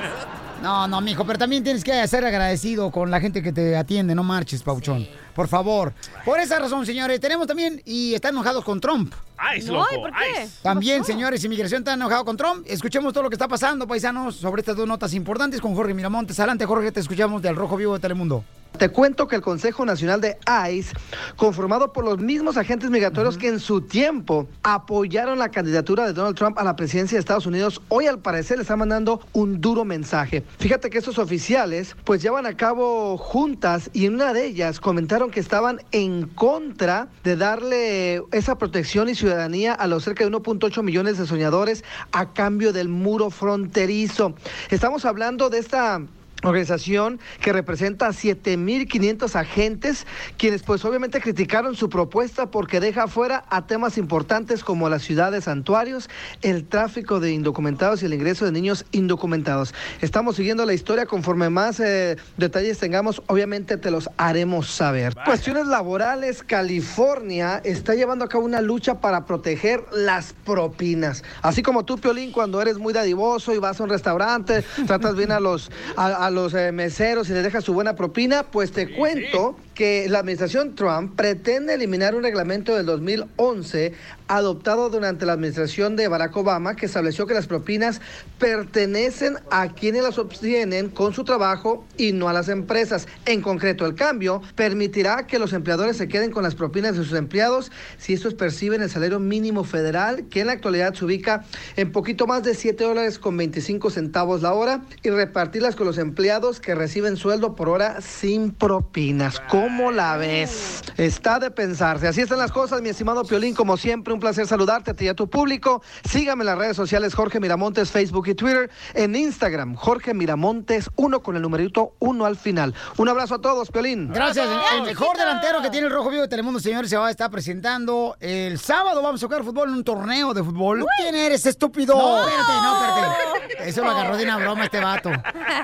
No, 0.62 0.86
no, 0.90 1.00
mijo, 1.00 1.26
pero 1.26 1.40
también 1.40 1.64
tienes 1.64 1.86
que 1.86 2.06
ser 2.10 2.26
agradecido 2.26 2.92
con 2.92 3.10
la 3.10 3.22
gente 3.22 3.42
que 3.42 3.54
te 3.54 3.78
atiende, 3.78 4.14
no 4.14 4.24
marches, 4.24 4.62
Pauchón. 4.62 5.08
Por 5.34 5.48
favor. 5.48 5.94
Por 6.26 6.42
esa 6.42 6.60
razón, 6.60 6.86
señores, 6.86 7.22
tenemos 7.22 7.48
también 7.48 7.82
y 7.86 8.14
están 8.14 8.36
enojados 8.36 8.66
con 8.66 8.82
Trump. 8.82 9.14
Ice, 9.56 9.72
loco, 9.72 9.88
¿por 10.02 10.12
qué? 10.12 10.44
ice. 10.44 10.60
También, 10.62 11.04
señores, 11.04 11.44
inmigración 11.44 11.82
está 11.82 11.94
enojado 11.94 12.26
con 12.26 12.38
Trump. 12.38 12.66
Escuchemos 12.68 13.14
todo 13.14 13.24
lo 13.24 13.30
que 13.30 13.36
está 13.36 13.48
pasando, 13.48 13.88
paisanos, 13.88 14.36
sobre 14.36 14.62
estas 14.62 14.76
dos 14.76 14.88
notas 14.88 15.14
importantes 15.14 15.62
con 15.62 15.76
Jorge 15.76 15.94
Miramontes. 15.94 16.40
Adelante, 16.40 16.66
Jorge, 16.66 16.92
te 16.92 17.00
escuchamos 17.00 17.42
del 17.42 17.56
Rojo 17.56 17.78
Vivo 17.78 17.94
de 17.94 18.00
Telemundo. 18.00 18.44
Te 18.78 18.90
cuento 18.90 19.28
que 19.28 19.36
el 19.36 19.42
Consejo 19.42 19.84
Nacional 19.84 20.22
de 20.22 20.38
ICE, 20.72 20.96
conformado 21.36 21.92
por 21.92 22.06
los 22.06 22.20
mismos 22.20 22.56
agentes 22.56 22.90
migratorios 22.90 23.38
que 23.38 23.48
en 23.48 23.60
su 23.60 23.82
tiempo 23.82 24.48
apoyaron 24.64 25.38
la 25.38 25.50
candidatura 25.50 26.06
de 26.06 26.14
Donald 26.14 26.38
Trump 26.38 26.58
a 26.58 26.64
la 26.64 26.76
presidencia 26.76 27.18
de 27.18 27.20
Estados 27.20 27.46
Unidos, 27.46 27.82
hoy 27.90 28.06
al 28.06 28.20
parecer 28.20 28.58
le 28.58 28.62
está 28.62 28.78
mandando 28.78 29.22
un 29.34 29.60
duro 29.60 29.84
mensaje. 29.84 30.46
Fíjate 30.60 30.90
que 30.90 31.00
estos 31.00 31.18
oficiales 31.18 31.96
pues 32.06 32.22
llevan 32.22 32.46
a 32.46 32.56
cabo 32.56 33.18
juntas 33.18 33.90
y 33.92 34.06
en 34.06 34.14
una 34.14 34.34
de 34.34 34.46
ellas 34.46 34.80
comentaron 34.80 35.32
que 35.32 35.42
estaban 35.42 35.82
en 35.92 36.28
contra 36.28 37.10
de 37.24 37.36
darle 37.36 38.22
esa 38.32 38.58
protección 38.58 39.10
y 39.10 39.16
ciudadanía 39.16 39.29
a 39.30 39.88
los 39.88 40.04
cerca 40.04 40.24
de 40.24 40.32
1.8 40.32 40.84
millones 40.84 41.18
de 41.18 41.28
soñadores 41.28 41.84
a 42.12 42.34
cambio 42.34 42.74
del 42.74 42.90
muro 42.90 43.30
fronterizo. 43.30 44.34
Estamos 44.70 45.06
hablando 45.06 45.50
de 45.50 45.60
esta 45.60 46.02
organización 46.44 47.20
que 47.42 47.54
representa 47.54 48.08
a 48.08 48.12
7.500 48.12 49.36
agentes, 49.36 50.06
quienes 50.38 50.64
pues 50.64 50.86
obviamente 50.86 51.22
criticaron 51.22 51.76
su 51.76 51.90
propuesta 51.90 52.52
porque 52.52 52.80
deja 52.80 53.08
fuera 53.08 53.46
a 53.50 53.68
temas 53.68 53.98
importantes 53.98 54.64
como 54.64 54.90
la 54.90 55.00
ciudad 55.00 55.32
de 55.32 55.42
santuarios, 55.42 56.10
el 56.42 56.66
tráfico 56.66 57.20
de 57.20 57.32
indocumentados 57.32 58.02
y 58.02 58.06
el 58.06 58.14
ingreso 58.14 58.46
de 58.46 58.52
niños 58.52 58.86
indocumentados. 58.92 59.74
Estamos 60.02 60.36
siguiendo 60.36 60.66
la 60.66 60.74
historia, 60.74 61.06
conforme 61.06 61.50
más 61.50 61.80
eh, 61.80 62.18
detalles 62.38 62.78
tengamos, 62.78 63.22
obviamente 63.28 63.78
te 63.78 63.92
los 63.92 64.10
haremos 64.18 64.70
saber. 64.70 65.16
Cuestiones 65.26 65.68
laborales, 65.68 66.44
California 66.44 67.62
está 67.64 67.96
llevando 67.96 68.26
a 68.26 68.30
cabo 68.30 68.46
una 68.46 68.62
lucha 68.62 69.02
para 69.02 69.26
proteger 69.26 69.84
las 69.92 70.34
propinas. 70.46 71.24
Así 71.42 71.62
como 71.62 71.86
tú, 71.86 71.98
Piolín, 71.98 72.32
cuando 72.32 72.62
eres 72.62 72.78
muy 72.78 72.94
dadivoso 72.94 73.54
y 73.54 73.58
vas 73.58 73.80
a 73.80 73.84
un 73.84 73.90
restaurante, 73.90 74.64
tratas 74.88 75.16
bien 75.16 75.32
a 75.32 75.40
los, 75.40 75.72
a, 75.96 76.08
a 76.08 76.29
los 76.30 76.54
eh, 76.54 76.72
meseros 76.72 77.30
y 77.30 77.34
les 77.34 77.44
dejas 77.44 77.64
su 77.64 77.74
buena 77.74 77.96
propina, 77.96 78.44
pues 78.44 78.72
te 78.72 78.94
cuento 78.94 79.56
que 79.80 80.10
la 80.10 80.20
administración 80.20 80.76
Trump 80.76 81.16
pretende 81.16 81.74
eliminar 81.74 82.14
un 82.14 82.22
reglamento 82.22 82.76
del 82.76 82.86
2011 82.86 83.94
adoptado 84.28 84.90
durante 84.90 85.26
la 85.26 85.32
administración 85.32 85.96
de 85.96 86.10
Barack 86.10 86.36
Obama 86.36 86.76
que 86.76 86.86
estableció 86.86 87.26
que 87.26 87.34
las 87.34 87.48
propinas 87.48 88.02
pertenecen 88.40 89.38
a 89.50 89.70
quienes 89.70 90.04
las 90.04 90.20
obtienen 90.20 90.90
con 90.90 91.14
su 91.14 91.24
trabajo 91.24 91.86
y 91.96 92.12
no 92.12 92.28
a 92.28 92.34
las 92.34 92.50
empresas. 92.50 93.08
En 93.26 93.42
concreto, 93.42 93.86
el 93.86 93.96
cambio 93.96 94.42
permitirá 94.54 95.26
que 95.26 95.40
los 95.40 95.54
empleadores 95.54 95.96
se 95.96 96.10
queden 96.10 96.32
con 96.32 96.44
las 96.44 96.56
propinas 96.56 96.98
de 96.98 97.06
sus 97.06 97.18
empleados 97.18 97.72
si 97.98 98.12
estos 98.12 98.34
perciben 98.34 98.82
el 98.82 98.90
salario 98.90 99.22
mínimo 99.22 99.64
federal, 99.64 100.26
que 100.30 100.42
en 100.42 100.48
la 100.48 100.54
actualidad 100.54 100.94
se 100.94 101.06
ubica 101.06 101.46
en 101.78 101.94
poquito 101.94 102.28
más 102.28 102.44
de 102.44 102.54
7 102.54 102.84
dólares 102.84 103.18
con 103.18 103.38
25 103.38 103.90
centavos 103.92 104.42
la 104.42 104.52
hora, 104.52 104.82
y 105.04 105.10
repartirlas 105.10 105.78
con 105.78 105.88
los 105.88 105.98
empleados 105.98 106.60
que 106.60 106.76
reciben 106.76 107.16
sueldo 107.16 107.56
por 107.56 107.70
hora 107.70 108.02
sin 108.02 108.52
propinas. 108.52 109.40
¿Cómo 109.40 109.69
la 109.92 110.18
ves? 110.18 110.82
Está 110.98 111.40
de 111.40 111.52
pensarse. 111.52 112.08
Así 112.08 112.22
están 112.22 112.40
las 112.40 112.52
cosas, 112.52 112.82
mi 112.82 112.90
estimado 112.90 113.24
Piolín. 113.24 113.56
Como 113.56 113.78
siempre, 113.78 114.14
un 114.14 114.20
placer 114.20 114.46
saludarte 114.46 114.92
a 114.92 114.94
ti 114.94 115.06
y 115.06 115.08
a 115.08 115.14
tu 115.14 115.30
público. 115.30 115.82
Sígame 116.04 116.42
en 116.42 116.48
las 116.48 116.58
redes 116.58 116.76
sociales 116.76 117.16
Jorge 117.16 117.40
Miramontes, 117.40 117.90
Facebook 117.90 118.28
y 118.28 118.36
Twitter. 118.36 118.70
En 118.94 119.16
Instagram, 119.16 119.76
Jorge 119.76 120.14
Miramontes, 120.14 120.90
uno 120.98 121.22
con 121.22 121.36
el 121.36 121.42
numerito 121.42 121.94
uno 122.00 122.26
al 122.26 122.36
final. 122.36 122.76
Un 122.98 123.10
abrazo 123.10 123.36
a 123.36 123.42
todos, 123.42 123.72
Piolín. 123.72 124.12
Gracias. 124.12 124.48
El 124.76 124.84
mejor 124.84 125.18
delantero 125.18 125.62
que 125.62 125.70
tiene 125.70 125.88
el 125.88 125.94
Rojo 125.94 126.10
Vivo 126.10 126.24
de 126.24 126.28
Telemundo, 126.28 126.60
señores, 126.60 126.90
se 126.90 126.98
va 126.98 127.08
a 127.08 127.12
estar 127.12 127.32
presentando 127.32 128.18
el 128.20 128.60
sábado. 128.60 129.02
Vamos 129.02 129.24
a 129.24 129.26
jugar 129.26 129.44
fútbol 129.44 129.70
en 129.70 129.76
un 129.76 129.84
torneo 129.84 130.34
de 130.34 130.44
fútbol. 130.44 130.86
¿Quién 130.98 131.16
eres, 131.16 131.46
estúpido? 131.46 131.96
No, 131.96 132.20
espérate, 132.20 132.54
no, 132.62 132.86
espérate. 132.86 133.70
Eso 133.70 133.82
lo 133.84 133.92
agarró 133.92 134.18
de 134.18 134.24
una 134.24 134.38
broma 134.38 134.66
este 134.66 134.80
vato. 134.80 135.10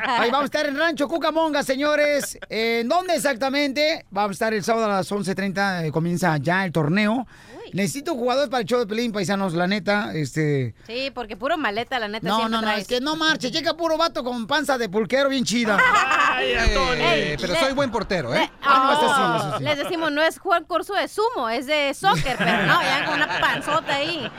Ahí 0.07 0.31
vamos 0.31 0.43
a 0.43 0.45
estar 0.45 0.65
en 0.65 0.77
Rancho 0.77 1.07
Cucamonga, 1.07 1.63
señores. 1.63 2.37
¿En 2.49 2.87
dónde 2.87 3.15
exactamente? 3.15 3.94
Vamos 4.11 4.31
a 4.31 4.33
estar 4.33 4.53
el 4.53 4.63
sábado 4.63 4.85
a 4.85 4.89
las 4.97 5.11
11.30. 5.11 5.85
eh, 5.85 5.91
comienza 5.91 6.35
ya 6.37 6.65
el 6.65 6.71
torneo. 6.71 7.27
Necesito 7.73 8.13
jugadores 8.15 8.49
para 8.49 8.61
el 8.61 8.67
show 8.67 8.79
de 8.79 8.85
Pelín, 8.87 9.11
paisanos, 9.11 9.53
la 9.53 9.67
neta. 9.67 10.13
Este. 10.13 10.75
Sí, 10.87 11.11
porque 11.13 11.35
puro 11.35 11.57
maleta, 11.57 11.99
la 11.99 12.07
neta. 12.07 12.27
No, 12.27 12.43
no, 12.43 12.49
no, 12.49 12.61
traes. 12.61 12.81
es 12.83 12.87
que 12.87 13.01
no 13.01 13.15
marche. 13.15 13.51
Llega 13.51 13.75
puro 13.75 13.97
vato 13.97 14.23
con 14.23 14.47
panza 14.47 14.77
de 14.77 14.87
pulquero 14.87 15.29
bien 15.29 15.43
chida. 15.43 15.77
Ay, 16.31 16.53
Antonio. 16.53 17.05
Eh, 17.11 17.37
pero 17.41 17.55
soy 17.55 17.73
buen 17.73 17.91
portero, 17.91 18.33
¿eh? 18.35 18.49
Ah, 18.61 18.91
no, 18.93 18.99
sí, 18.99 19.55
Oh, 19.55 19.57
sí. 19.57 19.63
Les 19.63 19.77
decimos, 19.77 20.11
no 20.11 20.21
es 20.21 20.37
jugar 20.39 20.65
curso 20.65 20.93
de 20.93 21.07
sumo, 21.07 21.49
es 21.49 21.65
de 21.65 21.93
soccer, 21.93 22.35
pero 22.37 22.63
no, 22.65 22.81
ya 22.81 23.05
con 23.05 23.15
una 23.15 23.39
panzota 23.39 23.95
ahí. 23.95 24.29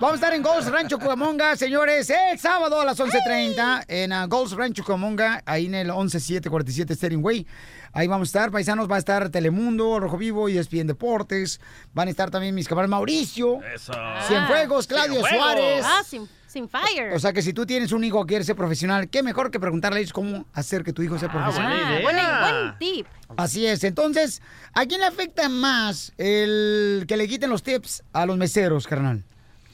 Vamos 0.00 0.12
a 0.12 0.14
estar 0.16 0.32
en 0.34 0.42
Golds 0.42 0.70
Rancho 0.70 0.98
Cucamonga, 0.98 1.56
señores, 1.56 2.08
el 2.10 2.38
sábado 2.38 2.80
a 2.80 2.84
las 2.84 3.00
11.30 3.00 3.84
en 3.88 4.12
uh, 4.12 4.28
Golds 4.28 4.52
Rancho 4.52 4.84
Cucamonga, 4.84 5.42
ahí 5.44 5.66
en 5.66 5.74
el 5.74 5.90
11747 5.90 6.94
Steering 6.94 7.24
Way. 7.24 7.44
Ahí 7.92 8.06
vamos 8.06 8.28
a 8.28 8.30
estar, 8.30 8.50
paisanos, 8.50 8.90
va 8.90 8.96
a 8.96 8.98
estar 8.98 9.30
Telemundo, 9.30 9.98
Rojo 10.00 10.16
Vivo 10.18 10.48
y 10.48 10.58
ESPN 10.58 10.86
Deportes. 10.86 11.60
Van 11.94 12.08
a 12.08 12.10
estar 12.10 12.30
también 12.30 12.54
mis 12.54 12.68
camaradas 12.68 12.90
Mauricio, 12.90 13.60
Eso. 13.74 13.92
Cienfuegos, 14.26 14.86
Claudio 14.86 15.24
Cienfuegos. 15.24 15.38
Suárez. 15.38 15.84
Ah, 15.86 16.02
sin, 16.06 16.28
sin 16.46 16.68
fire. 16.68 17.12
O 17.14 17.18
sea 17.18 17.32
que 17.32 17.42
si 17.42 17.52
tú 17.52 17.66
tienes 17.66 17.92
un 17.92 18.04
hijo 18.04 18.24
que 18.24 18.30
quiere 18.32 18.44
ser 18.44 18.56
profesional, 18.56 19.08
qué 19.08 19.22
mejor 19.22 19.50
que 19.50 19.58
preguntarle 19.60 19.98
a 19.98 20.00
ellos 20.00 20.12
cómo 20.12 20.46
hacer 20.52 20.84
que 20.84 20.92
tu 20.92 21.02
hijo 21.02 21.18
sea 21.18 21.30
profesional. 21.30 22.02
buena 22.02 22.20
idea. 22.22 22.40
buen, 22.42 22.64
buen 22.64 22.78
tip. 22.78 23.06
Así 23.36 23.66
es. 23.66 23.84
Entonces, 23.84 24.42
¿a 24.74 24.86
quién 24.86 25.00
le 25.00 25.06
afecta 25.06 25.48
más 25.48 26.12
el 26.18 27.04
que 27.08 27.16
le 27.16 27.28
quiten 27.28 27.50
los 27.50 27.62
tips 27.62 28.02
a 28.12 28.26
los 28.26 28.36
meseros, 28.36 28.86
carnal? 28.86 29.24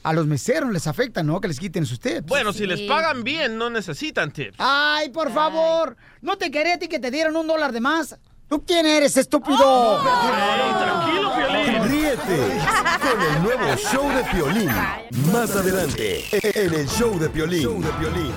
A 0.05 0.13
los 0.13 0.27
meseros 0.27 0.71
les 0.71 0.85
afecta, 0.85 1.23
¿no? 1.23 1.41
Que 1.41 1.47
les 1.47 1.59
quiten 1.59 1.83
sus 1.83 1.99
tips. 1.99 2.27
Bueno, 2.27 2.53
si 2.53 2.67
les 2.67 2.81
pagan 2.81 3.23
bien, 3.23 3.57
no 3.57 3.71
necesitan 3.71 4.31
tips. 4.31 4.55
Ay, 4.59 5.09
por 5.09 5.33
favor. 5.33 5.97
¿No 6.21 6.37
te 6.37 6.51
quería 6.51 6.75
a 6.75 6.77
ti 6.77 6.87
que 6.87 6.99
te 6.99 7.09
dieran 7.09 7.35
un 7.35 7.47
dólar 7.47 7.71
de 7.71 7.81
más? 7.81 8.15
¿Tú 8.47 8.63
quién 8.63 8.85
eres, 8.85 9.17
estúpido? 9.17 9.97
Ey, 9.97 10.73
tranquilo, 10.75 11.33
Piolín. 11.35 11.83
Ríete 11.89 12.59
con 13.01 13.19
el 13.19 13.43
nuevo 13.43 13.75
show 13.77 14.07
de 14.09 14.23
Piolín. 14.25 14.69
Más 15.33 15.55
adelante, 15.55 16.23
en 16.31 16.73
el 16.75 16.87
show 16.87 17.17
de 17.17 17.27
Piolín. 17.27 17.63
Show 17.63 17.81
de 17.81 17.89
Piolín. 17.93 18.33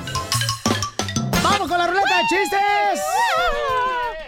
¡Vamos 1.42 1.68
con 1.68 1.76
la 1.76 1.87
ruleta 1.87 2.16
de 2.16 2.22
chistes! 2.28 3.00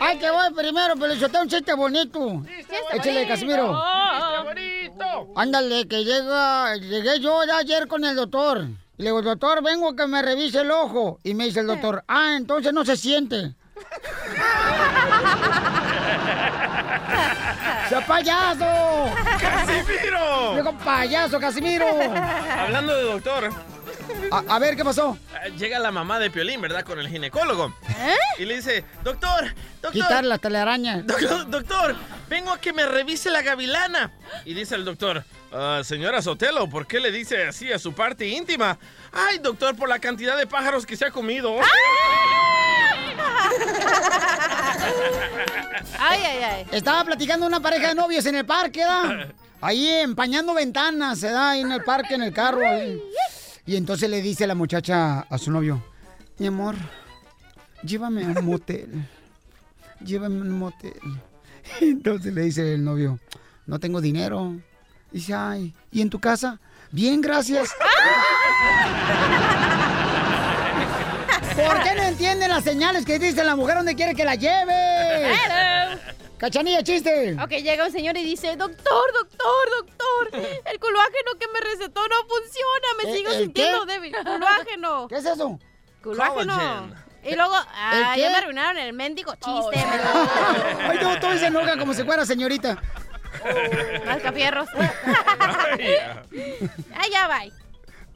¡Ay, 0.03 0.19
que 0.19 0.31
voy 0.31 0.51
primero, 0.55 0.95
pero 0.99 1.13
yo 1.13 1.29
tengo 1.29 1.43
un 1.43 1.51
chiste 1.51 1.75
bonito! 1.75 2.43
Échale, 2.91 3.29
Casimiro. 3.29 3.77
¡Qué 3.77 4.45
bonito! 4.45 5.29
Ándale, 5.37 5.87
que 5.87 6.05
llega, 6.05 6.75
llegué 6.77 7.21
yo 7.21 7.45
ya 7.45 7.59
ayer 7.59 7.87
con 7.87 8.03
el 8.07 8.17
doctor. 8.17 8.65
Y 8.97 9.03
le 9.03 9.11
digo, 9.11 9.21
doctor, 9.21 9.63
vengo 9.63 9.91
a 9.91 9.97
que 9.97 10.07
me 10.07 10.23
revise 10.23 10.63
el 10.63 10.71
ojo. 10.71 11.19
Y 11.23 11.35
me 11.35 11.45
dice 11.45 11.61
el 11.61 11.67
doctor, 11.67 12.03
ah, 12.09 12.35
entonces 12.35 12.73
no 12.73 12.83
se 12.83 12.97
siente. 12.97 13.53
¡Sea 17.91 18.07
payaso! 18.07 18.65
¡Casimiro! 19.39 20.57
Digo, 20.57 20.73
payaso, 20.83 21.39
Casimiro. 21.39 21.87
Hablando 22.59 22.97
de 22.97 23.03
doctor, 23.03 23.51
A, 24.31 24.45
a 24.57 24.59
ver, 24.59 24.77
¿qué 24.77 24.85
pasó? 24.85 25.19
eh, 25.45 25.51
llega 25.59 25.79
la 25.79 25.91
mamá 25.91 26.19
de 26.19 26.31
Piolín, 26.31 26.61
¿verdad? 26.61 26.85
Con 26.85 26.99
el 26.99 27.09
ginecólogo. 27.09 27.75
Y 28.39 28.45
le 28.45 28.57
dice, 28.57 28.85
doctor, 29.03 29.45
doctor, 29.83 29.93
Quitar 29.93 30.25
las 30.25 30.41
telarañas. 30.41 31.07
doctor, 31.07 31.49
doctor, 31.51 31.97
vengo 32.29 32.53
a 32.53 32.61
que 32.61 32.73
me 32.73 32.87
revise 32.87 33.31
la 33.31 33.43
gavilana. 33.43 34.13
Y 34.45 34.55
dice 34.55 34.75
el 34.77 34.85
doctor, 34.85 35.25
"Ah, 35.53 35.81
señora 35.85 36.23
Sotelo, 36.23 36.69
¿por 36.69 36.87
qué 36.87 37.01
le 37.01 37.11
dice 37.11 37.45
así 37.49 37.73
a 37.73 37.79
su 37.79 37.93
parte 37.93 38.27
íntima? 38.27 38.79
Ay, 39.13 39.39
doctor, 39.39 39.75
por 39.77 39.89
la 39.89 39.99
cantidad 39.99 40.37
de 40.39 40.47
pájaros 40.47 40.87
que 40.87 40.97
se 40.97 41.05
ha 41.07 41.11
comido. 41.11 41.59
Ay, 45.99 46.21
ay, 46.25 46.43
ay. 46.43 46.67
Estaba 46.73 47.05
platicando 47.05 47.47
una 47.47 47.61
pareja 47.61 47.89
de 47.89 47.95
novios 47.95 48.25
en 48.27 48.37
el 48.37 48.47
parque, 48.47 48.81
¿da? 48.85 49.29
Ahí 49.61 49.87
empañando 49.89 50.55
ventanas, 50.55 51.19
se 51.21 51.31
da 51.31 51.51
ahí 51.51 51.61
en 51.61 51.73
el 51.73 51.83
parque, 51.85 52.15
en 52.15 52.23
el 52.23 52.33
carro. 52.33 52.67
ahí. 52.67 52.99
Y 53.67 53.77
entonces 53.77 54.09
le 54.11 54.23
dice 54.23 54.47
la 54.47 54.55
muchacha 54.55 55.21
a 55.21 55.39
su 55.39 55.51
novio, 55.51 55.83
mi 56.39 56.47
amor, 56.47 56.77
llévame 57.83 58.25
a 58.25 58.29
un 58.29 58.45
motel. 58.45 59.09
Llévame 60.05 60.39
a 60.39 60.43
un 60.43 60.59
motel. 60.59 61.01
Entonces 61.81 62.33
le 62.33 62.43
dice 62.43 62.75
el 62.75 62.83
novio, 62.83 63.19
no 63.67 63.79
tengo 63.79 64.01
dinero. 64.01 64.57
Dice, 65.13 65.35
ay, 65.35 65.75
¿y 65.93 66.01
en 66.01 66.09
tu 66.09 66.19
casa? 66.19 66.59
Bien, 66.91 67.21
gracias. 67.21 67.69
¿Por 71.55 71.83
qué 71.83 71.95
no 71.95 72.03
entienden 72.05 72.49
las 72.49 72.65
señales 72.65 73.05
que 73.05 73.19
dice 73.19 73.45
la 73.45 73.57
mujer 73.57 73.77
donde 73.77 73.95
quiere 73.95 74.15
que 74.15 74.25
la 74.25 74.37
lleve? 74.37 75.35
Cachanilla, 76.41 76.83
chiste. 76.83 77.37
Ok, 77.43 77.51
llega 77.51 77.85
un 77.85 77.93
señor 77.93 78.17
y 78.17 78.25
dice, 78.25 78.57
doctor, 78.57 79.13
doctor, 79.13 79.71
doctor, 79.79 80.31
el 80.65 80.79
colágeno 80.81 81.33
que 81.39 81.47
me 81.49 81.61
recetó 81.61 82.01
no 82.09 82.17
funciona, 82.27 82.87
me 82.97 83.03
¿El- 83.11 83.17
sigo 83.19 83.31
el 83.31 83.39
sintiendo 83.43 83.85
qué? 83.87 83.93
débil. 83.93 84.13
Colágeno. 84.25 85.07
¿Qué 85.09 85.17
es 85.17 85.27
eso? 85.27 85.59
Colágeno. 86.03 86.55
Collagen. 86.55 86.95
Y 87.23 87.35
luego, 87.35 87.53
ah, 87.55 88.15
ya 88.17 88.31
me 88.31 88.37
arruinaron 88.39 88.79
el 88.79 88.95
mendigo 88.95 89.35
chiste. 89.35 89.87
Ay, 90.89 90.99
no, 91.03 91.21
todo 91.21 91.37
se 91.37 91.49
enoja 91.49 91.77
como 91.79 91.93
si 91.93 92.03
fuera 92.05 92.25
señorita. 92.25 92.83
Mascafierros. 94.07 94.69
ah, 94.75 96.23
ya 97.13 97.29
va. 97.29 97.41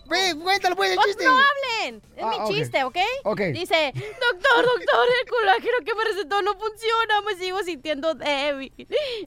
Ve, 0.06 0.34
cuéntalo 0.40 0.76
pues 0.76 0.92
el 0.92 0.98
Oh, 0.98 1.02
chiste. 1.04 1.24
No 1.24 1.32
hablen, 1.38 2.02
es 2.16 2.24
Ah, 2.24 2.44
mi 2.46 2.54
chiste, 2.54 2.84
¿ok? 2.84 2.96
Ok. 3.24 3.40
Dice, 3.52 3.92
doctor, 3.94 4.64
doctor, 4.64 5.06
el 5.22 5.28
colágeno 5.30 5.78
que 5.84 5.94
me 5.94 6.04
recetó 6.04 6.42
no 6.42 6.54
funciona, 6.58 7.20
me 7.22 7.34
sigo 7.36 7.62
sintiendo 7.62 8.14
débil. 8.14 8.72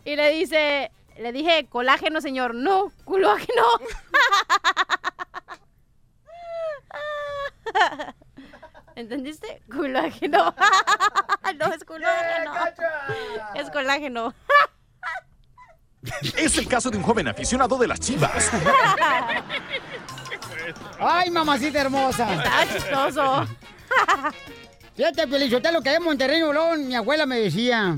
Y 0.06 0.16
le 0.16 0.30
dice, 0.32 0.92
le 1.18 1.32
dije, 1.32 1.68
colágeno, 1.70 2.22
señor, 2.22 2.54
no, 2.56 2.92
colágeno. 3.06 3.64
¿Entendiste? 8.96 9.62
Colágeno. 9.72 10.56
no, 11.60 11.66
es 11.74 11.84
colágeno. 11.84 12.54
Es 13.56 13.70
colágeno. 13.70 14.34
Es 16.38 16.58
el 16.58 16.68
caso 16.68 16.90
de 16.90 16.98
un 16.98 17.04
joven 17.04 17.28
aficionado 17.28 17.78
de 17.78 17.88
las 17.88 18.00
chivas. 18.00 18.50
Ay, 21.00 21.30
mamacita 21.30 21.80
hermosa. 21.80 22.34
Está 22.34 22.68
chistoso. 22.74 23.48
Fíjate, 24.96 25.28
Pelizotelo, 25.28 25.82
que 25.82 25.94
en 25.94 26.04
Monterrey, 26.04 26.40
León, 26.40 26.88
mi 26.88 26.96
abuela 26.96 27.26
me 27.26 27.40
decía 27.40 27.96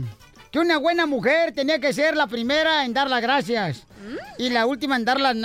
que 0.51 0.60
una 0.60 0.77
buena 0.77 1.05
mujer 1.05 1.53
tenía 1.53 1.79
que 1.79 1.93
ser 1.93 2.17
la 2.17 2.27
primera 2.27 2.84
en 2.84 2.93
dar 2.93 3.10
las 3.10 3.21
gracias 3.21 3.84
y 4.38 4.49
la 4.49 4.65
última 4.65 4.95
en 4.95 5.05
dar 5.05 5.19
las. 5.19 5.36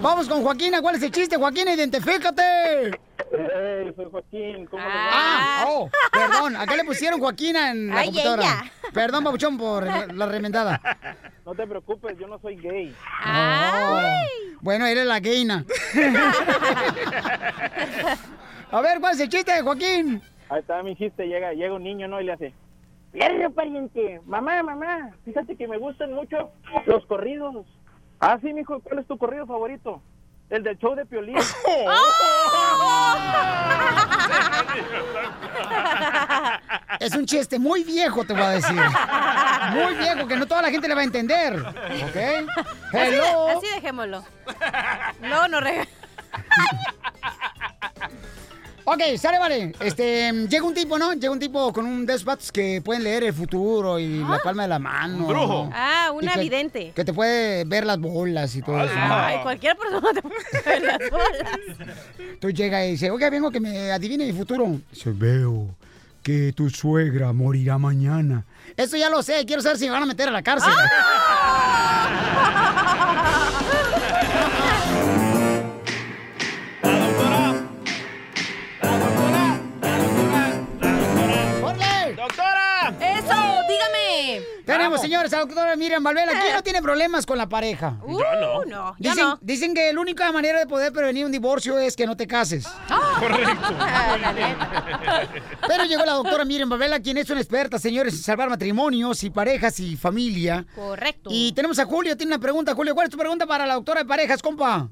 Vamos 0.00 0.28
con 0.28 0.42
Joaquina. 0.42 0.80
¿Cuál 0.80 0.96
es 0.96 1.02
el 1.02 1.10
chiste, 1.10 1.36
Joaquina? 1.36 1.74
Identifícate. 1.74 2.98
Hey, 3.32 3.92
soy 3.96 4.06
Joaquín, 4.10 4.66
¿cómo 4.66 4.82
Ah, 4.86 5.64
oh, 5.66 5.88
perdón. 6.12 6.56
Acá 6.56 6.76
le 6.76 6.84
pusieron 6.84 7.18
Joaquina 7.18 7.70
en 7.70 7.88
la 7.88 8.00
Ay, 8.00 8.06
computadora. 8.06 8.42
ella. 8.42 8.62
Perdón, 8.92 9.24
Babuchón, 9.24 9.56
por 9.56 9.86
la, 9.86 10.26
remendada. 10.26 10.80
No 11.46 11.54
te 11.54 11.66
preocupes, 11.66 12.18
yo 12.18 12.26
no 12.28 12.38
soy 12.40 12.56
gay. 12.56 12.94
Oh. 13.26 14.00
Bueno, 14.60 14.84
eres 14.86 15.06
la 15.06 15.18
gayna. 15.20 15.64
A 18.70 18.80
ver, 18.80 19.00
¿cuál 19.00 19.14
es 19.14 19.20
el 19.20 19.28
chiste, 19.28 19.60
Joaquín? 19.62 20.22
Ahí 20.48 20.60
está 20.60 20.82
mi 20.82 20.96
chiste, 20.96 21.26
llega, 21.26 21.52
llega 21.52 21.74
un 21.74 21.82
niño, 21.82 22.08
¿no? 22.08 22.20
Y 22.20 22.24
le 22.24 22.32
hace, 22.32 22.54
Verga, 23.12 23.50
pariente, 23.50 24.20
mamá, 24.24 24.62
mamá, 24.62 25.10
fíjate 25.24 25.56
que 25.56 25.68
me 25.68 25.76
gustan 25.76 26.14
mucho 26.14 26.50
los 26.86 27.04
corridos. 27.06 27.66
Ah, 28.20 28.38
sí, 28.40 28.52
mijo, 28.54 28.80
¿cuál 28.80 29.00
es 29.00 29.06
tu 29.06 29.18
corrido 29.18 29.46
favorito? 29.46 30.00
El 30.52 30.62
del 30.62 30.76
show 30.78 30.94
de 30.94 31.06
Piolín. 31.06 31.36
Es 37.00 37.14
un 37.14 37.26
chiste 37.26 37.58
muy 37.58 37.82
viejo, 37.84 38.24
te 38.24 38.32
voy 38.32 38.42
a 38.42 38.50
decir. 38.50 38.80
Muy 39.72 39.94
viejo, 39.94 40.26
que 40.28 40.36
no 40.36 40.46
toda 40.46 40.62
la 40.62 40.70
gente 40.70 40.86
le 40.88 40.94
va 40.94 41.00
a 41.00 41.04
entender. 41.04 41.54
¿Ok? 41.58 42.16
Así, 42.16 42.16
de- 42.92 43.16
Hello. 43.18 43.48
así 43.48 43.66
dejémoslo. 43.74 44.24
No, 45.22 45.48
no 45.48 45.60
rega. 45.60 45.86
Ok, 48.84 49.00
sale, 49.16 49.38
vale. 49.38 49.72
Este, 49.80 50.32
llega 50.48 50.64
un 50.64 50.74
tipo, 50.74 50.98
¿no? 50.98 51.12
Llega 51.12 51.30
un 51.30 51.38
tipo 51.38 51.72
con 51.72 51.86
un 51.86 52.04
despatos 52.04 52.50
que 52.50 52.82
pueden 52.84 53.04
leer 53.04 53.22
el 53.24 53.32
futuro 53.32 53.98
y 53.98 54.18
la 54.18 54.38
palma 54.42 54.62
de 54.62 54.68
la 54.68 54.78
mano. 54.80 55.18
Un 55.18 55.28
brujo. 55.28 55.64
¿no? 55.64 55.70
Ah, 55.72 56.10
que- 56.34 56.40
vidente. 56.40 56.92
Que 56.94 57.04
te 57.04 57.12
puede 57.12 57.64
ver 57.64 57.86
las 57.86 57.98
bolas 57.98 58.54
y 58.56 58.62
todo 58.62 58.82
eso. 58.82 58.94
¿no? 58.94 59.14
Ay, 59.14 59.38
cualquier 59.42 59.76
persona 59.76 60.08
te 60.12 60.22
puede 60.22 60.34
ver 60.66 60.82
las 60.82 60.98
bolas. 61.10 61.88
Tú 62.40 62.50
llegas 62.50 62.84
y 62.86 62.90
dices, 62.92 63.10
oiga, 63.10 63.30
vengo 63.30 63.50
que 63.50 63.60
me 63.60 63.92
adivine 63.92 64.24
mi 64.26 64.32
futuro. 64.32 64.66
Dice, 64.90 65.10
veo 65.12 65.68
que 66.22 66.52
tu 66.52 66.68
suegra 66.70 67.32
morirá 67.32 67.78
mañana. 67.78 68.44
Eso 68.76 68.96
ya 68.96 69.10
lo 69.10 69.22
sé, 69.22 69.44
quiero 69.46 69.60
saber 69.62 69.78
si 69.78 69.84
me 69.86 69.90
van 69.92 70.02
a 70.04 70.06
meter 70.06 70.28
a 70.28 70.32
la 70.32 70.42
cárcel. 70.42 70.70
¡Doctora! 70.70 70.88
Tenemos, 84.72 85.00
señores, 85.00 85.32
a 85.32 85.36
la 85.36 85.44
doctora 85.44 85.76
Miriam 85.76 86.02
Valvela. 86.02 86.32
¿Quién 86.32 86.54
no 86.54 86.62
tiene 86.62 86.82
problemas 86.82 87.26
con 87.26 87.38
la 87.38 87.48
pareja? 87.48 87.98
Uh, 88.02 88.18
no. 88.40 88.64
no, 88.64 88.96
yo 88.98 89.10
Dicen, 89.10 89.24
no. 89.24 89.38
dicen 89.40 89.74
que 89.74 89.92
la 89.92 90.00
única 90.00 90.30
manera 90.32 90.58
de 90.58 90.66
poder 90.66 90.92
prevenir 90.92 91.24
un 91.26 91.32
divorcio 91.32 91.78
es 91.78 91.96
que 91.96 92.06
no 92.06 92.16
te 92.16 92.26
cases. 92.26 92.66
Correcto. 93.18 93.74
Pero 95.68 95.84
llegó 95.84 96.04
la 96.04 96.12
doctora 96.14 96.44
Miriam 96.44 96.68
Valvela, 96.68 97.00
quien 97.00 97.18
es 97.18 97.28
una 97.30 97.40
experta, 97.40 97.78
señores, 97.78 98.14
en 98.14 98.20
salvar 98.20 98.48
matrimonios 98.48 99.22
y 99.24 99.30
parejas 99.30 99.78
y 99.80 99.96
familia. 99.96 100.64
Correcto. 100.74 101.30
Y 101.32 101.52
tenemos 101.52 101.78
a 101.78 101.84
Julio, 101.84 102.16
tiene 102.16 102.34
una 102.34 102.40
pregunta. 102.40 102.74
Julio, 102.74 102.94
¿cuál 102.94 103.06
es 103.06 103.10
tu 103.10 103.18
pregunta 103.18 103.46
para 103.46 103.66
la 103.66 103.74
doctora 103.74 104.00
de 104.00 104.06
parejas, 104.06 104.42
compa? 104.42 104.88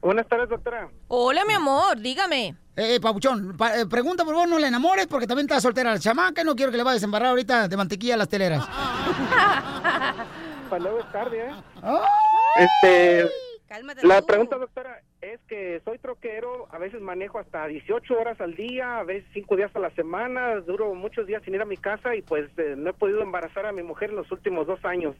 Buenas 0.00 0.28
tardes, 0.28 0.48
doctora. 0.48 0.88
Hola, 1.08 1.44
mi 1.46 1.54
amor, 1.54 1.98
dígame. 2.00 2.54
Eh, 2.78 3.00
Pabuchón, 3.00 3.56
pa- 3.56 3.74
eh, 3.80 3.86
pregunta 3.86 4.22
por 4.24 4.34
favor, 4.34 4.48
no 4.48 4.58
le 4.58 4.66
enamores 4.66 5.06
porque 5.06 5.26
también 5.26 5.46
está 5.46 5.60
soltera 5.62 5.92
la 5.94 5.98
chamaca 5.98 6.42
y 6.42 6.44
no 6.44 6.54
quiero 6.54 6.70
que 6.70 6.76
le 6.76 6.82
vayas 6.84 7.02
a 7.02 7.06
embarrar 7.06 7.30
ahorita 7.30 7.68
de 7.68 7.76
mantequilla 7.76 8.14
a 8.14 8.18
las 8.18 8.28
teleras. 8.28 8.66
Para 10.68 10.82
luego 10.82 10.98
es 11.00 11.12
tarde, 11.12 11.48
¿eh? 11.48 11.54
Este, 12.58 13.30
Cálmate 13.68 14.06
la 14.06 14.20
tú. 14.20 14.26
pregunta, 14.26 14.56
doctora, 14.58 15.00
es 15.32 15.40
que 15.48 15.80
soy 15.84 15.98
troquero, 15.98 16.68
a 16.70 16.78
veces 16.78 17.00
manejo 17.00 17.38
hasta 17.38 17.66
18 17.66 18.14
horas 18.14 18.40
al 18.40 18.54
día, 18.54 18.98
a 18.98 19.04
veces 19.04 19.28
5 19.34 19.56
días 19.56 19.70
a 19.74 19.80
la 19.80 19.90
semana, 19.90 20.56
duro 20.60 20.94
muchos 20.94 21.26
días 21.26 21.42
sin 21.44 21.54
ir 21.54 21.62
a 21.62 21.64
mi 21.64 21.76
casa 21.76 22.14
y 22.14 22.22
pues 22.22 22.48
eh, 22.56 22.74
no 22.76 22.90
he 22.90 22.92
podido 22.92 23.22
embarazar 23.22 23.66
a 23.66 23.72
mi 23.72 23.82
mujer 23.82 24.10
en 24.10 24.16
los 24.16 24.30
últimos 24.30 24.66
dos 24.66 24.84
años. 24.84 25.16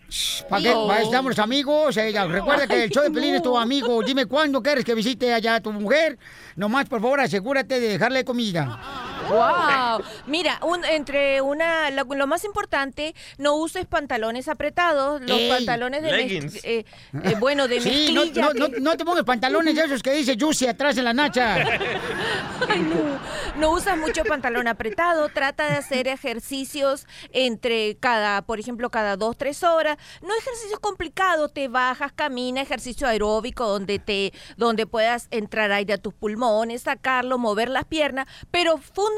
¿Para 0.48 0.62
qué? 0.62 0.74
Estamos 1.02 1.38
amigos. 1.38 1.96
eh, 1.96 2.12
recuerda 2.28 2.66
que 2.66 2.84
el 2.84 2.90
show 2.90 3.02
de 3.02 3.10
Pelín 3.10 3.34
es 3.34 3.42
tu 3.42 3.56
amigo. 3.58 4.02
Dime 4.02 4.26
cuándo 4.26 4.62
quieres 4.62 4.84
que 4.84 4.94
visite 4.94 5.32
allá 5.32 5.56
a 5.56 5.60
tu 5.60 5.72
mujer. 5.72 6.18
Nomás, 6.54 6.88
por 6.88 7.00
favor, 7.00 7.20
asegúrate 7.20 7.80
de 7.80 7.88
dejarle 7.88 8.24
comida. 8.24 9.15
Wow. 9.28 10.02
Mira, 10.26 10.58
un- 10.62 10.84
entre 10.84 11.40
una, 11.40 11.90
lo, 11.90 12.04
lo 12.04 12.26
más 12.26 12.44
importante, 12.44 13.14
no 13.38 13.56
uses 13.56 13.86
pantalones 13.86 14.48
apretados, 14.48 15.20
los 15.22 15.38
Ey. 15.38 15.48
pantalones 15.50 16.02
de 16.02 16.12
Leggings. 16.12 16.64
eh, 16.64 16.84
eh, 17.24 17.34
bueno, 17.38 17.68
de 17.68 17.80
Sí, 17.80 18.12
no, 18.14 18.22
mezclilla. 18.22 18.48
no, 18.54 18.68
no, 18.68 18.78
no 18.80 18.96
te 18.96 19.04
pongas 19.04 19.24
pantalones 19.24 19.74
de 19.74 19.82
esos 19.84 20.02
que 20.02 20.12
dice 20.12 20.36
Juicy 20.38 20.66
atrás 20.66 20.96
en 20.98 21.04
la 21.04 21.12
nacha. 21.12 21.56
Ay, 22.68 22.80
no. 22.80 23.18
No 23.60 23.70
usas 23.70 23.96
mucho 23.98 24.24
pantalón 24.24 24.68
apretado, 24.68 25.28
trata 25.28 25.66
de 25.70 25.76
hacer 25.76 26.08
ejercicios 26.08 27.06
entre 27.32 27.96
cada, 27.98 28.42
por 28.42 28.60
ejemplo, 28.60 28.90
cada 28.90 29.16
dos, 29.16 29.36
tres 29.36 29.62
horas. 29.62 29.96
No 30.22 30.28
ejercicios 30.34 30.78
complicados, 30.80 31.52
te 31.52 31.68
bajas, 31.68 32.12
camina, 32.12 32.60
ejercicio 32.60 33.06
aeróbico 33.08 33.66
donde 33.66 33.98
te, 33.98 34.32
donde 34.56 34.86
puedas 34.86 35.28
entrar 35.30 35.72
aire 35.72 35.94
a 35.94 35.98
tus 35.98 36.14
pulmones, 36.14 36.82
sacarlo, 36.82 37.38
mover 37.38 37.68
las 37.70 37.84
piernas, 37.84 38.26
pero 38.50 38.76
fundamentalmente 38.78 39.15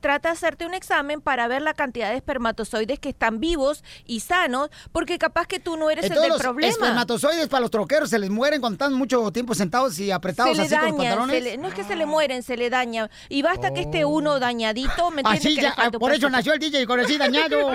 trata 0.00 0.28
de 0.28 0.32
hacerte 0.32 0.66
un 0.66 0.74
examen 0.74 1.20
para 1.20 1.48
ver 1.48 1.62
la 1.62 1.74
cantidad 1.74 2.10
de 2.10 2.16
espermatozoides 2.16 2.98
que 2.98 3.10
están 3.10 3.40
vivos 3.40 3.82
y 4.06 4.20
sanos, 4.20 4.70
porque 4.92 5.18
capaz 5.18 5.46
que 5.46 5.60
tú 5.60 5.76
no 5.76 5.90
eres 5.90 6.04
el 6.04 6.10
Entonces, 6.12 6.22
del 6.22 6.38
los 6.38 6.42
problema. 6.42 6.72
espermatozoides 6.72 7.48
para 7.48 7.60
los 7.62 7.70
troqueros 7.70 8.10
se 8.10 8.18
les 8.18 8.30
mueren 8.30 8.60
cuando 8.60 8.74
están 8.74 8.92
mucho 8.94 9.30
tiempo 9.32 9.54
sentados 9.54 9.98
y 9.98 10.10
apretados 10.10 10.56
se 10.56 10.62
así 10.62 10.74
con 10.74 10.84
los 10.88 10.96
pantalones. 10.96 11.42
le- 11.42 11.56
no 11.58 11.68
es 11.68 11.74
que 11.74 11.84
se 11.84 11.96
le 11.96 12.06
mueren, 12.06 12.42
se 12.42 12.56
le 12.56 12.70
daña. 12.70 13.10
Y 13.28 13.42
basta 13.42 13.72
que 13.72 13.80
esté 13.82 14.04
uno 14.04 14.38
dañadito, 14.38 15.10
¿me? 15.10 15.22
Así 15.24 15.54
Que 15.54 15.62
ya, 15.62 15.74
le 15.90 15.98
por 15.98 16.12
eso 16.12 16.28
nació 16.30 16.52
el 16.54 16.58
DJ 16.60 16.86
con 16.86 17.00
así 17.00 17.16
dañado. 17.18 17.70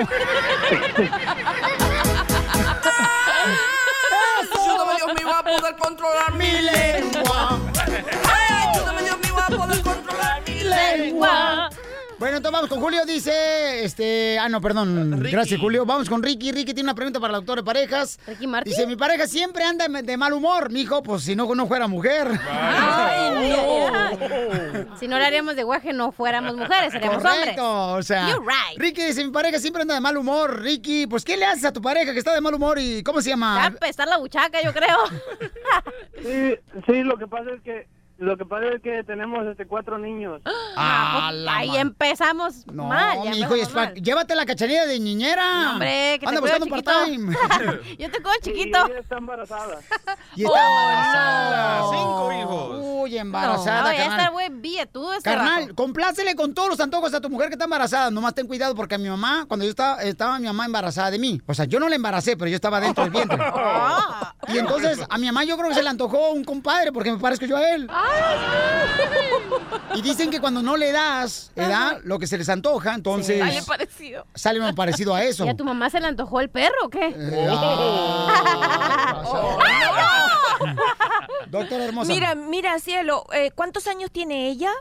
Ayúdame, 4.53 4.95
Dios 4.97 5.13
mío, 5.15 5.33
a 5.33 5.43
poder 5.43 5.75
controlar 5.77 6.33
mi 6.33 6.51
lengua. 6.51 7.59
Bueno, 12.17 12.37
entonces 12.37 12.53
vamos 12.53 12.69
con 12.69 12.79
Julio, 12.79 13.05
dice, 13.05 13.83
este, 13.83 14.39
ah, 14.39 14.47
no, 14.47 14.61
perdón, 14.61 15.19
Ricky. 15.19 15.31
gracias 15.31 15.59
Julio. 15.59 15.85
Vamos 15.85 16.09
con 16.09 16.23
Ricky. 16.23 16.53
Ricky 16.53 16.73
tiene 16.73 16.83
una 16.83 16.95
pregunta 16.95 17.19
para 17.19 17.33
el 17.33 17.39
doctor 17.41 17.57
de 17.57 17.63
parejas. 17.63 18.17
Ricky 18.25 18.47
Martin. 18.47 18.71
Dice, 18.71 18.87
mi 18.87 18.95
pareja 18.95 19.27
siempre 19.27 19.65
anda 19.65 19.87
de 19.89 20.17
mal 20.17 20.31
humor, 20.31 20.71
mijo, 20.71 21.03
pues 21.03 21.23
si 21.23 21.35
no, 21.35 21.53
no 21.53 21.67
fuera 21.67 21.87
mujer. 21.87 22.27
Ay, 22.49 23.49
no. 23.49 24.95
Si 24.99 25.09
no 25.09 25.19
le 25.19 25.25
haríamos 25.25 25.57
de 25.57 25.63
guaje, 25.63 25.91
no 25.91 26.13
fuéramos 26.13 26.55
mujeres, 26.55 26.93
seríamos 26.93 27.21
Correcto, 27.21 27.69
hombres. 27.69 28.05
o 28.05 28.07
sea. 28.07 28.29
You're 28.29 28.39
right. 28.45 28.79
Ricky 28.79 29.03
dice, 29.03 29.25
mi 29.25 29.31
pareja 29.31 29.59
siempre 29.59 29.81
anda 29.81 29.93
de 29.93 29.99
mal 29.99 30.15
humor. 30.15 30.61
Ricky, 30.61 31.05
pues, 31.05 31.25
¿qué 31.25 31.35
le 31.35 31.45
haces 31.45 31.65
a 31.65 31.73
tu 31.73 31.81
pareja 31.81 32.13
que 32.13 32.19
está 32.19 32.33
de 32.33 32.39
mal 32.39 32.53
humor 32.53 32.79
y 32.79 33.03
cómo 33.03 33.21
se 33.21 33.29
llama? 33.29 33.69
Va 33.69 34.03
a 34.03 34.05
la 34.05 34.17
buchaca, 34.17 34.61
yo 34.63 34.73
creo. 34.73 34.97
Sí, 36.23 36.55
sí, 36.87 37.03
lo 37.03 37.17
que 37.17 37.27
pasa 37.27 37.51
es 37.51 37.61
que 37.61 37.87
lo 38.17 38.37
que 38.37 38.45
pasa 38.45 38.65
es 38.75 38.81
que 38.81 39.03
tenemos 39.03 39.45
este 39.47 39.65
cuatro 39.67 39.97
niños. 39.97 40.41
Ah, 40.77 41.31
la 41.33 41.55
Ahí 41.57 41.69
ma- 41.69 41.79
empezamos 41.79 42.67
No, 42.67 42.87
mal. 42.87 43.23
ya 43.23 43.29
mi 43.31 43.39
hijo, 43.39 43.55
y 43.55 43.61
es 43.61 43.73
mal. 43.73 43.93
llévate 43.93 44.35
la 44.35 44.45
cachanilla 44.45 44.85
de 44.85 44.99
niñera. 44.99 45.63
No, 45.63 45.71
hombre, 45.71 46.17
que 46.19 46.25
te 46.25 46.27
Anda 46.27 46.41
cuido 46.41 46.59
buscando 46.59 46.83
part-time. 46.83 47.33
Yo 47.97 48.11
te 48.11 48.21
cojo 48.21 48.35
chiquito. 48.41 48.85
ella 48.87 48.99
está 48.99 49.17
embarazada. 49.17 49.79
y 50.35 50.43
está 50.43 50.53
Oh, 50.53 50.81
embarazada. 50.81 51.79
no. 51.79 51.91
Cinco 51.93 52.33
hijos. 52.33 52.79
Uy, 53.03 53.17
embarazada, 53.17 53.81
No, 53.83 53.91
ya 53.93 53.97
carnal. 53.99 54.19
está, 54.19 54.31
güey, 54.31 54.49
billetudo 54.49 55.13
este 55.13 55.29
Carnal, 55.29 55.61
vato. 55.61 55.75
complácele 55.75 56.35
con 56.35 56.53
todos 56.53 56.69
los 56.69 56.79
antojos 56.81 57.13
a 57.13 57.21
tu 57.21 57.29
mujer 57.29 57.47
que 57.47 57.53
está 57.53 57.63
embarazada. 57.65 58.11
Nomás 58.11 58.33
ten 58.35 58.45
cuidado 58.47 58.75
porque 58.75 58.95
a 58.95 58.97
mi 58.97 59.07
mamá, 59.07 59.45
cuando 59.47 59.63
yo 59.63 59.69
estaba, 59.69 60.01
estaba 60.03 60.37
mi 60.39 60.47
mamá 60.47 60.65
embarazada 60.65 61.09
de 61.11 61.19
mí. 61.19 61.41
O 61.45 61.53
sea, 61.53 61.63
yo 61.65 61.79
no 61.79 61.87
la 61.87 61.95
embaracé, 61.95 62.35
pero 62.35 62.49
yo 62.49 62.55
estaba 62.55 62.81
dentro 62.81 63.03
del 63.05 63.13
vientre. 63.13 63.37
Ah. 63.41 64.33
Y 64.47 64.59
entonces 64.59 64.99
a 65.09 65.17
mi 65.17 65.25
mamá 65.25 65.43
yo 65.43 65.57
creo 65.57 65.69
que 65.69 65.75
se 65.75 65.81
le 65.81 65.89
antojó 65.89 66.29
un 66.31 66.43
compadre 66.43 66.91
porque 66.91 67.11
me 67.11 67.17
parezco 67.17 67.45
yo 67.47 67.57
a 67.57 67.67
él. 67.71 67.87
Y 69.95 70.01
dicen 70.01 70.29
que 70.29 70.41
cuando 70.41 70.61
no 70.61 70.75
le 70.75 70.91
das, 70.91 71.51
¿verdad? 71.55 72.01
Lo 72.03 72.19
que 72.19 72.27
se 72.27 72.37
les 72.37 72.49
antoja, 72.49 72.93
entonces 72.95 73.39
Sale 73.39 73.63
parecido. 73.63 74.27
sale 74.35 74.59
uno 74.59 74.75
parecido 74.75 75.15
a 75.15 75.23
eso. 75.23 75.45
¿Y 75.45 75.49
a 75.49 75.55
tu 75.55 75.63
mamá 75.63 75.89
se 75.89 76.01
le 76.01 76.07
antojó 76.07 76.41
el 76.41 76.49
perro 76.49 76.75
o 76.83 76.89
qué? 76.89 77.15
Eh, 77.17 77.47
Doctor 81.49 81.81
hermosa. 81.81 82.11
Mira, 82.11 82.35
mira, 82.35 82.79
cielo, 82.79 83.25
eh, 83.33 83.51
¿cuántos 83.51 83.87
años 83.87 84.11
tiene 84.11 84.49
ella? 84.49 84.71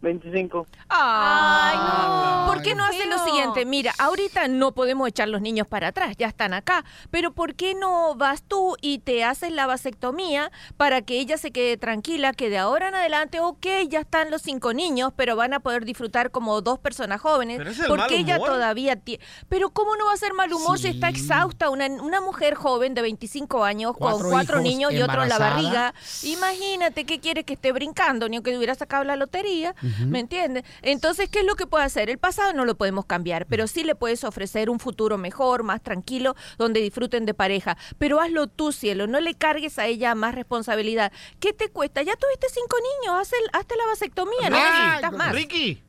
25. 0.00 0.66
Ay, 0.88 1.76
no. 1.76 2.52
¿Por 2.52 2.62
qué 2.62 2.74
no 2.74 2.84
hace 2.84 3.06
lo 3.06 3.18
siguiente? 3.24 3.64
Mira, 3.64 3.92
ahorita 3.98 4.48
no 4.48 4.72
podemos 4.72 5.08
echar 5.08 5.28
los 5.28 5.40
niños 5.40 5.66
para 5.66 5.88
atrás, 5.88 6.16
ya 6.16 6.28
están 6.28 6.54
acá. 6.54 6.84
Pero 7.10 7.32
¿por 7.32 7.54
qué 7.54 7.74
no 7.74 8.14
vas 8.14 8.42
tú 8.42 8.76
y 8.80 8.98
te 8.98 9.24
haces 9.24 9.52
la 9.52 9.66
vasectomía 9.66 10.50
para 10.76 11.02
que 11.02 11.18
ella 11.18 11.36
se 11.36 11.50
quede 11.50 11.76
tranquila 11.76 12.32
que 12.32 12.48
de 12.50 12.58
ahora 12.58 12.88
en 12.88 12.94
adelante, 12.94 13.40
ok, 13.40 13.66
ya 13.88 14.00
están 14.00 14.30
los 14.30 14.42
cinco 14.42 14.72
niños, 14.72 15.12
pero 15.16 15.36
van 15.36 15.52
a 15.54 15.60
poder 15.60 15.84
disfrutar 15.84 16.30
como 16.30 16.60
dos 16.60 16.78
personas 16.78 17.20
jóvenes? 17.20 17.58
Pero 17.58 17.70
es 17.70 17.78
el 17.80 17.86
porque 17.88 18.02
mal 18.02 18.12
ella 18.14 18.38
todavía 18.38 18.96
tiene... 18.96 19.22
Pero 19.48 19.70
¿cómo 19.70 19.96
no 19.96 20.06
va 20.06 20.12
a 20.12 20.16
ser 20.16 20.34
mal 20.34 20.52
humor 20.52 20.78
si 20.78 20.88
está 20.88 21.08
exhausta? 21.08 21.70
Una, 21.70 21.86
una 21.86 22.20
mujer 22.20 22.54
joven 22.54 22.94
de 22.94 23.02
25 23.02 23.64
años 23.64 23.94
Cuatro 23.96 24.18
con 24.20 24.30
cuatro 24.30 24.56
hijos, 24.56 24.62
niños 24.64 24.92
y 24.92 25.02
otro 25.02 25.22
en 25.22 25.28
la 25.28 25.36
embarazada. 25.36 25.50
barriga. 25.50 25.94
Imagínate 26.22 27.04
qué 27.04 27.20
quiere 27.20 27.44
que 27.44 27.54
esté 27.54 27.72
brincando, 27.72 28.28
ni 28.28 28.36
aunque 28.36 28.56
hubiera 28.56 28.74
sacado 28.74 29.04
la 29.04 29.16
lotería. 29.16 29.74
¿Me 30.06 30.20
entiendes? 30.20 30.64
Entonces, 30.82 31.28
¿qué 31.28 31.40
es 31.40 31.44
lo 31.44 31.54
que 31.54 31.66
puede 31.66 31.84
hacer? 31.84 32.10
El 32.10 32.18
pasado 32.18 32.52
no 32.52 32.64
lo 32.64 32.76
podemos 32.76 33.06
cambiar, 33.06 33.46
pero 33.46 33.66
sí 33.66 33.84
le 33.84 33.94
puedes 33.94 34.24
ofrecer 34.24 34.70
un 34.70 34.78
futuro 34.80 35.18
mejor, 35.18 35.62
más 35.62 35.82
tranquilo, 35.82 36.34
donde 36.58 36.80
disfruten 36.80 37.26
de 37.26 37.34
pareja. 37.34 37.76
Pero 37.98 38.20
hazlo 38.20 38.46
tú, 38.46 38.72
cielo, 38.72 39.06
no 39.06 39.20
le 39.20 39.34
cargues 39.34 39.78
a 39.78 39.86
ella 39.86 40.14
más 40.14 40.34
responsabilidad. 40.34 41.12
¿Qué 41.40 41.52
te 41.52 41.68
cuesta? 41.70 42.02
Ya 42.02 42.14
tuviste 42.16 42.46
cinco 42.50 42.76
niños, 43.00 43.20
haz 43.20 43.32
el- 43.32 43.50
hazte 43.52 43.76
la 43.76 43.86
vasectomía, 43.86 44.50
no 44.50 44.56
necesitas 44.56 45.12
más. 45.12 45.32
Ricky. 45.34 45.82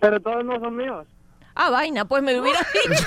Pero 0.00 0.20
todos 0.20 0.44
no 0.44 0.58
son 0.60 0.76
míos. 0.76 1.06
Ah, 1.60 1.70
vaina, 1.70 2.04
pues 2.04 2.22
me 2.22 2.38
hubiera 2.40 2.60
dicho. 2.88 3.04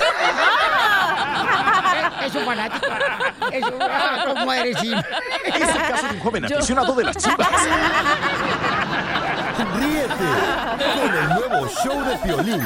Es 2.26 2.36
un 2.36 2.44
fanático. 2.46 2.86
Es 3.50 3.64
un... 3.64 3.82
Ah, 3.82 4.26
¿Cómo 4.28 4.52
eres? 4.54 4.78
sí? 4.80 4.94
Es 5.46 5.56
el 5.70 5.78
caso 5.88 6.08
de 6.08 6.14
un 6.16 6.20
joven 6.20 6.46
aficionado 6.46 6.94
de 6.94 7.04
las 7.06 7.16
chivas. 7.16 7.48
Ríete 9.80 10.10
con 11.00 11.16
el 11.18 11.30
nuevo 11.30 11.68
show 11.70 12.04
de 12.04 12.18
Piolín. 12.18 12.62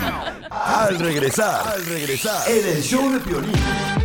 Al 0.49 0.97
regresar, 0.97 1.67
al 1.67 1.85
regresar, 1.85 2.49
en 2.49 2.67
el 2.67 2.81
show 2.81 3.11
de 3.11 3.19
Piolín. 3.19 3.53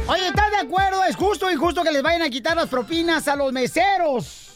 Oye, 0.06 0.26
¿estás 0.28 0.50
de 0.50 0.58
acuerdo? 0.58 1.02
¿Es 1.04 1.16
justo 1.16 1.46
o 1.46 1.50
injusto 1.50 1.82
que 1.82 1.92
les 1.92 2.02
vayan 2.02 2.20
a 2.22 2.28
quitar 2.28 2.56
las 2.56 2.68
propinas 2.68 3.26
a 3.26 3.36
los 3.36 3.52
meseros? 3.52 4.49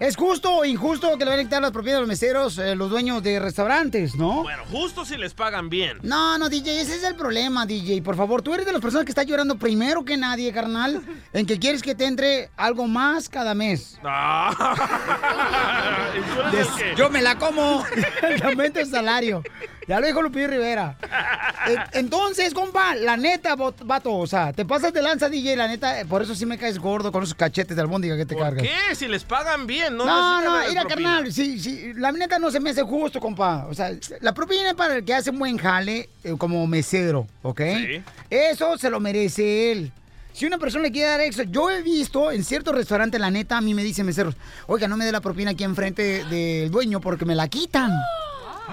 ¿Es 0.00 0.16
justo 0.16 0.52
o 0.56 0.64
injusto 0.64 1.16
que 1.16 1.24
le 1.24 1.30
vayan 1.30 1.46
a 1.46 1.48
quitar 1.48 1.62
las 1.62 1.70
propinas 1.70 1.98
a 1.98 2.00
los 2.00 2.08
meseros 2.08 2.58
eh, 2.58 2.74
los 2.74 2.90
dueños 2.90 3.22
de 3.22 3.38
restaurantes, 3.38 4.16
no? 4.16 4.42
Bueno, 4.42 4.64
justo 4.70 5.04
si 5.04 5.16
les 5.16 5.34
pagan 5.34 5.70
bien. 5.70 5.98
No, 6.02 6.36
no, 6.36 6.48
DJ, 6.48 6.80
ese 6.80 6.96
es 6.96 7.04
el 7.04 7.14
problema, 7.14 7.64
DJ. 7.64 8.02
Por 8.02 8.16
favor, 8.16 8.42
tú 8.42 8.52
eres 8.52 8.66
de 8.66 8.72
las 8.72 8.80
personas 8.82 9.04
que 9.04 9.12
está 9.12 9.22
llorando 9.22 9.56
primero 9.56 10.04
que 10.04 10.16
nadie, 10.16 10.52
carnal, 10.52 11.00
en 11.32 11.46
que 11.46 11.60
quieres 11.60 11.80
que 11.80 11.94
te 11.94 12.06
entre 12.06 12.50
algo 12.56 12.88
más 12.88 13.28
cada 13.28 13.54
mes. 13.54 13.98
Ah. 14.02 16.10
¿Y 16.18 16.34
tú 16.34 16.40
eres 16.56 16.68
el 16.68 16.74
que- 16.74 16.94
Yo 16.96 17.08
me 17.08 17.22
la 17.22 17.38
como. 17.38 17.84
Aumento 18.44 18.80
el 18.80 18.90
salario. 18.90 19.44
Ya 19.86 20.00
lo 20.00 20.06
dijo 20.06 20.22
Lupillo 20.22 20.48
Rivera. 20.48 20.96
Entonces, 21.92 22.54
compa, 22.54 22.94
la 22.94 23.16
neta, 23.16 23.54
vato, 23.56 24.14
o 24.14 24.26
sea, 24.26 24.52
te 24.52 24.64
pasas 24.64 24.92
de 24.92 25.02
lanza, 25.02 25.28
DJ, 25.28 25.56
la 25.56 25.68
neta, 25.68 26.00
eh, 26.00 26.06
por 26.06 26.22
eso 26.22 26.34
sí 26.34 26.46
me 26.46 26.58
caes 26.58 26.78
gordo 26.78 27.10
con 27.12 27.22
esos 27.22 27.34
cachetes 27.34 27.76
de 27.76 27.82
albóndiga 27.82 28.16
que 28.16 28.26
te 28.26 28.34
¿Por 28.34 28.44
cargas. 28.44 28.64
qué? 28.64 28.94
Si 28.94 29.08
les 29.08 29.24
pagan 29.24 29.66
bien, 29.66 29.96
no 29.96 30.04
No, 30.04 30.42
no, 30.42 30.68
mira, 30.68 30.84
carnal, 30.84 31.32
sí, 31.32 31.58
sí, 31.58 31.92
la 31.94 32.12
neta 32.12 32.38
no 32.38 32.50
se 32.50 32.60
me 32.60 32.70
hace 32.70 32.82
justo, 32.82 33.20
compa. 33.20 33.66
O 33.68 33.74
sea, 33.74 33.90
la 34.20 34.32
propina 34.34 34.68
es 34.70 34.74
para 34.74 34.96
el 34.96 35.04
que 35.04 35.14
hace 35.14 35.30
un 35.30 35.38
buen 35.38 35.56
jale 35.56 36.08
eh, 36.22 36.34
como 36.38 36.66
mesero, 36.66 37.26
¿ok? 37.42 37.60
Sí. 37.60 38.02
Eso 38.30 38.76
se 38.78 38.90
lo 38.90 39.00
merece 39.00 39.72
él. 39.72 39.92
Si 40.32 40.46
una 40.46 40.58
persona 40.58 40.82
le 40.82 40.90
quiere 40.90 41.08
dar 41.08 41.20
extra, 41.20 41.44
yo 41.44 41.70
he 41.70 41.80
visto 41.82 42.32
en 42.32 42.42
ciertos 42.42 42.74
restaurantes, 42.74 43.20
la 43.20 43.30
neta, 43.30 43.56
a 43.56 43.60
mí 43.60 43.72
me 43.72 43.84
dicen 43.84 44.04
meseros, 44.04 44.34
oiga, 44.66 44.88
no 44.88 44.96
me 44.96 45.04
dé 45.04 45.12
la 45.12 45.20
propina 45.20 45.52
aquí 45.52 45.62
enfrente 45.62 46.24
del 46.24 46.72
dueño 46.72 47.00
porque 47.00 47.24
me 47.24 47.36
la 47.36 47.46
quitan. 47.46 47.92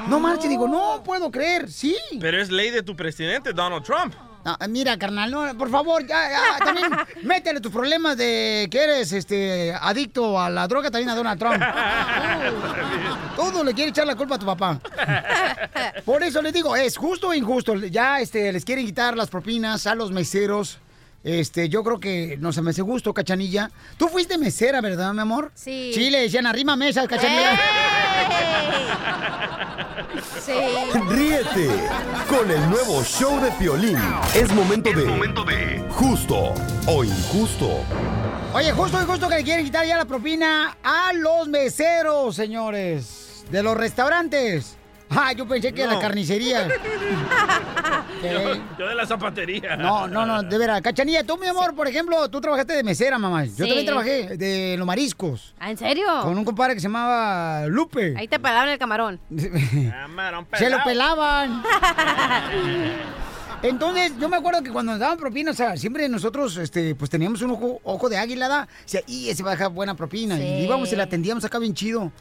No 0.08 0.20
marche, 0.20 0.48
digo, 0.48 0.68
no 0.68 1.02
puedo 1.04 1.32
creer, 1.32 1.70
sí. 1.70 1.96
Pero 2.20 2.42
es 2.42 2.50
ley 2.50 2.70
de 2.70 2.84
tu 2.84 2.96
presidente, 2.96 3.54
Donald 3.54 3.84
Trump. 3.84 4.14
No, 4.44 4.58
mira, 4.70 4.98
carnal, 4.98 5.30
no, 5.30 5.56
por 5.56 5.70
favor, 5.70 6.06
ya, 6.08 6.30
ya, 6.30 6.66
también 6.66 6.90
métele 7.22 7.62
tus 7.62 7.72
problemas 7.72 8.18
de 8.18 8.68
que 8.72 8.84
eres 8.84 9.12
este 9.12 9.72
adicto 9.80 10.40
a 10.40 10.50
la 10.50 10.68
droga 10.68 10.90
también 10.90 11.10
a 11.10 11.16
Donald 11.16 11.40
Trump. 11.40 11.62
Todo 13.36 13.64
le 13.64 13.74
quiere 13.74 13.92
echar 13.92 14.08
la 14.08 14.16
culpa 14.16 14.36
a 14.36 14.40
tu 14.40 14.46
papá. 14.46 14.80
Por 16.06 16.24
eso 16.24 16.42
les 16.42 16.54
digo, 16.54 16.76
es 16.76 16.98
justo 16.98 17.30
o 17.30 17.34
injusto. 17.34 17.76
Ya 17.76 18.20
este, 18.20 18.52
les 18.52 18.66
quieren 18.66 18.86
quitar 18.86 19.16
las 19.16 19.30
propinas 19.30 19.86
a 19.86 19.94
los 19.94 20.12
meseros. 20.12 20.80
Este, 21.24 21.70
yo 21.70 21.84
creo 21.84 22.00
que 22.00 22.38
no 22.40 22.52
se 22.52 22.62
me 22.62 22.72
hace 22.72 22.82
gusto, 22.82 23.14
cachanilla. 23.14 23.70
Tú 23.98 24.08
fuiste 24.08 24.38
mesera, 24.38 24.82
¿verdad, 24.82 25.14
mi 25.14 25.22
amor? 25.22 25.52
Sí. 25.54 25.92
Sí, 25.94 26.10
le 26.10 26.22
decían 26.22 26.48
arrima 26.48 26.76
mesas, 26.76 27.08
cachanilla. 27.08 27.60
Sí. 30.44 30.54
Ríete 31.08 31.70
con 32.28 32.50
el 32.50 32.70
nuevo 32.70 33.04
show 33.04 33.40
de 33.40 33.52
Piolín. 33.52 33.98
Es 34.36 34.52
momento 34.54 34.92
de 34.92 35.84
justo 35.90 36.54
o 36.88 37.04
injusto. 37.04 37.84
Oye, 38.54 38.72
justo 38.72 39.02
y 39.02 39.06
justo 39.06 39.30
que 39.30 39.36
le 39.36 39.44
quieren 39.44 39.66
quitar 39.66 39.86
ya 39.86 39.98
la 39.98 40.06
propina 40.06 40.78
a 40.84 41.14
los 41.14 41.48
meseros, 41.48 42.36
señores, 42.36 43.46
de 43.50 43.64
los 43.64 43.78
restaurantes. 43.78 44.78
Ah, 45.12 45.34
yo 45.34 45.48
pensé 45.48 45.74
que 45.74 45.82
de 45.82 45.88
la 45.88 45.94
No. 45.96 46.00
carnicería. 46.00 46.68
Yo, 48.22 48.54
yo 48.78 48.88
de 48.88 48.94
la 48.94 49.08
zapatería. 49.08 49.76
No, 49.78 50.08
no, 50.08 50.28
no, 50.28 50.44
de 50.44 50.56
veras. 50.60 50.80
Cachanilla, 50.82 51.24
tú, 51.24 51.38
mi 51.40 51.48
amor, 51.48 51.74
por 51.74 51.88
ejemplo, 51.88 52.30
tú 52.30 52.40
trabajaste 52.40 52.74
de 52.74 52.84
mesera, 52.84 53.18
mamá. 53.18 53.46
Yo 53.46 53.52
Sí. 53.52 53.64
también 53.66 53.86
trabajé 53.88 54.38
de 54.38 54.76
los 54.78 54.86
mariscos. 54.86 55.56
¿Ah, 55.60 55.72
¿En 55.72 55.78
serio? 55.78 56.06
Con 56.22 56.38
un 56.38 56.46
compadre 56.46 56.76
que 56.76 56.80
se 56.82 56.88
llamaba 56.88 57.66
Lupe. 57.66 58.14
Ahí 58.16 58.28
te 58.28 58.38
pelaban 58.40 58.70
el 58.70 58.78
camarón. 58.78 59.20
Camarón 59.90 60.46
Se 60.54 60.70
lo 60.70 60.84
pelaban. 60.84 61.64
Entonces, 63.64 64.14
yo 64.20 64.30
me 64.30 64.38
acuerdo 64.38 64.62
que 64.64 64.72
cuando 64.72 64.92
nos 64.92 65.00
daban 65.00 65.18
propina, 65.18 65.52
o 65.52 65.54
sea, 65.56 65.76
siempre 65.78 66.08
nosotros, 66.10 66.58
este, 66.58 66.94
pues 66.96 67.10
teníamos 67.10 67.42
un 67.42 67.52
ojo, 67.52 67.80
ojo 67.84 68.10
de 68.10 68.18
águila, 68.18 68.48
¿da? 68.48 68.64
O 68.64 68.88
sea, 68.88 69.02
y 69.08 69.30
ese 69.30 69.42
va 69.44 69.52
a 69.52 69.54
dejar 69.56 69.70
buena 69.72 69.96
propina. 69.96 70.36
Sí. 70.38 70.44
Y 70.44 70.64
íbamos 70.66 70.92
y 70.92 70.96
la 70.96 71.04
atendíamos 71.04 71.44
acá 71.46 71.58
bien 71.60 71.74
chido. 71.74 72.12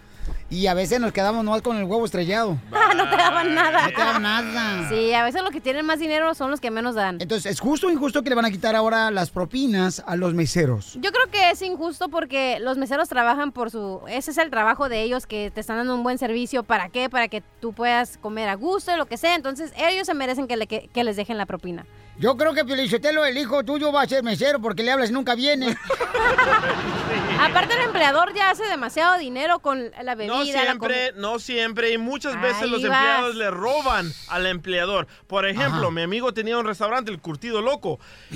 Y 0.49 0.67
a 0.67 0.75
veces 0.75 0.99
nos 1.01 1.13
quedamos 1.13 1.45
nomás 1.45 1.63
con 1.63 1.77
el 1.77 1.85
huevo 1.85 2.05
estrellado. 2.05 2.59
Ah, 2.73 2.95
no 2.95 3.09
te 3.09 3.17
daban 3.17 3.55
nada. 3.55 3.83
No 3.85 3.89
te 3.91 4.01
daban 4.01 4.23
nada. 4.23 4.89
Sí, 4.89 5.13
a 5.15 5.23
veces 5.23 5.43
los 5.43 5.53
que 5.53 5.61
tienen 5.61 5.87
más 5.87 6.01
dinero 6.01 6.35
son 6.35 6.51
los 6.51 6.61
que 6.61 6.73
menos 6.73 6.97
dan. 6.97 7.19
Entonces, 7.21 7.53
¿es 7.53 7.61
justo 7.61 7.87
o 7.87 7.91
injusto 7.91 8.23
que 8.25 8.31
le 8.31 8.35
van 8.35 8.45
a 8.47 8.51
quitar 8.51 8.75
ahora 8.75 9.13
las 9.13 9.31
propinas 9.31 10.03
a 10.07 10.17
los 10.17 10.35
meseros? 10.35 10.95
Yo 11.01 11.13
creo 11.13 11.31
que 11.31 11.51
es 11.51 11.63
injusto 11.63 12.09
porque 12.09 12.59
los 12.61 12.79
meseros 12.79 13.09
trabajan 13.09 13.53
por 13.53 13.71
su... 13.71 14.01
Ese 14.09 14.33
es 14.33 14.39
el 14.39 14.51
trabajo 14.51 14.89
de 14.89 15.03
ellos, 15.03 15.27
que 15.29 15.53
te 15.55 15.61
están 15.61 15.77
dando 15.77 15.95
un 15.95 16.03
buen 16.03 16.19
servicio. 16.19 16.65
¿Para 16.65 16.89
qué? 16.89 17.09
Para 17.09 17.29
que 17.29 17.43
tú 17.61 17.73
puedas 17.73 18.19
comer 18.19 18.49
a 18.49 18.55
gusto, 18.55 18.97
lo 18.97 19.07
que 19.07 19.17
sea. 19.17 19.37
Entonces, 19.37 19.73
ellos 19.77 20.07
se 20.07 20.15
merecen 20.15 20.49
que, 20.49 20.57
le- 20.57 20.67
que- 20.67 20.91
que 20.93 21.05
les 21.05 21.15
dejen 21.15 21.39
la 21.39 21.47
propina. 21.47 21.87
Yo 22.21 22.37
creo 22.37 22.53
que 22.53 22.67
Piolichotelo, 22.67 23.25
el 23.25 23.39
hijo 23.39 23.65
tuyo, 23.65 23.91
va 23.93 24.03
a 24.03 24.07
ser 24.07 24.23
mesero 24.23 24.61
porque 24.61 24.83
le 24.83 24.93
hablas 24.93 25.09
y 25.09 25.15
nunca 25.15 25.35
viene. 25.35 25.75
Aparte 27.41 27.73
el 27.73 27.81
empleador 27.81 28.35
ya 28.35 28.51
hace 28.51 28.65
demasiado 28.65 29.17
dinero 29.19 29.61
con 29.61 29.91
la 30.03 30.15
bebida. 30.15 30.35
No 30.35 30.45
la 30.45 30.53
siempre, 30.53 31.13
no 31.17 31.39
siempre. 31.39 31.93
Y 31.93 31.99
muchas 31.99 32.39
veces 32.39 32.65
Ahí 32.65 32.71
los 32.71 32.83
vas. 32.83 32.93
empleados 33.01 33.35
le 33.37 33.51
roban 33.51 34.13
al 34.29 34.45
empleador. 34.45 35.07
Por 35.27 35.47
ejemplo, 35.47 35.81
Ajá. 35.85 35.91
mi 35.91 36.03
amigo 36.03 36.35
tenía 36.35 36.59
un 36.59 36.67
restaurante, 36.67 37.11
el 37.11 37.21
Curtido 37.21 37.63
Loco. 37.63 37.99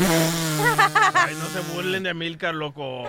Ay, 1.14 1.34
no 1.34 1.44
se 1.48 1.60
burlen 1.74 2.04
de 2.04 2.10
Amilcar, 2.10 2.54
loco. 2.54 3.04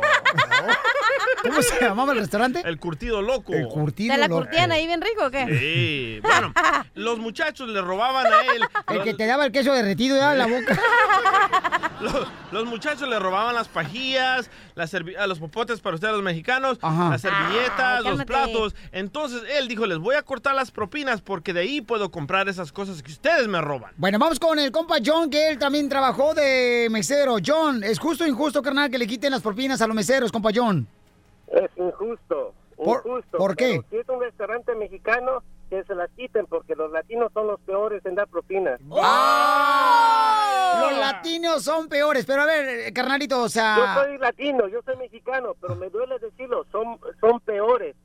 ¿Cómo 1.41 1.61
se 1.61 1.79
llamaba 1.79 2.11
el 2.11 2.19
restaurante? 2.19 2.61
El 2.65 2.79
Curtido 2.79 3.21
Loco. 3.21 3.53
El 3.53 3.67
curtido. 3.69 4.13
¿Te 4.13 4.19
la 4.19 4.27
loco. 4.27 4.41
curtían 4.41 4.71
ahí 4.73 4.87
bien 4.87 4.99
rico 5.01 5.27
o 5.27 5.31
qué? 5.31 5.45
Sí. 5.47 6.19
Bueno, 6.21 6.53
los 6.95 7.19
muchachos 7.19 7.69
le 7.69 7.81
robaban 7.81 8.25
a 8.25 8.41
él. 8.53 8.61
El 8.89 9.03
que 9.03 9.13
te 9.13 9.25
daba 9.25 9.45
el 9.45 9.51
queso 9.53 9.71
derretido 9.71 10.17
ya 10.17 10.33
en 10.33 10.39
la 10.39 10.47
boca. 10.47 10.64
Los, 12.01 12.27
los 12.51 12.65
muchachos 12.65 13.07
le 13.07 13.17
robaban 13.19 13.55
las 13.55 13.69
pajillas, 13.69 14.49
las 14.75 14.93
a 14.93 15.27
los 15.27 15.39
popotes 15.39 15.79
para 15.79 15.95
ustedes 15.95 16.13
los 16.13 16.23
mexicanos, 16.23 16.77
Ajá. 16.81 17.09
las 17.11 17.21
servilletas, 17.21 18.03
Ay, 18.05 18.11
los 18.11 18.25
platos. 18.25 18.75
Entonces 18.91 19.43
él 19.57 19.67
dijo, 19.69 19.85
les 19.85 19.97
voy 19.97 20.15
a 20.15 20.21
cortar 20.21 20.55
las 20.55 20.71
propinas 20.71 21.21
porque 21.21 21.53
de 21.53 21.61
ahí 21.61 21.79
puedo 21.81 22.11
comprar 22.11 22.49
esas 22.49 22.71
cosas 22.73 23.01
que 23.01 23.11
ustedes 23.11 23.47
me 23.47 23.61
roban. 23.61 23.93
Bueno, 23.95 24.19
vamos 24.19 24.39
con 24.39 24.59
el 24.59 24.71
compa 24.73 24.95
John, 25.03 25.29
que 25.29 25.49
él 25.49 25.57
también 25.57 25.87
trabajó 25.87 26.33
de 26.33 26.89
mesero. 26.91 27.37
John, 27.43 27.81
¿es 27.83 27.97
justo 27.97 28.25
o 28.25 28.27
injusto, 28.27 28.61
carnal, 28.61 28.91
que 28.91 28.97
le 28.97 29.07
quiten 29.07 29.31
las 29.31 29.41
propinas 29.41 29.81
a 29.81 29.87
los 29.87 29.95
meseros, 29.95 30.31
compa 30.33 30.49
John? 30.53 30.85
Es 31.47 31.71
injusto. 31.77 32.53
¿Por- 32.75 33.03
injusto. 33.05 33.37
por 33.37 33.55
qué? 33.55 33.81
Pero 33.81 33.85
Si 33.89 33.95
es 33.97 34.09
un 34.09 34.21
restaurante 34.21 34.75
mexicano, 34.75 35.41
que 35.69 35.83
se 35.83 35.95
las 35.95 36.09
quiten 36.11 36.45
porque 36.47 36.75
los 36.75 36.91
latinos 36.91 37.31
son 37.33 37.47
los 37.47 37.59
peores 37.61 38.05
en 38.05 38.15
dar 38.15 38.27
propinas. 38.27 38.79
¡Ah! 38.91 40.87
Los 40.89 40.99
latinos 40.99 41.63
son 41.63 41.87
peores, 41.87 42.25
pero 42.25 42.41
a 42.43 42.45
ver, 42.45 42.91
carnalito, 42.93 43.39
o 43.39 43.43
Yo 43.43 43.49
sea... 43.49 43.95
soy 44.03 44.17
latino, 44.17 44.67
yo 44.67 44.81
soy 44.83 44.97
mexicano, 44.97 45.55
pero 45.61 45.75
me 45.75 45.89
duele 45.89 46.19
decirlo, 46.19 46.65
son, 46.71 46.99
son 47.19 47.39
peores. 47.41 47.95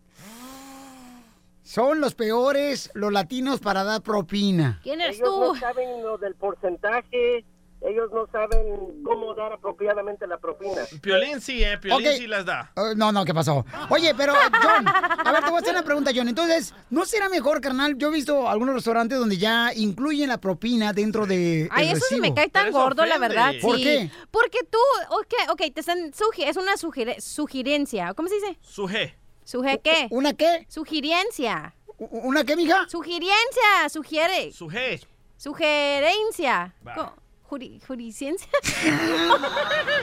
Son 1.63 2.01
los 2.01 2.15
peores 2.15 2.91
los 2.95 3.13
latinos 3.13 3.61
para 3.61 3.85
dar 3.85 4.03
propina. 4.03 4.81
¿Quién 4.83 5.01
eres 5.01 5.19
Ellos 5.19 5.29
tú? 5.29 5.41
no 5.41 5.55
saben 5.57 6.03
lo 6.03 6.19
del 6.19 6.35
porcentaje, 6.35 7.45
ellos 7.83 8.11
no 8.13 8.27
saben 8.31 9.03
cómo 9.05 9.35
dar 9.35 9.53
apropiadamente 9.55 10.27
la 10.27 10.39
propina. 10.39 10.83
Piolín 11.01 11.41
sí, 11.41 11.63
eh, 11.65 11.79
Piolín 11.79 12.13
sí 12.13 12.27
las 12.27 12.45
da. 12.45 12.71
Uh, 12.77 12.95
no, 12.97 13.11
no, 13.13 13.25
¿qué 13.25 13.33
pasó? 13.35 13.65
Oye, 13.89 14.15
pero 14.15 14.35
John, 14.35 14.87
a 14.89 15.33
ver, 15.33 15.43
te 15.45 15.51
voy 15.51 15.59
a 15.59 15.61
hacer 15.61 15.73
una 15.73 15.83
pregunta, 15.83 16.11
John. 16.15 16.29
Entonces, 16.29 16.75
¿no 16.91 17.05
será 17.07 17.29
mejor, 17.29 17.61
carnal? 17.61 17.97
Yo 17.97 18.09
he 18.09 18.13
visto 18.13 18.49
algunos 18.49 18.75
restaurantes 18.75 19.19
donde 19.19 19.39
ya 19.39 19.73
incluyen 19.75 20.29
la 20.29 20.39
propina 20.39 20.93
dentro 20.93 21.27
de 21.27 21.69
Ay, 21.71 21.89
el 21.91 21.97
eso 21.97 22.07
sí 22.09 22.17
recibo. 22.17 22.21
me 22.29 22.35
cae 22.35 22.49
tan 22.51 22.71
gordo, 22.71 23.07
la 23.07 23.19
verdad. 23.19 23.53
¿Por 23.63 23.77
sí. 23.77 23.83
qué? 23.85 24.11
Porque 24.31 24.59
tú, 24.71 24.79
ok, 25.11 25.35
ok, 25.53 25.63
te 25.75 25.81
están 25.81 26.13
sugi- 26.13 26.47
es 26.47 26.57
una 26.57 26.75
sugire- 26.77 27.21
sugerencia. 27.21 28.13
¿Cómo 28.15 28.29
se 28.29 28.35
dice? 28.35 28.59
Suje. 28.61 29.17
¿Suje 29.45 29.81
qué? 29.83 30.07
¿Una 30.11 30.35
qué? 30.35 30.67
Sugerencia. 30.69 31.75
¿U- 31.99 32.21
¿Una 32.29 32.45
qué, 32.45 32.57
mija? 32.57 32.87
Sugerencia, 32.89 33.89
sugiere. 33.89 34.53
Suje. 34.53 35.01
Sugerencia. 35.37 36.75
Va. 36.87 37.15
Juri- 37.51 37.81
¿Juriciencia? 37.87 38.49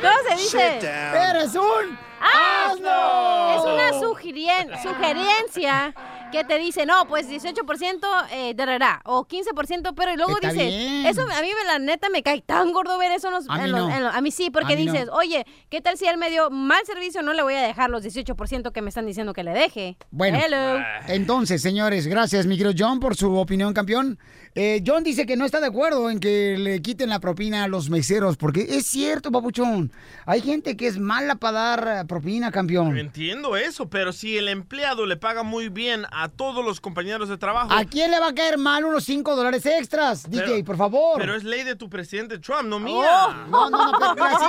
¿Cómo 0.01 0.29
se 0.29 0.35
dice? 0.35 0.77
¡Eres 0.79 1.55
un 1.55 1.97
¡Asno! 2.19 3.55
Es 3.55 3.61
una 3.63 3.91
sugerien- 4.01 4.81
sugerencia 4.81 5.93
que 6.31 6.43
te 6.43 6.57
dice, 6.59 6.85
no, 6.85 7.07
pues 7.07 7.29
18% 7.29 7.99
eh, 8.31 8.53
de 8.53 8.65
rara, 8.65 9.01
o 9.05 9.25
15%, 9.25 9.93
pero 9.95 10.11
y 10.13 10.17
luego 10.17 10.33
Está 10.33 10.51
dices, 10.51 10.67
bien. 10.67 11.05
eso 11.05 11.21
a 11.21 11.41
mí 11.41 11.47
la 11.67 11.79
neta 11.79 12.09
me 12.09 12.21
cae 12.23 12.41
tan 12.41 12.73
gordo 12.73 12.97
ver 12.97 13.11
eso 13.13 13.27
en 13.29 13.35
los, 13.35 13.49
A 13.49 13.57
mí 13.57 13.63
en 13.65 13.71
los- 13.71 13.87
no. 13.87 13.95
en 13.95 14.03
los- 14.03 14.13
a 14.15 14.19
mí 14.21 14.31
sí, 14.31 14.49
porque 14.49 14.73
A 14.73 14.75
mí 14.75 14.85
no. 14.85 14.91
dices, 14.93 15.09
oye, 15.11 15.45
¿qué 15.69 15.79
tal 15.79 15.97
si 15.97 16.05
él 16.05 16.17
me 16.17 16.29
dio 16.29 16.49
mal 16.49 16.83
servicio? 16.85 17.21
No 17.21 17.33
le 17.33 17.43
voy 17.43 17.53
a 17.53 17.61
dejar 17.61 17.89
los 17.89 18.03
18% 18.03 18.71
que 18.73 18.81
me 18.81 18.89
están 18.89 19.05
diciendo 19.05 19.31
que 19.33 19.43
le 19.43 19.51
deje. 19.51 19.95
Bueno, 20.11 20.37
Hello. 20.43 20.83
entonces, 21.07 21.61
señores, 21.61 22.07
gracias, 22.07 22.45
mi 22.45 22.57
querido 22.57 22.73
John, 22.77 22.99
por 22.99 23.15
su 23.15 23.33
opinión, 23.37 23.73
campeón. 23.73 24.19
Eh, 24.59 24.81
John 24.83 25.03
dice 25.03 25.27
que 25.27 25.37
no 25.37 25.45
está 25.45 25.59
de 25.59 25.67
acuerdo 25.67 26.09
en 26.09 26.19
que 26.19 26.57
le 26.57 26.81
quiten 26.81 27.09
la 27.09 27.19
propina 27.19 27.63
a 27.63 27.67
los 27.67 27.91
meseros, 27.91 28.37
porque 28.37 28.65
es 28.67 28.87
cierto, 28.87 29.31
papuchón. 29.31 29.91
Hay 30.25 30.41
gente 30.41 30.75
que 30.75 30.87
es 30.87 30.97
mala 30.97 31.35
para 31.35 31.59
dar 31.59 31.87
eh, 32.01 32.05
propina, 32.07 32.51
campeón. 32.51 32.97
Entiendo 32.97 33.55
eso, 33.55 33.87
pero 33.87 34.11
si 34.11 34.35
el 34.35 34.47
empleado 34.47 35.05
le 35.05 35.15
paga 35.15 35.43
muy 35.43 35.69
bien 35.69 36.05
a 36.11 36.27
todos 36.29 36.65
los 36.65 36.81
compañeros 36.81 37.29
de 37.29 37.37
trabajo. 37.37 37.71
¿A 37.71 37.85
quién 37.85 38.09
le 38.09 38.19
va 38.19 38.29
a 38.29 38.33
caer 38.33 38.57
mal 38.57 38.83
unos 38.83 39.03
5 39.03 39.35
dólares 39.35 39.63
extras? 39.67 40.25
Pero- 40.31 40.47
DJ, 40.47 40.63
por 40.63 40.75
favor. 40.77 41.19
Pero 41.19 41.35
es 41.35 41.43
ley 41.43 41.63
de 41.63 41.75
tu 41.75 41.87
presidente 41.87 42.39
Trump, 42.39 42.63
no 42.63 42.77
Oh, 42.77 42.79
mía. 42.79 43.45
no, 43.49 43.69
no, 43.69 43.91
no, 43.91 44.15
pero, 44.15 44.39
sí. 44.39 44.45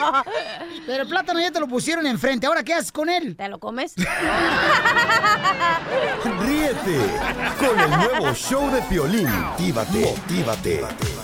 Pero 0.87 1.03
el 1.03 1.09
plátano 1.11 1.39
ya 1.39 1.51
te 1.51 1.61
lo 1.61 1.69
pusieron 1.69 2.07
enfrente. 2.07 2.47
¿Ahora 2.47 2.63
qué 2.63 2.73
haces 2.73 2.93
con 2.93 3.11
él? 3.11 3.37
¿Te 3.37 3.47
lo 3.51 3.59
comes? 3.59 3.95
Ríete 6.41 6.99
con 7.59 7.79
el 7.79 7.91
nuevo 7.91 8.33
show 8.35 8.71
de 8.71 8.81
Piolín. 8.83 9.29
Motívate, 9.29 9.98
motívate 10.01 10.81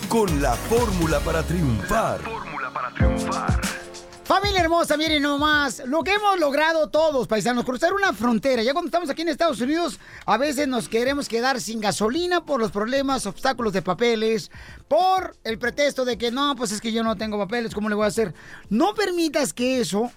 con 0.09 0.43
la 0.43 0.55
fórmula 0.55 1.21
para 1.21 1.43
triunfar. 1.43 2.21
Familia 4.25 4.63
hermosa, 4.63 4.97
miren 4.97 5.23
nomás, 5.23 5.83
lo 5.87 6.03
que 6.03 6.15
hemos 6.15 6.41
logrado 6.41 6.89
todos, 6.89 7.29
paisanos, 7.29 7.65
cruzar 7.65 7.93
una 7.93 8.13
frontera. 8.15 8.63
Ya 8.63 8.73
cuando 8.73 8.89
estamos 8.89 9.11
aquí 9.11 9.23
en 9.23 9.29
Estados 9.29 9.61
Unidos, 9.61 10.01
a 10.25 10.39
veces 10.39 10.67
nos 10.67 10.89
queremos 10.89 11.29
quedar 11.29 11.61
sin 11.61 11.81
gasolina 11.81 12.45
por 12.45 12.59
los 12.59 12.71
problemas, 12.71 13.27
obstáculos 13.27 13.75
de 13.75 13.83
papeles, 13.83 14.51
por 14.89 15.37
el 15.45 15.59
pretexto 15.59 16.05
de 16.05 16.17
que 16.17 16.31
no, 16.31 16.57
pues 16.57 16.73
es 16.73 16.81
que 16.81 16.91
yo 16.91 17.05
no 17.05 17.17
tengo 17.17 17.39
papeles, 17.39 17.75
¿cómo 17.75 17.91
le 17.91 17.95
voy 17.95 18.07
a 18.07 18.09
hacer? 18.09 18.35
No 18.71 18.95
permitas 18.95 19.53
que 19.53 19.81
eso 19.81 20.11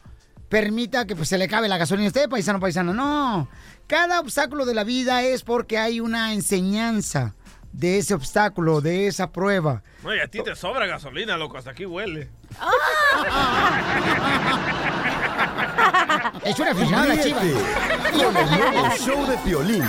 permita 0.48 1.06
que 1.06 1.15
pues, 1.15 1.28
se 1.28 1.38
le 1.38 1.50
cabe 1.50 1.67
la 1.67 1.78
gasolina 1.78 2.06
a 2.06 2.08
usted, 2.08 2.30
paisano, 2.30 2.62
paisano. 2.62 2.93
No, 2.93 3.50
cada 3.88 4.22
obstáculo 4.22 4.65
de 4.65 4.74
la 4.74 4.86
vida 4.86 5.22
es 5.22 5.43
porque 5.43 5.78
hay 5.78 6.00
una 6.00 6.34
enseñanza 6.34 7.36
de 7.78 8.00
ese 8.00 8.13
obstáculo, 8.16 8.82
de 8.82 9.08
esa 9.08 9.32
prueba. 9.32 9.84
No, 10.04 10.13
y 10.16 10.20
a 10.20 10.28
ti 10.28 10.42
te 10.44 10.56
sobra 10.56 10.88
gasolina, 10.88 11.38
loco, 11.38 11.58
hasta 11.58 11.72
aquí 11.72 11.86
huele. 11.86 12.30
Es 16.44 16.58
una 16.60 16.74
fijada, 16.74 17.06
Ríete 17.13 17.24
chiva. 17.24 17.40
con 17.40 18.38
el 18.38 18.52
nuevo 18.52 18.90
show 18.98 19.26
de 19.28 19.38
Piolín. 19.40 19.84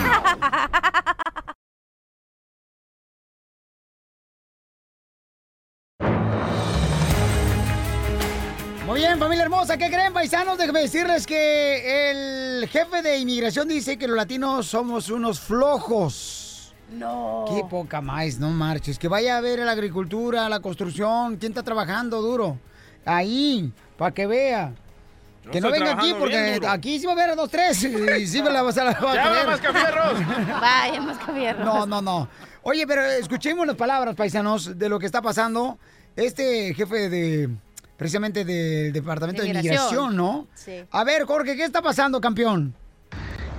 Muy 8.87 9.01
bien, 9.01 9.19
familia 9.19 9.45
hermosa, 9.45 9.77
¿qué 9.77 9.89
creen, 9.91 10.13
paisanos? 10.15 10.57
Déjenme 10.57 10.81
decirles 10.81 11.27
que 11.27 12.11
el 12.11 12.67
jefe 12.69 13.03
de 13.03 13.19
inmigración 13.19 13.69
dice 13.69 13.99
que 13.99 14.09
los 14.09 14.17
latinos 14.17 14.67
somos 14.67 15.11
unos 15.11 15.41
flojos. 15.41 16.48
No. 16.91 17.45
Qué 17.49 17.63
poca 17.69 18.01
más, 18.01 18.39
no 18.39 18.51
marches. 18.51 18.99
Que 18.99 19.09
vaya 19.09 19.37
a 19.37 19.41
ver 19.41 19.59
la 19.61 19.73
agricultura, 19.73 20.49
la 20.49 20.61
construcción, 20.61 21.37
quién 21.37 21.53
está 21.53 21.63
trabajando 21.63 22.23
duro. 22.23 22.59
Ahí, 23.05 23.73
para 23.97 24.13
que 24.13 24.27
vea. 24.27 24.73
Yo 25.45 25.51
que 25.51 25.61
no 25.61 25.71
venga 25.71 25.93
aquí 25.93 26.15
porque 26.19 26.61
aquí 26.67 26.99
sí 26.99 27.07
va 27.07 27.13
a 27.13 27.15
haber 27.15 27.31
a 27.31 27.35
dos, 27.35 27.51
tres. 27.51 27.83
Y 27.83 28.27
sí 28.27 28.43
me 28.43 28.51
la 28.51 28.63
vas 28.63 28.77
a 28.79 28.85
la 28.85 28.93
va 29.01 29.13
a 29.13 29.15
¡Ya. 29.15 29.47
Mascafierros! 29.47 30.19
Vaya, 30.61 31.01
Mascafierros. 31.01 31.65
No, 31.65 31.87
no, 31.87 32.03
no. 32.03 32.29
Oye, 32.63 32.87
pero 32.87 33.03
escuchemos 33.03 33.67
las 33.67 33.77
palabras, 33.77 34.15
paisanos, 34.15 34.79
de 34.79 34.89
lo 34.89 34.99
que 34.99 35.07
está 35.07 35.23
pasando. 35.23 35.79
Este 36.17 36.75
jefe 36.75 37.09
de, 37.09 37.49
precisamente 37.97 38.45
del 38.45 38.93
Departamento 38.93 39.43
de 39.43 39.53
De. 39.53 39.79
¿no? 40.13 40.47
Sí. 40.55 40.85
A 40.91 41.05
ver, 41.05 41.25
Jorge, 41.25 41.57
¿qué 41.57 41.65
está 41.65 41.81
pasando, 41.81 42.21
campeón? 42.21 42.75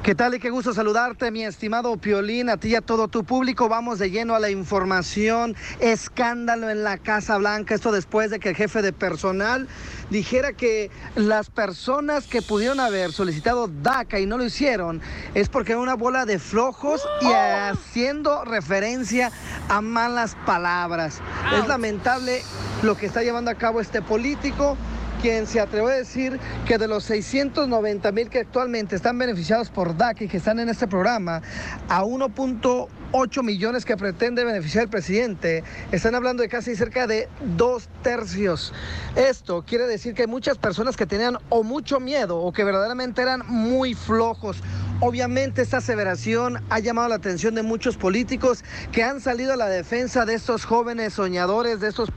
¿Qué 0.10 0.16
tal 0.16 0.34
y 0.34 0.40
qué 0.40 0.50
gusto 0.50 0.74
saludarte, 0.74 1.30
mi 1.30 1.44
estimado 1.44 1.96
Piolín, 1.96 2.50
a 2.50 2.58
ti 2.58 2.70
y 2.70 2.76
a 2.76 2.82
todo 2.82 3.10
tu 3.10 3.24
público? 3.24 3.70
Vamos 3.70 4.00
de 4.00 4.10
lleno 4.10 4.34
a 4.34 4.40
la 4.40 4.50
información. 4.50 5.56
Escándalo 5.80 6.72
en 6.72 6.84
la 6.84 6.98
Casa 6.98 7.38
Blanca. 7.38 7.76
Esto 7.76 7.92
después 7.92 8.32
de 8.32 8.40
que 8.40 8.50
el 8.50 8.56
jefe 8.56 8.82
de 8.82 8.92
personal 8.92 9.68
dijera 10.10 10.54
que 10.54 10.90
las 11.14 11.52
personas 11.52 12.26
que 12.26 12.42
pudieron 12.42 12.80
haber 12.80 13.12
solicitado 13.12 13.68
DACA 13.68 14.20
y 14.20 14.26
no 14.26 14.40
lo 14.40 14.46
hicieron 14.46 15.00
es 15.36 15.48
porque 15.48 15.74
era 15.74 15.82
una 15.82 15.94
bola 15.94 16.26
de 16.26 16.40
flojos 16.40 17.08
y 17.22 17.28
haciendo 17.32 18.44
referencia 18.46 19.32
a 19.68 19.80
malas 19.80 20.36
palabras. 20.44 21.22
Es 21.56 21.68
lamentable 21.68 22.42
lo 22.82 22.98
que 22.98 23.06
está 23.06 23.22
llevando 23.22 23.52
a 23.52 23.56
cabo 23.56 23.80
este 23.80 24.02
político 24.02 24.76
quien 25.22 25.48
se 25.48 25.60
atrevió 25.60 25.90
a 25.90 25.96
decir 25.96 26.40
que 26.66 26.78
de 26.78 26.88
los 26.88 27.04
690 27.04 28.12
mil 28.12 28.30
que 28.30 28.40
actualmente 28.40 28.96
están 28.96 29.18
beneficiados 29.18 29.70
por 29.70 29.98
DAC 29.98 30.22
y 30.22 30.28
que 30.28 30.38
están 30.38 30.60
en 30.60 30.70
este 30.70 30.88
programa, 30.88 31.42
a 31.90 32.04
1.8 32.04 33.44
millones 33.44 33.86
que 33.86 33.98
pretende 33.98 34.44
beneficiar 34.44 34.86
el 34.86 34.90
presidente, 34.90 35.64
están 35.92 36.16
hablando 36.16 36.42
de 36.42 36.50
casi 36.50 36.76
cerca 36.76 37.08
de 37.08 37.28
dos 37.58 37.90
tercios. 38.02 38.74
Esto 39.16 39.64
quiere 39.66 39.88
decir 39.88 40.14
que 40.14 40.24
hay 40.24 40.28
muchas 40.28 40.58
personas 40.58 40.96
que 40.96 41.06
tenían 41.06 41.38
o 41.50 41.64
mucho 41.64 42.00
miedo 42.00 42.38
o 42.38 42.54
que 42.54 42.64
verdaderamente 42.64 43.22
eran 43.22 43.44
muy 43.48 43.96
flojos 43.96 44.62
Obviamente 45.02 45.62
esta 45.62 45.78
aseveración 45.78 46.62
ha 46.70 46.80
llamado 46.80 47.08
la 47.08 47.16
atención 47.16 47.56
de 47.56 47.64
muchos 47.64 47.96
políticos 47.96 48.66
que 48.92 49.02
han 49.02 49.22
salido 49.22 49.54
a 49.54 49.56
la 49.56 49.68
defensa 49.68 50.26
de 50.26 50.34
estos 50.34 50.66
jóvenes 50.66 51.14
soñadores, 51.14 51.80
de 51.80 51.88
estas 51.88 52.10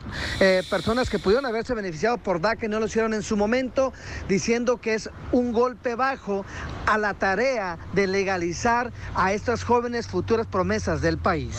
personas 0.68 1.08
que 1.08 1.20
pudieron 1.20 1.46
haberse 1.46 1.74
beneficiado 1.74 2.18
por 2.18 2.40
DACA 2.40 2.66
y 2.66 2.68
no 2.68 2.80
lo 2.80 2.86
hicieron 2.86 3.14
en 3.14 3.22
su 3.22 3.36
momento, 3.36 3.92
diciendo 4.28 4.80
que 4.80 4.94
es 4.94 5.08
un 5.30 5.52
golpe 5.52 5.94
bajo 5.94 6.44
a 6.86 6.98
la 6.98 7.14
tarea 7.14 7.78
de 7.92 8.08
legalizar 8.08 8.92
a 9.14 9.32
estas 9.32 9.62
jóvenes 9.62 10.08
futuras 10.08 10.48
promesas 10.48 11.00
del 11.00 11.18
país. 11.18 11.56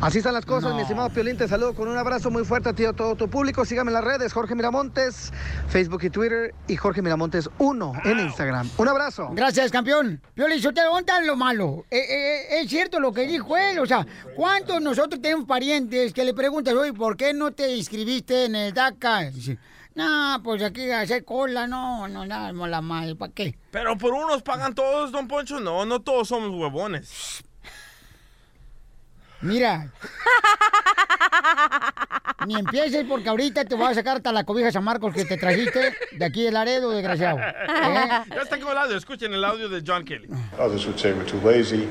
Así 0.00 0.18
están 0.18 0.32
las 0.32 0.46
cosas, 0.46 0.70
No. 0.70 0.76
mi 0.76 0.82
estimado 0.82 1.10
Piolín, 1.10 1.36
te 1.36 1.46
saludo 1.46 1.74
con 1.74 1.88
un 1.88 1.98
abrazo 1.98 2.30
muy 2.30 2.44
fuerte 2.46 2.70
a 2.70 2.72
ti 2.72 2.84
y 2.84 2.86
a 2.86 2.94
todo 2.94 3.16
tu 3.16 3.28
público. 3.28 3.66
Sígame 3.66 3.90
en 3.90 3.94
las 3.94 4.04
redes, 4.04 4.32
Jorge 4.32 4.54
Miramontes, 4.54 5.30
Facebook 5.68 6.04
y 6.04 6.08
Twitter, 6.10 6.54
y 6.68 6.76
Jorge 6.76 7.02
Miramontes 7.02 7.50
1 7.58 7.92
en 8.04 8.18
Instagram. 8.20 8.70
Un 8.78 8.88
abrazo. 8.88 9.28
Gracias, 9.34 9.70
campeón. 9.70 10.21
Yo 10.34 10.72
te 10.72 10.80
en 10.80 11.26
lo 11.26 11.36
malo. 11.36 11.84
Eh, 11.90 11.98
eh, 11.98 12.60
es 12.60 12.70
cierto 12.70 12.98
lo 12.98 13.12
que 13.12 13.26
dijo 13.26 13.56
él. 13.56 13.78
O 13.78 13.86
sea, 13.86 14.06
¿cuántos 14.34 14.80
nosotros 14.80 15.20
tenemos 15.20 15.46
parientes 15.46 16.12
que 16.14 16.24
le 16.24 16.32
preguntan, 16.32 16.76
oye, 16.76 16.94
¿por 16.94 17.16
qué 17.16 17.34
no 17.34 17.52
te 17.52 17.76
inscribiste 17.76 18.46
en 18.46 18.54
el 18.54 18.72
DACA? 18.72 19.30
Dice, 19.30 19.58
no, 19.94 20.40
pues 20.42 20.62
aquí 20.62 20.90
hacer 20.90 21.24
cola, 21.24 21.66
no, 21.66 22.08
no, 22.08 22.24
nada, 22.24 22.52
mola 22.54 22.80
mal, 22.80 23.16
¿para 23.16 23.32
qué? 23.32 23.58
Pero 23.70 23.98
por 23.98 24.14
unos 24.14 24.42
pagan 24.42 24.74
todos, 24.74 25.12
don 25.12 25.28
Poncho. 25.28 25.60
No, 25.60 25.84
no 25.84 26.00
todos 26.00 26.28
somos 26.28 26.50
huevones. 26.50 27.44
Mira. 29.42 29.90
Ni 32.46 32.58
empieces 32.58 33.04
porque 33.08 33.28
ahorita 33.28 33.64
te 33.64 33.74
voy 33.74 33.86
a 33.86 33.94
sacar 33.94 34.16
hasta 34.16 34.32
la 34.32 34.44
cobija 34.44 34.72
San 34.72 34.82
Marcos 34.84 35.14
que 35.14 35.24
te 35.24 35.36
trajiste 35.36 35.94
de 36.12 36.24
aquí 36.24 36.42
del 36.42 36.54
Laredo, 36.54 36.90
desgraciado. 36.90 37.38
¿Eh? 37.38 38.24
Ya 38.30 38.42
está 38.42 38.58
con 38.58 38.72
el 38.72 38.78
audio. 38.78 38.96
Escuchen 38.96 39.32
el 39.32 39.44
audio 39.44 39.68
de 39.68 39.82
John 39.86 40.04
Kelly. 40.04 40.28
Others 40.58 40.86
would 40.86 40.98
say 40.98 41.12
we're 41.12 41.24
too 41.24 41.40
lazy 41.44 41.86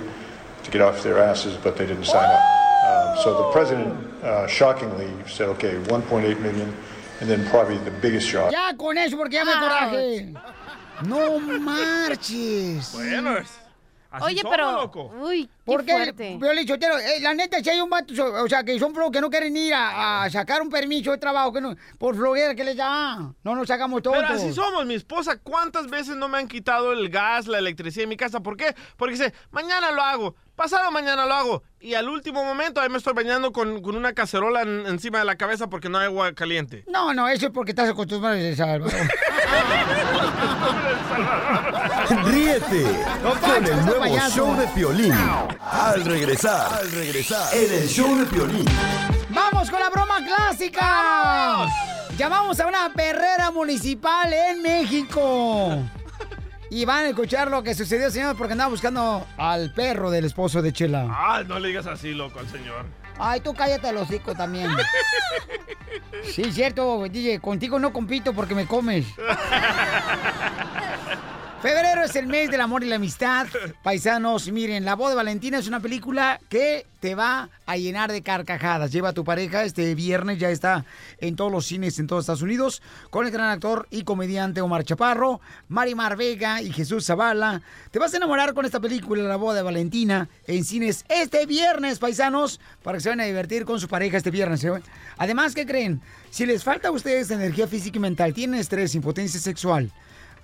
to 0.64 0.72
get 0.72 0.82
off 0.82 1.02
their 1.04 1.20
asses, 1.20 1.54
but 1.64 1.76
they 1.76 1.86
didn't 1.86 2.06
sign 2.06 2.26
up. 2.26 2.42
Um, 2.84 3.24
so 3.24 3.38
the 3.38 3.52
president 3.54 3.94
uh, 4.24 4.48
shockingly 4.48 5.08
said, 5.28 5.48
okay, 5.50 5.76
1.8 5.88 6.40
million, 6.42 6.74
and 7.22 7.30
then 7.30 7.46
probably 7.50 7.78
the 7.80 7.92
biggest 8.02 8.28
shock. 8.28 8.52
Ya 8.52 8.74
con 8.78 8.98
eso 8.98 9.16
porque 9.18 9.34
ya 9.36 9.46
me 9.46 9.54
coraje. 9.54 10.34
No 11.06 11.40
marches. 11.40 12.92
Bueno, 12.94 13.38
es- 13.38 13.61
así 14.12 14.26
Oye, 14.26 14.42
somos, 14.42 14.56
pero. 14.56 14.72
loco. 14.74 15.12
Uy, 15.22 15.46
qué 15.48 15.52
Porque, 15.66 15.92
fuerte. 15.94 16.40
Sotelo, 16.68 16.98
eh, 17.00 17.20
la 17.22 17.34
neta, 17.34 17.64
si 17.64 17.70
hay 17.70 17.80
un 17.80 17.90
vato, 17.90 18.14
o 18.44 18.48
sea, 18.48 18.64
que 18.64 18.78
son 18.78 18.94
flojos 18.94 19.12
que 19.12 19.22
no 19.22 19.30
quieren 19.30 19.56
ir 19.58 19.74
a, 19.74 20.24
a 20.24 20.30
sacar 20.30 20.62
un 20.62 20.70
permiso 20.70 21.12
de 21.12 21.18
trabajo, 21.18 21.52
que 21.52 21.62
no, 21.62 21.76
por 21.98 22.16
flojera 22.16 22.54
que 22.54 22.64
les 22.64 22.78
da, 22.78 23.34
no 23.44 23.56
nos 23.56 23.70
hagamos 23.72 24.02
todos. 24.04 24.18
Pero 24.18 24.30
así 24.30 24.54
somos, 24.54 24.86
mi 24.86 24.96
esposa, 24.96 25.38
¿cuántas 25.38 25.88
veces 25.88 26.16
no 26.16 26.28
me 26.28 26.38
han 26.38 26.48
quitado 26.48 26.92
el 26.92 27.10
gas, 27.10 27.48
la 27.48 27.58
electricidad 27.60 28.04
en 28.04 28.10
mi 28.10 28.18
casa? 28.18 28.42
¿Por 28.42 28.58
qué? 28.58 28.76
Porque 28.98 29.14
dice, 29.16 29.34
mañana 29.52 29.92
lo 29.92 30.02
hago, 30.02 30.36
pasado 30.56 30.92
mañana 30.92 31.26
lo 31.26 31.34
hago. 31.34 31.64
Y 31.80 31.94
al 31.96 32.08
último 32.10 32.44
momento 32.44 32.80
ahí 32.82 32.90
me 32.90 32.98
estoy 32.98 33.14
bañando 33.14 33.52
con, 33.52 33.82
con 33.82 33.96
una 33.96 34.14
cacerola 34.14 34.62
en- 34.62 34.86
encima 34.86 35.20
de 35.20 35.26
la 35.26 35.36
cabeza 35.36 35.68
porque 35.68 35.90
no 35.90 35.98
hay 35.98 36.06
agua 36.06 36.34
caliente. 36.34 36.84
No, 36.88 37.14
no, 37.14 37.28
eso 37.28 37.48
es 37.48 37.52
porque 37.52 37.72
estás 37.72 37.90
acostumbrado 37.90 38.36
a 38.38 38.56
Salvador. 38.56 38.94
Ríete 42.26 42.86
con 43.42 43.66
el 43.66 43.86
nuevo 43.86 44.00
payaso. 44.00 44.36
show 44.36 44.56
de 44.58 44.68
Piolín. 44.68 45.14
Al 45.60 46.04
regresar, 46.06 46.74
al 46.74 46.92
regresar, 46.92 47.54
en 47.56 47.74
el 47.74 47.88
show 47.88 48.16
de 48.18 48.26
Piolín. 48.26 48.66
¡Vamos 49.30 49.70
con 49.70 49.80
la 49.80 49.90
broma 49.90 50.18
clásica! 50.26 51.66
Llamamos 52.18 52.60
a 52.60 52.68
una 52.68 52.92
perrera 52.94 53.52
municipal 53.52 54.32
en 54.34 54.62
México. 54.62 55.80
Y 56.74 56.86
van 56.86 57.04
a 57.04 57.10
escuchar 57.10 57.52
lo 57.52 57.62
que 57.64 57.76
sucedió, 57.76 58.10
señor, 58.10 58.38
porque 58.38 58.54
andaba 58.54 58.70
buscando 58.70 59.28
al 59.36 59.74
perro 59.74 60.10
del 60.10 60.24
esposo 60.24 60.62
de 60.62 60.72
Chela. 60.72 61.06
Ah, 61.10 61.44
no 61.46 61.60
le 61.60 61.68
digas 61.68 61.86
así, 61.86 62.14
loco, 62.14 62.40
al 62.40 62.48
señor. 62.48 62.86
Ay, 63.20 63.42
tú 63.42 63.54
cállate 63.54 63.90
el 63.90 63.98
hocico 63.98 64.34
también. 64.34 64.70
Sí, 66.24 66.52
cierto, 66.52 67.04
DJ, 67.10 67.40
contigo 67.40 67.80
no 67.80 67.92
compito 67.92 68.34
porque 68.34 68.56
me 68.56 68.66
comes. 68.68 69.06
Febrero 71.62 72.04
es 72.04 72.16
el 72.16 72.26
mes 72.26 72.50
del 72.50 72.60
amor 72.60 72.84
y 72.84 72.88
la 72.88 72.96
amistad. 72.96 73.46
Paisanos, 73.84 74.52
miren, 74.52 74.84
La 74.84 74.96
Voz 74.96 75.10
de 75.10 75.16
Valentina 75.16 75.60
es 75.60 75.68
una 75.68 75.80
película 75.80 76.40
que 76.50 76.88
te 77.00 77.14
va 77.14 77.52
a 77.68 77.78
llenar 77.78 78.12
de 78.12 78.24
carcajadas. 78.24 78.92
Lleva 78.92 79.10
a 79.10 79.14
tu 79.14 79.24
pareja 79.24 79.64
este 79.64 79.94
viernes, 79.94 80.40
ya 80.40 80.50
está 80.50 80.86
en 81.20 81.36
todos 81.36 81.52
los 81.52 81.68
cines 81.68 82.00
en 82.00 82.08
todos 82.08 82.24
Estados 82.24 82.42
Unidos, 82.42 82.82
con 83.12 83.28
el 83.28 83.32
gran 83.32 83.52
actor 83.52 83.88
y 83.92 84.02
comediante 84.04 84.62
Omar 84.62 84.86
Chaparro, 84.86 85.40
Marimar 85.68 86.18
Vega 86.18 86.64
y 86.64 86.72
Jesús 86.74 87.06
Zavala. 87.06 87.62
Te 87.92 88.00
vas 88.00 88.12
a 88.16 88.18
enamorar 88.18 88.56
con 88.56 88.66
esta 88.66 88.80
película, 88.80 89.22
La 89.22 89.36
Boda 89.36 89.58
de 89.58 89.62
Valentina, 89.62 90.30
en 90.48 90.64
cines 90.66 91.06
este 91.10 91.46
viernes, 91.46 92.00
paisanos, 92.00 92.60
para 92.82 92.98
que 92.98 93.04
se 93.04 93.10
vayan 93.10 93.22
a 93.22 93.26
divertir 93.26 93.66
con 93.66 93.80
su 93.80 93.88
pareja 93.88 94.18
este 94.18 94.32
viernes. 94.32 94.64
¿eh? 94.64 94.72
Además, 95.20 95.54
¿qué 95.54 95.68
creen? 95.68 96.02
Si 96.32 96.44
les 96.48 96.64
falta 96.64 96.88
a 96.88 96.92
ustedes 96.92 97.30
energía 97.30 97.68
física 97.68 98.00
y 98.00 98.02
mental, 98.02 98.34
tienen 98.34 98.60
estrés, 98.60 98.96
impotencia 98.96 99.40
sexual, 99.40 99.92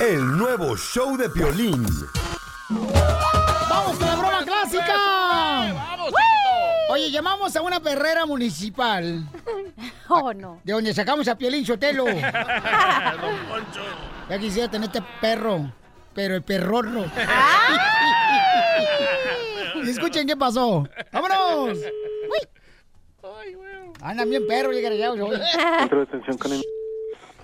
El 0.00 0.36
nuevo 0.36 0.76
show 0.76 1.16
de 1.16 1.30
Piolín. 1.30 1.86
¡Vamos 2.68 3.96
con 3.96 4.06
la 4.06 4.16
broma 4.16 4.44
clásica! 4.44 5.72
¡Vamos, 5.72 6.12
Oye, 6.90 7.10
llamamos 7.10 7.56
a 7.56 7.62
una 7.62 7.80
perrera 7.80 8.26
municipal. 8.26 9.26
Oh, 10.14 10.34
no. 10.34 10.60
De 10.62 10.74
donde 10.74 10.92
sacamos 10.92 11.26
a 11.26 11.38
Piolín 11.38 11.64
Sotelo. 11.64 12.04
Ya 14.28 14.38
quisiera 14.38 14.70
tener 14.70 14.88
este 14.88 15.02
perro, 15.20 15.72
pero 16.14 16.34
el 16.34 16.42
perrorro. 16.42 17.04
Y 19.84 19.90
escuchen 19.90 20.26
qué 20.26 20.36
pasó. 20.36 20.88
¡Vámonos! 21.12 21.78
Andan 24.00 24.30
bien 24.30 24.46
perros, 24.46 24.74
desgraciados. 24.74 25.18
hoy. 25.20 25.38
Centro 25.78 26.04
de 26.04 26.38
con 26.38 26.52
el... 26.52 26.62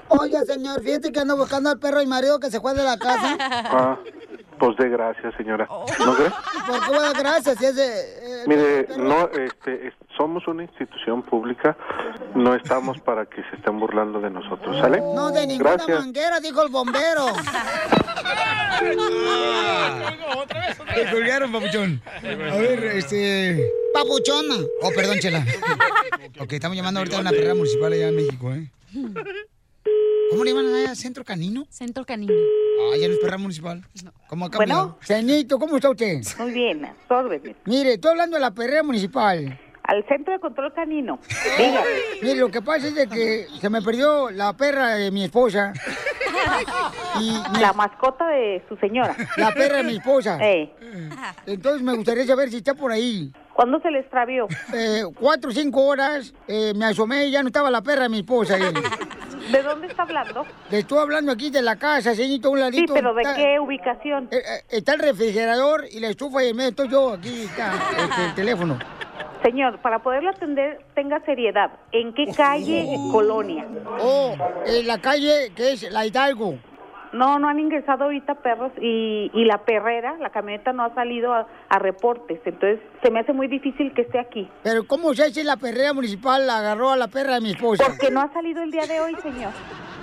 Oiga, 0.09 0.45
señor, 0.45 0.83
fíjate 0.83 1.13
que 1.13 1.21
ando 1.21 1.37
buscando 1.37 1.71
al 1.71 1.79
perro 1.79 2.01
y 2.01 2.07
marido 2.07 2.41
que 2.41 2.51
se 2.51 2.61
fue 2.61 2.75
de 2.75 2.83
la 2.83 2.97
casa. 2.97 3.37
Ah, 3.41 3.99
pues 4.59 4.77
de 4.77 4.89
gracias, 4.89 5.35
señora. 5.37 5.67
Oh. 5.71 5.87
¿No 6.05 6.15
cree? 6.15 6.31
¿Por 6.67 7.13
qué 7.15 7.19
gracias? 7.21 7.59
Si 7.59 7.65
es 7.65 7.77
de... 7.77 7.87
eh, 7.87 8.45
Mire, 8.47 8.89
no, 8.99 9.29
este, 9.31 9.89
es- 9.89 9.95
somos 10.17 10.47
una 10.49 10.65
institución 10.65 11.23
pública, 11.23 11.77
no 12.35 12.55
estamos 12.55 12.99
para 13.01 13.27
que 13.27 13.43
se 13.51 13.57
estén 13.57 13.79
burlando 13.79 14.21
de 14.21 14.31
nosotros, 14.31 14.77
¿sale? 14.81 14.99
no, 15.01 15.31
de 15.31 15.47
ninguna 15.47 15.73
Gracias. 15.75 16.01
manguera, 16.01 16.41
dijo 16.41 16.63
el 16.63 16.69
bombero. 16.71 17.27
Te 20.95 21.11
colgaron, 21.11 21.53
papuchón. 21.53 22.03
A 22.17 22.21
ver, 22.57 22.85
este... 22.85 23.71
Papuchona. 23.95 24.55
Oh, 24.83 24.91
perdón, 24.95 25.19
Chela. 25.21 25.45
Ok, 26.41 26.53
estamos 26.53 26.77
llamando 26.77 27.01
ahorita 27.01 27.17
a 27.17 27.21
una 27.21 27.31
perrera 27.31 27.55
municipal 27.55 27.93
allá 27.93 28.09
en 28.09 28.17
México, 28.17 28.53
¿eh? 28.53 28.71
¿Cómo 30.31 30.45
le 30.45 30.51
llaman 30.53 30.75
allá? 30.75 30.95
¿Centro 30.95 31.25
canino? 31.25 31.67
Centro 31.71 32.05
canino. 32.05 32.33
Ah, 32.33 32.97
ya 33.01 33.09
no 33.09 33.15
es 33.15 33.21
perra 33.21 33.39
municipal. 33.39 33.83
¿Cómo 34.29 34.47
ha 34.47 34.51
cambiado? 34.51 34.83
Bueno. 34.83 34.99
Señorito, 35.03 35.59
¿cómo 35.59 35.77
está 35.77 35.91
usted? 35.91 36.21
Muy 36.39 36.53
bien, 36.53 36.85
a 36.85 36.95
órdenes. 37.09 37.57
Mire, 37.65 37.95
estoy 37.95 38.11
hablando 38.11 38.37
de 38.37 38.41
la 38.41 38.51
perrera 38.51 38.83
municipal. 38.83 39.59
Al 39.85 40.07
centro 40.07 40.35
de 40.35 40.39
control 40.39 40.73
canino. 40.75 41.19
Diga. 41.57 41.83
Mire, 42.21 42.35
lo 42.41 42.51
que 42.51 42.61
pasa 42.61 42.89
es 42.89 42.95
de 42.95 43.09
que 43.09 43.47
se 43.59 43.71
me 43.71 43.81
perdió 43.81 44.31
la 44.31 44.55
perra 44.55 44.97
de 44.97 45.11
mi 45.11 45.25
esposa. 45.25 45.73
Y 47.21 47.33
La 47.61 47.73
mascota 47.73 48.27
de 48.29 48.63
su 48.69 48.77
señora. 48.77 49.15
La 49.37 49.53
perra 49.53 49.79
de 49.79 49.83
mi 49.85 49.97
esposa. 49.97 50.39
Eh. 50.41 50.73
Entonces 51.47 51.83
me 51.83 51.95
gustaría 51.95 52.27
saber 52.27 52.49
si 52.51 52.59
está 52.59 52.75
por 52.75 52.93
ahí. 52.93 53.33
¿Cuándo 53.55 53.81
se 53.81 53.91
le 53.91 54.01
extravió? 54.01 54.47
Eh, 54.73 55.03
cuatro 55.19 55.51
o 55.51 55.53
cinco 55.53 55.85
horas, 55.87 56.33
eh, 56.47 56.73
me 56.77 56.85
asomé 56.87 57.27
y 57.27 57.33
ya 57.33 57.43
no 57.43 57.49
estaba 57.49 57.71
la 57.71 57.83
perra 57.83 58.05
de 58.05 58.09
mi 58.09 58.19
esposa 58.19 58.55
ahí. 58.55 58.63
¿De 59.51 59.63
dónde 59.63 59.87
está 59.87 60.03
hablando? 60.03 60.45
Le 60.71 60.79
estoy 60.81 60.99
hablando 60.99 61.33
aquí 61.33 61.51
de 61.51 61.63
la 61.63 61.77
casa, 61.77 62.15
señorito, 62.15 62.51
un 62.51 62.59
Sí, 62.59 62.63
ladito. 62.65 62.95
pero 62.95 63.15
¿de 63.15 63.23
está- 63.23 63.35
qué 63.35 63.59
ubicación? 63.61 64.29
Eh, 64.31 64.37
eh, 64.37 64.63
está 64.71 64.95
el 64.95 65.01
refrigerador 65.01 65.85
y 65.91 66.01
la 66.01 66.09
estufa 66.09 66.45
y 66.45 66.49
en 66.51 66.57
medio 66.57 66.71
estoy 66.71 66.89
yo, 66.89 67.13
aquí 67.15 67.43
está 67.45 67.73
este, 67.97 68.25
el 68.27 68.35
teléfono. 68.35 68.79
Señor, 69.43 69.79
para 69.79 70.01
poderlo 70.01 70.31
atender, 70.31 70.81
tenga 70.95 71.21
seriedad. 71.21 71.71
¿En 71.93 72.13
qué 72.13 72.27
calle, 72.37 72.87
colonia? 73.13 73.67
Oh, 74.01 74.35
en 74.67 74.87
la 74.87 74.99
calle 75.01 75.53
que 75.55 75.73
es 75.73 75.91
la 75.91 76.05
Hidalgo. 76.05 76.57
No, 77.13 77.39
no 77.39 77.49
han 77.49 77.59
ingresado 77.59 78.05
ahorita 78.05 78.35
perros 78.35 78.71
y, 78.83 79.31
y 79.33 79.45
la 79.47 79.59
perrera, 79.65 80.17
la 80.21 80.29
camioneta 80.29 80.75
no 80.75 80.83
ha 80.85 80.95
salido 80.95 81.33
a, 81.33 81.47
a 81.69 81.79
reportes. 81.79 82.41
Entonces, 82.45 82.81
se 83.03 83.11
me 83.11 83.21
hace 83.21 83.33
muy 83.33 83.49
difícil 83.49 83.93
que 83.95 84.03
esté 84.03 84.19
aquí. 84.19 84.49
Pero 84.63 84.87
¿cómo 84.87 85.15
sé 85.15 85.33
si 85.33 85.43
la 85.43 85.57
perrera 85.57 85.93
municipal 85.93 86.49
agarró 86.49 86.91
a 86.91 86.97
la 86.97 87.09
perra 87.09 87.35
de 87.35 87.41
mi 87.41 87.51
esposa? 87.51 87.85
Porque 87.87 88.11
no 88.11 88.21
ha 88.21 88.33
salido 88.33 88.63
el 88.63 88.71
día 88.71 88.87
de 88.87 89.01
hoy, 89.01 89.15
señor. 89.23 89.53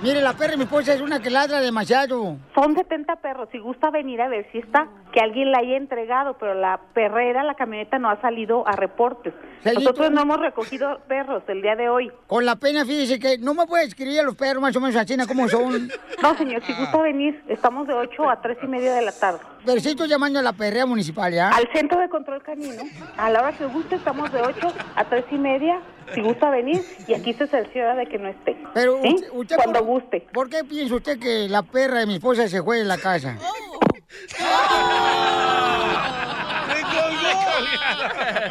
Mire, 0.02 0.20
la 0.20 0.34
perra 0.34 0.50
de 0.50 0.56
mi 0.58 0.64
esposa 0.64 0.92
es 0.92 1.00
una 1.00 1.20
que 1.20 1.30
ladra 1.30 1.60
demasiado. 1.60 2.36
Son 2.54 2.74
70 2.74 3.16
perros. 3.16 3.48
Si 3.50 3.58
gusta 3.58 3.90
venir 3.90 4.20
a 4.20 4.28
ver 4.28 4.46
si 4.52 4.58
está, 4.58 4.88
que 5.10 5.20
alguien 5.20 5.50
la 5.50 5.58
haya 5.58 5.78
entregado, 5.78 6.36
pero 6.38 6.54
la 6.54 6.78
perrera, 6.92 7.42
la 7.42 7.54
camioneta 7.54 7.98
no 7.98 8.10
ha 8.10 8.20
salido 8.20 8.68
a 8.68 8.72
reportes. 8.72 9.32
Nosotros 9.64 10.10
no 10.10 10.22
hemos 10.22 10.38
recogido 10.38 11.00
perros 11.08 11.42
el 11.48 11.62
día 11.62 11.76
de 11.76 11.88
hoy. 11.88 12.12
Con 12.26 12.44
la 12.44 12.56
pena, 12.56 12.84
fíjese 12.84 13.18
que 13.18 13.38
no 13.38 13.54
me 13.54 13.66
puede 13.66 13.84
escribir 13.84 14.20
a 14.20 14.22
los 14.22 14.36
perros 14.36 14.62
más 14.62 14.76
o 14.76 14.80
menos 14.80 14.96
así, 14.96 15.16
¿cómo 15.26 15.48
son? 15.48 15.88
No, 16.22 16.34
señor, 16.36 16.62
si 16.62 16.74
gusta 16.74 17.00
venir, 17.00 17.42
estamos 17.48 17.86
de 17.86 17.94
8 17.94 18.28
a 18.28 18.40
3 18.42 18.58
y 18.62 18.66
media 18.66 18.94
de 18.94 19.02
la 19.02 19.12
tarde. 19.12 19.40
Pero 19.66 19.80
sí 19.80 19.88
estoy 19.90 20.08
llamando 20.08 20.38
a 20.38 20.42
la 20.42 20.52
perrea 20.52 20.86
municipal, 20.86 21.32
¿ya? 21.32 21.48
Al 21.50 21.68
centro 21.74 22.00
de 22.00 22.08
control 22.08 22.40
canino. 22.42 22.84
A 23.16 23.28
la 23.30 23.40
hora 23.40 23.52
que 23.52 23.66
guste, 23.66 23.96
estamos 23.96 24.30
de 24.32 24.40
8 24.40 24.68
a 24.94 25.04
3 25.04 25.24
y 25.32 25.38
media. 25.38 25.80
Si 26.14 26.20
gusta 26.20 26.50
venir, 26.50 26.80
y 27.08 27.14
aquí 27.14 27.34
se 27.34 27.48
cerciora 27.48 27.96
de 27.96 28.06
que 28.06 28.16
no 28.16 28.28
esté. 28.28 28.56
Pero 28.74 29.00
¿Sí? 29.02 29.14
usted, 29.14 29.28
usted 29.32 29.56
Cuando 29.56 29.80
por- 29.80 29.88
guste. 29.88 30.20
¿Por 30.32 30.48
qué 30.48 30.62
piensa 30.62 30.94
usted 30.94 31.18
que 31.18 31.48
la 31.48 31.62
perra 31.64 31.98
de 31.98 32.06
mi 32.06 32.14
esposa 32.14 32.46
se 32.46 32.60
juega 32.60 32.80
en 32.82 32.88
la 32.88 32.98
casa? 32.98 33.36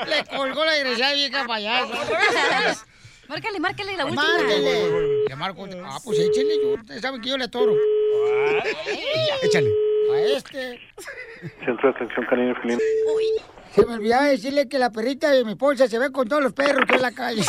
Le 0.08 0.36
colgó 0.38 0.66
la 0.66 0.72
desgraciada 0.74 1.14
vieja 1.14 1.46
payasa. 1.48 1.94
Márcale, 3.28 3.60
márcale 3.60 3.98
la 3.98 4.06
última. 4.06 4.24
Márquele. 4.24 5.26
Le 5.28 5.36
marco. 5.36 5.68
Ah, 5.86 5.98
pues 6.04 6.20
échale. 6.20 6.56
yo- 6.62 6.74
Ustedes 6.76 7.02
saben 7.02 7.22
que 7.22 7.30
yo 7.30 7.38
le 7.38 7.46
atoro. 7.46 7.74
Échale. 9.42 9.72
A 10.14 10.18
este. 10.20 10.80
Centro 11.66 11.90
de 11.90 11.96
Atención 11.96 12.26
Canina 12.30 12.56
Felina. 12.62 12.80
Se 13.74 13.86
me 13.86 13.96
olvidaba 13.96 14.24
decirle 14.26 14.70
que 14.70 14.80
la 14.80 14.90
perrita 14.92 15.32
de 15.32 15.44
mi 15.44 15.52
esposa 15.52 15.88
se 15.88 16.00
ve 16.00 16.12
con 16.12 16.28
todos 16.30 16.42
los 16.42 16.54
perros 16.54 16.86
que 16.88 16.94
hay 16.94 16.98
en 16.98 17.02
la 17.02 17.12
calle. 17.12 17.44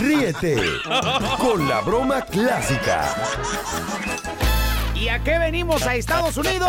Ríete 0.00 0.56
con 1.38 1.68
la 1.68 1.80
broma 1.80 2.22
clásica. 2.22 3.14
¿Y 4.94 5.08
a 5.08 5.18
qué 5.22 5.38
venimos 5.38 5.82
a 5.86 5.94
Estados 5.96 6.36
Unidos? 6.36 6.68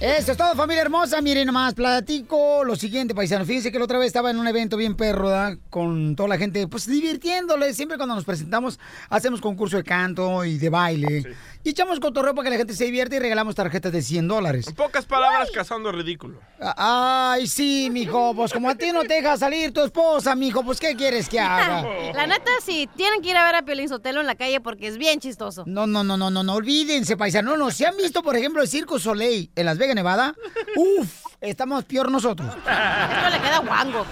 Eso 0.00 0.32
es 0.32 0.38
todo, 0.38 0.54
familia 0.54 0.82
hermosa. 0.82 1.20
Miren 1.20 1.46
nomás, 1.46 1.74
platico 1.74 2.64
lo 2.64 2.76
siguiente, 2.76 3.14
paisano. 3.14 3.44
Fíjense 3.44 3.72
que 3.72 3.78
la 3.78 3.84
otra 3.84 3.98
vez 3.98 4.08
estaba 4.08 4.30
en 4.30 4.38
un 4.38 4.46
evento 4.46 4.76
bien 4.76 4.96
perro. 4.96 5.30
Con 5.70 6.16
toda 6.16 6.28
la 6.28 6.38
gente, 6.38 6.66
pues 6.68 6.86
divirtiéndole. 6.86 7.72
Siempre 7.74 7.96
cuando 7.96 8.14
nos 8.14 8.24
presentamos, 8.24 8.78
hacemos 9.08 9.40
concurso 9.40 9.76
de 9.76 9.84
canto 9.84 10.44
y 10.44 10.58
de 10.58 10.68
baile. 10.68 11.36
Y 11.66 11.70
echamos 11.70 11.98
cotorreo 11.98 12.34
para 12.34 12.44
que 12.44 12.50
la 12.50 12.56
gente 12.58 12.74
se 12.74 12.84
divierte 12.84 13.16
y 13.16 13.18
regalamos 13.20 13.54
tarjetas 13.54 13.90
de 13.90 14.02
100 14.02 14.28
dólares. 14.28 14.68
En 14.68 14.74
pocas 14.74 15.06
palabras, 15.06 15.50
cazando 15.50 15.90
ridículo. 15.90 16.38
Ay, 16.60 17.46
sí, 17.46 17.88
mijo. 17.90 18.34
Pues 18.34 18.52
como 18.52 18.68
a 18.68 18.74
ti 18.74 18.92
no 18.92 19.00
te 19.04 19.14
deja 19.14 19.38
salir 19.38 19.72
tu 19.72 19.80
esposa, 19.82 20.34
mijo, 20.34 20.62
pues 20.62 20.78
¿qué 20.78 20.94
quieres 20.94 21.26
que 21.26 21.40
haga? 21.40 21.82
La 22.14 22.26
neta, 22.26 22.50
sí, 22.62 22.86
tienen 22.96 23.22
que 23.22 23.30
ir 23.30 23.36
a 23.38 23.46
ver 23.46 23.54
a 23.54 23.62
Piolín 23.62 23.88
Sotelo 23.88 24.20
en 24.20 24.26
la 24.26 24.34
calle 24.34 24.60
porque 24.60 24.88
es 24.88 24.98
bien 24.98 25.20
chistoso. 25.20 25.64
No, 25.66 25.86
no, 25.86 26.04
no, 26.04 26.18
no, 26.18 26.28
no, 26.30 26.42
no, 26.42 26.54
olvídense, 26.54 27.16
paisano. 27.16 27.56
No, 27.56 27.70
si 27.70 27.86
han 27.86 27.96
visto, 27.96 28.22
por 28.22 28.36
ejemplo, 28.36 28.60
el 28.60 28.68
Circo 28.68 28.98
Soleil 28.98 29.50
en 29.56 29.64
Las 29.64 29.78
Vegas, 29.78 29.94
Nevada, 29.94 30.34
uf, 30.76 31.23
estamos 31.44 31.84
peor 31.84 32.10
nosotros. 32.10 32.48
Esto 32.56 33.30
le 33.30 33.40
queda 33.40 33.58
guango. 33.58 34.04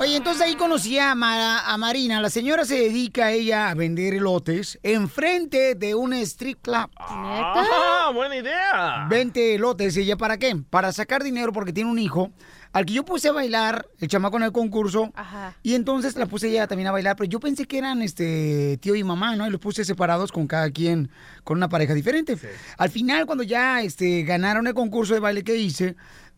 Oye, 0.00 0.16
entonces 0.16 0.42
ahí 0.42 0.54
conocí 0.54 0.98
a, 0.98 1.14
Mara- 1.14 1.60
a 1.70 1.76
Marina. 1.76 2.20
La 2.20 2.30
señora 2.30 2.64
se 2.64 2.76
dedica 2.76 3.30
ella 3.30 3.68
a 3.70 3.74
vender 3.74 4.14
elotes 4.14 4.78
enfrente 4.82 5.74
de 5.74 5.94
un 5.94 6.12
strip 6.14 6.62
club. 6.62 6.88
¡Ah, 6.98 8.10
buena 8.14 8.36
idea! 8.36 9.06
Vente 9.08 9.54
elotes, 9.54 9.96
¿ella 9.96 10.16
para 10.16 10.38
qué? 10.38 10.56
Para 10.70 10.92
sacar 10.92 11.22
dinero 11.22 11.52
porque 11.52 11.72
tiene 11.72 11.90
un 11.90 11.98
hijo 11.98 12.30
al 12.72 12.84
que 12.86 12.92
yo 12.92 13.04
puse 13.04 13.28
a 13.28 13.32
bailar, 13.32 13.86
el 14.00 14.08
chamaco 14.08 14.36
en 14.36 14.42
el 14.42 14.50
concurso. 14.52 15.12
Ajá. 15.14 15.54
Y 15.62 15.74
entonces 15.74 16.16
la 16.16 16.26
puse 16.26 16.48
ella 16.48 16.66
también 16.66 16.88
a 16.88 16.90
bailar, 16.90 17.14
pero 17.14 17.30
yo 17.30 17.38
pensé 17.38 17.66
que 17.66 17.78
eran 17.78 18.02
este 18.02 18.78
tío 18.78 18.96
y 18.96 19.04
mamá, 19.04 19.36
¿no? 19.36 19.46
Y 19.46 19.50
los 19.50 19.60
puse 19.60 19.84
separados 19.84 20.32
con 20.32 20.48
cada 20.48 20.68
quien, 20.72 21.08
con 21.44 21.56
una 21.58 21.68
pareja 21.68 21.94
diferente. 21.94 22.36
Al 22.76 22.90
final, 22.90 23.26
cuando 23.26 23.44
ya 23.44 23.80
este, 23.82 24.24
ganaron 24.24 24.66
el 24.66 24.74
concurso 24.74 25.14
de 25.14 25.20
baile 25.20 25.44
que 25.44 25.54
hice, 25.54 25.94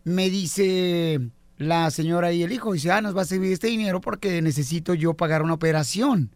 me 0.06 0.30
dice 0.30 1.20
la 1.58 1.90
señora 1.90 2.32
y 2.32 2.44
el 2.44 2.52
hijo, 2.52 2.72
dice, 2.72 2.92
ah, 2.92 3.00
nos 3.00 3.16
va 3.16 3.22
a 3.22 3.24
servir 3.24 3.52
este 3.52 3.66
dinero 3.66 4.00
porque 4.00 4.40
necesito 4.40 4.94
yo 4.94 5.14
pagar 5.14 5.42
una 5.42 5.54
operación. 5.54 6.30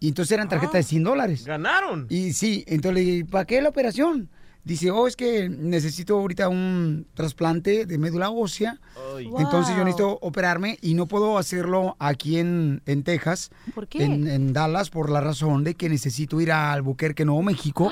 Y 0.00 0.08
entonces 0.08 0.32
eran 0.32 0.50
tarjetas 0.50 0.74
de 0.74 0.82
100 0.82 1.02
dólares. 1.02 1.44
¿Ganaron? 1.46 2.06
Y 2.10 2.34
sí, 2.34 2.62
entonces 2.66 2.94
le 2.94 3.10
dije, 3.10 3.24
¿para 3.24 3.46
qué 3.46 3.62
la 3.62 3.70
operación? 3.70 4.28
Dice, 4.64 4.90
oh, 4.90 5.06
es 5.06 5.16
que 5.16 5.48
necesito 5.48 6.18
ahorita 6.18 6.50
un 6.50 7.06
trasplante 7.14 7.86
de 7.86 7.96
médula 7.96 8.28
ósea. 8.28 8.78
Ay. 9.16 9.30
Entonces 9.38 9.74
yo 9.74 9.84
necesito 9.84 10.18
operarme 10.20 10.78
y 10.82 10.92
no 10.92 11.06
puedo 11.06 11.38
hacerlo 11.38 11.96
aquí 11.98 12.38
en, 12.38 12.82
en 12.84 13.02
Texas, 13.02 13.50
¿Por 13.74 13.88
qué? 13.88 14.04
En, 14.04 14.28
en 14.28 14.52
Dallas, 14.52 14.90
por 14.90 15.08
la 15.10 15.22
razón 15.22 15.64
de 15.64 15.74
que 15.74 15.88
necesito 15.88 16.38
ir 16.38 16.52
a 16.52 16.72
Albuquerque, 16.72 17.24
Nuevo 17.24 17.42
México. 17.42 17.90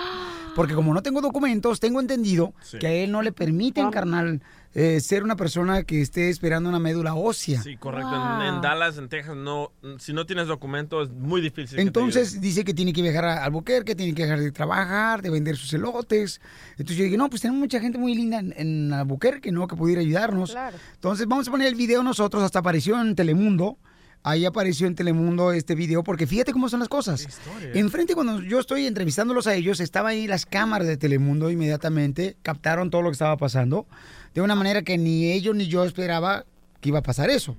Porque 0.54 0.74
como 0.74 0.92
no 0.92 1.02
tengo 1.02 1.20
documentos, 1.20 1.80
tengo 1.80 2.00
entendido 2.00 2.52
Sí. 2.62 2.78
que 2.78 2.86
a 2.86 2.92
él 2.92 3.10
no 3.10 3.22
le 3.22 3.32
permiten, 3.32 3.90
carnal, 3.90 4.42
eh, 4.74 5.00
ser 5.00 5.22
una 5.22 5.36
persona 5.36 5.82
que 5.84 6.00
esté 6.02 6.28
esperando 6.30 6.68
una 6.68 6.78
médula 6.78 7.14
ósea. 7.14 7.62
Sí, 7.62 7.76
correcto. 7.76 8.10
En, 8.14 8.54
en 8.54 8.60
Dallas, 8.60 8.98
en 8.98 9.08
Texas, 9.08 9.34
no, 9.36 9.70
si 9.98 10.12
no 10.12 10.26
tienes 10.26 10.46
documentos, 10.48 11.08
es 11.08 11.14
muy 11.14 11.40
difícil. 11.40 11.76
que 11.76 11.82
te 11.82 11.82
Entonces 11.82 12.40
dice 12.40 12.64
que 12.64 12.74
tiene 12.74 12.92
que 12.92 13.00
viajar 13.02 13.24
a 13.24 13.44
Albuquerque, 13.44 13.94
tiene 13.94 14.14
que 14.14 14.22
dejar 14.22 14.40
de 14.40 14.52
trabajar, 14.52 15.22
de 15.22 15.30
vender 15.30 15.56
sus 15.56 15.72
elotes. 15.72 16.40
Entonces 16.72 16.96
yo 16.96 17.04
dije, 17.04 17.16
no, 17.16 17.28
pues 17.30 17.40
tenemos 17.42 17.60
mucha 17.60 17.80
gente 17.80 17.98
muy 17.98 18.14
linda 18.14 18.38
en, 18.38 18.52
en 18.56 18.92
Albuquerque, 18.92 19.52
¿no? 19.52 19.66
Que 19.66 19.76
pudiera 19.76 20.00
ayudarnos. 20.02 20.52
Claro. 20.52 20.76
Entonces 20.94 21.26
vamos 21.26 21.48
a 21.48 21.50
poner 21.50 21.68
el 21.68 21.74
video 21.74 22.02
nosotros, 22.02 22.42
hasta 22.42 22.58
apareció 22.58 23.00
en 23.00 23.14
Telemundo. 23.14 23.78
Ahí 24.24 24.44
apareció 24.44 24.86
en 24.86 24.94
Telemundo 24.94 25.52
este 25.52 25.74
video, 25.74 26.04
porque 26.04 26.28
fíjate 26.28 26.52
cómo 26.52 26.68
son 26.68 26.80
las 26.80 26.88
cosas. 26.88 27.26
Enfrente, 27.74 28.14
cuando 28.14 28.40
yo 28.40 28.60
estoy 28.60 28.86
entrevistándolos 28.86 29.48
a 29.48 29.54
ellos, 29.54 29.80
estaba 29.80 30.10
ahí 30.10 30.28
las 30.28 30.46
cámaras 30.46 30.86
de 30.86 30.96
Telemundo 30.96 31.50
inmediatamente, 31.50 32.36
captaron 32.42 32.90
todo 32.90 33.02
lo 33.02 33.08
que 33.08 33.14
estaba 33.14 33.36
pasando, 33.36 33.86
de 34.32 34.40
una 34.40 34.54
manera 34.54 34.82
que 34.82 34.96
ni 34.96 35.32
ellos 35.32 35.56
ni 35.56 35.66
yo 35.66 35.84
esperaba 35.84 36.44
que 36.80 36.90
iba 36.90 37.00
a 37.00 37.02
pasar 37.02 37.30
eso. 37.30 37.56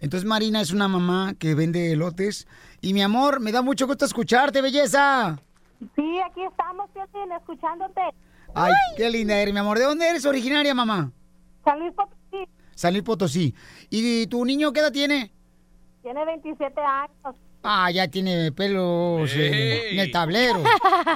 Entonces 0.00 0.28
Marina 0.28 0.60
es 0.60 0.72
una 0.72 0.88
mamá 0.88 1.34
que 1.38 1.54
vende 1.54 1.92
elotes. 1.92 2.48
Y 2.80 2.92
mi 2.92 3.02
amor, 3.02 3.40
me 3.40 3.52
da 3.52 3.62
mucho 3.62 3.86
gusto 3.86 4.04
escucharte, 4.04 4.60
belleza. 4.60 5.40
Sí, 5.94 6.18
aquí 6.28 6.42
estamos, 6.42 6.90
Piolín, 6.90 7.32
escuchándote. 7.32 8.00
Ay, 8.54 8.72
qué 8.96 9.08
linda 9.08 9.38
eres, 9.38 9.54
mi 9.54 9.60
amor. 9.60 9.78
¿De 9.78 9.84
dónde 9.84 10.08
eres 10.08 10.26
originaria, 10.26 10.74
mamá? 10.74 11.12
San 11.64 11.78
Luis 11.78 11.92
Potosí 11.94 12.50
San 12.74 12.92
Luis 12.92 13.04
Potosí. 13.04 13.54
¿Y 13.90 14.26
tu 14.26 14.44
niño 14.44 14.72
qué 14.72 14.80
edad 14.80 14.92
tiene? 14.92 15.32
Tiene 16.02 16.24
27 16.24 16.80
años. 16.80 17.36
Ah, 17.62 17.90
ya 17.90 18.08
tiene 18.08 18.50
pelos 18.52 19.32
eh, 19.36 19.92
en 19.92 20.00
el 20.00 20.10
tablero. 20.10 20.62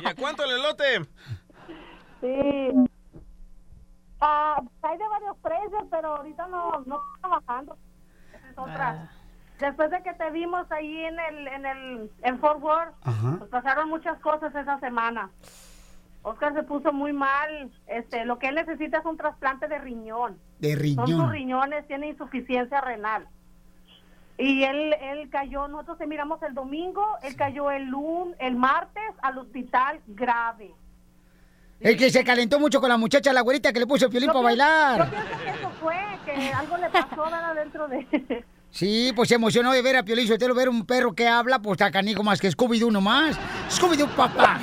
¿Y 0.02 0.06
a 0.06 0.14
cuánto 0.14 0.44
el 0.44 0.52
elote? 0.52 1.00
Sí. 2.20 2.88
Ah, 4.20 4.62
hay 4.82 4.98
de 4.98 5.08
varios 5.08 5.36
precios, 5.38 5.84
pero 5.90 6.16
ahorita 6.16 6.46
no, 6.48 6.82
no 6.86 7.00
está 7.16 7.28
bajando. 7.28 7.76
Es 8.32 8.56
otra. 8.58 9.10
Después 9.58 9.90
de 9.90 10.02
que 10.02 10.12
te 10.14 10.30
vimos 10.30 10.70
ahí 10.70 11.04
en 11.04 11.18
el, 11.18 11.48
en 11.48 11.66
el, 11.66 12.10
en 12.22 12.38
Fort 12.38 12.62
Worth, 12.62 12.94
pues 13.38 13.50
pasaron 13.50 13.88
muchas 13.88 14.18
cosas 14.20 14.54
esa 14.54 14.78
semana. 14.80 15.30
Oscar 16.22 16.54
se 16.54 16.62
puso 16.62 16.92
muy 16.92 17.12
mal. 17.12 17.70
Este, 17.86 18.24
lo 18.24 18.38
que 18.38 18.48
él 18.48 18.54
necesita 18.54 18.98
es 18.98 19.04
un 19.04 19.16
trasplante 19.16 19.66
de 19.68 19.78
riñón. 19.78 20.38
De 20.58 20.74
Son 20.94 21.06
sus 21.06 21.16
riñón. 21.16 21.30
riñones, 21.32 21.86
tiene 21.86 22.08
insuficiencia 22.08 22.80
renal. 22.80 23.28
Y 24.38 24.64
él, 24.64 24.94
él 25.00 25.30
cayó, 25.30 25.66
nosotros 25.68 25.98
te 25.98 26.06
miramos 26.06 26.42
el 26.42 26.54
domingo, 26.54 27.04
él 27.22 27.36
cayó 27.36 27.70
el 27.70 27.84
lunes, 27.84 28.36
el 28.38 28.54
martes 28.56 29.02
al 29.22 29.38
hospital 29.38 30.00
grave. 30.06 30.74
El 31.80 31.96
que 31.96 32.10
se 32.10 32.24
calentó 32.24 32.58
mucho 32.58 32.80
con 32.80 32.88
la 32.88 32.96
muchacha, 32.96 33.32
la 33.32 33.42
güerita 33.42 33.72
que 33.72 33.80
le 33.80 33.86
puso 33.86 34.06
el 34.06 34.10
piolín 34.10 34.28
para 34.28 34.40
Yo 34.40 34.44
bailar. 34.44 35.10
pienso 35.10 35.26
que 35.44 35.50
eso 35.50 35.70
fue, 35.80 35.96
que 36.24 36.52
algo 36.52 36.76
le 36.76 36.90
pasó 36.90 37.24
dentro 37.54 37.88
de... 37.88 38.44
Sí, 38.70 39.10
pues 39.16 39.30
se 39.30 39.36
emocionó 39.36 39.72
de 39.72 39.80
ver 39.80 39.96
a 39.96 40.02
Piolín 40.02 40.26
Sotelo, 40.26 40.54
ver 40.54 40.68
un 40.68 40.84
perro 40.84 41.14
que 41.14 41.26
habla, 41.26 41.60
pues 41.60 41.80
está 41.80 41.90
canijo 41.90 42.22
más 42.22 42.38
que 42.40 42.50
Scooby-Doo 42.50 42.90
nomás. 42.92 43.38
Scooby-Doo, 43.70 44.08
papá. 44.14 44.60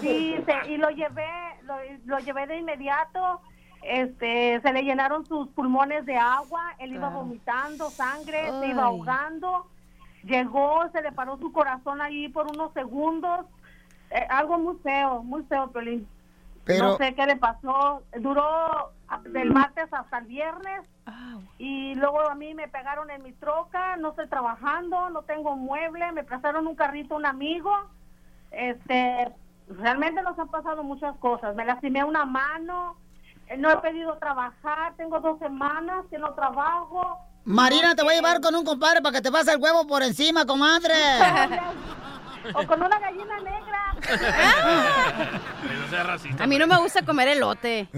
Sí, 0.00 0.36
y 0.68 0.76
lo 0.76 0.90
llevé, 0.90 1.26
lo, 1.62 1.74
lo 2.04 2.18
llevé 2.20 2.46
de 2.46 2.58
inmediato. 2.58 3.40
Este, 3.86 4.60
se 4.62 4.72
le 4.72 4.82
llenaron 4.82 5.26
sus 5.26 5.48
pulmones 5.48 6.06
de 6.06 6.16
agua, 6.16 6.74
él 6.78 6.94
iba 6.94 7.08
Ah. 7.08 7.10
vomitando 7.10 7.90
sangre, 7.90 8.50
se 8.60 8.68
iba 8.68 8.82
Ay. 8.82 8.88
ahogando. 8.88 9.66
Llegó, 10.22 10.88
se 10.92 11.02
le 11.02 11.12
paró 11.12 11.36
su 11.36 11.52
corazón 11.52 12.00
ahí 12.00 12.28
por 12.28 12.46
unos 12.50 12.72
segundos. 12.72 13.44
Eh, 14.10 14.26
algo 14.30 14.58
muy 14.58 14.76
feo, 14.78 15.22
muy 15.22 15.42
feo, 15.44 15.70
Pelín. 15.70 16.08
Pero- 16.64 16.88
No 16.88 16.96
sé 16.96 17.14
qué 17.14 17.26
le 17.26 17.36
pasó. 17.36 18.02
Duró 18.18 18.90
del 19.24 19.52
martes 19.52 19.92
hasta 19.92 20.18
el 20.18 20.24
viernes. 20.26 20.80
Y 21.58 21.94
luego 21.96 22.20
a 22.28 22.34
mí 22.34 22.54
me 22.54 22.68
pegaron 22.68 23.10
en 23.10 23.22
mi 23.22 23.32
troca, 23.32 23.96
no 23.98 24.10
estoy 24.10 24.28
trabajando, 24.28 25.10
no 25.10 25.22
tengo 25.22 25.56
mueble, 25.56 26.10
me 26.12 26.24
prestaron 26.24 26.66
un 26.66 26.74
carrito 26.74 27.14
a 27.14 27.18
un 27.18 27.26
amigo. 27.26 27.70
Este, 28.50 29.30
realmente 29.68 30.22
nos 30.22 30.38
han 30.38 30.48
pasado 30.48 30.82
muchas 30.82 31.14
cosas. 31.18 31.54
Me 31.54 31.66
lastimé 31.66 32.02
una 32.02 32.24
mano, 32.24 32.96
no 33.58 33.70
he 33.70 33.76
pedido 33.78 34.16
trabajar, 34.18 34.94
tengo 34.96 35.20
dos 35.20 35.38
semanas 35.38 36.04
que 36.10 36.18
no 36.18 36.34
trabajo. 36.34 37.18
Marina, 37.44 37.94
te 37.94 38.02
voy 38.02 38.14
a 38.14 38.16
llevar 38.16 38.40
con 38.40 38.54
un 38.54 38.64
compadre 38.64 39.02
para 39.02 39.16
que 39.16 39.22
te 39.22 39.30
pase 39.30 39.52
el 39.52 39.60
huevo 39.60 39.86
por 39.86 40.02
encima, 40.02 40.46
comadre. 40.46 40.94
o 42.54 42.66
con 42.66 42.82
una 42.82 42.98
gallina 42.98 43.38
negra. 43.38 43.94
No 45.80 45.88
sea 45.90 46.02
racista. 46.02 46.44
A 46.44 46.46
mí 46.46 46.58
no 46.58 46.66
me 46.66 46.76
gusta 46.78 47.04
comer 47.04 47.28
elote. 47.28 47.88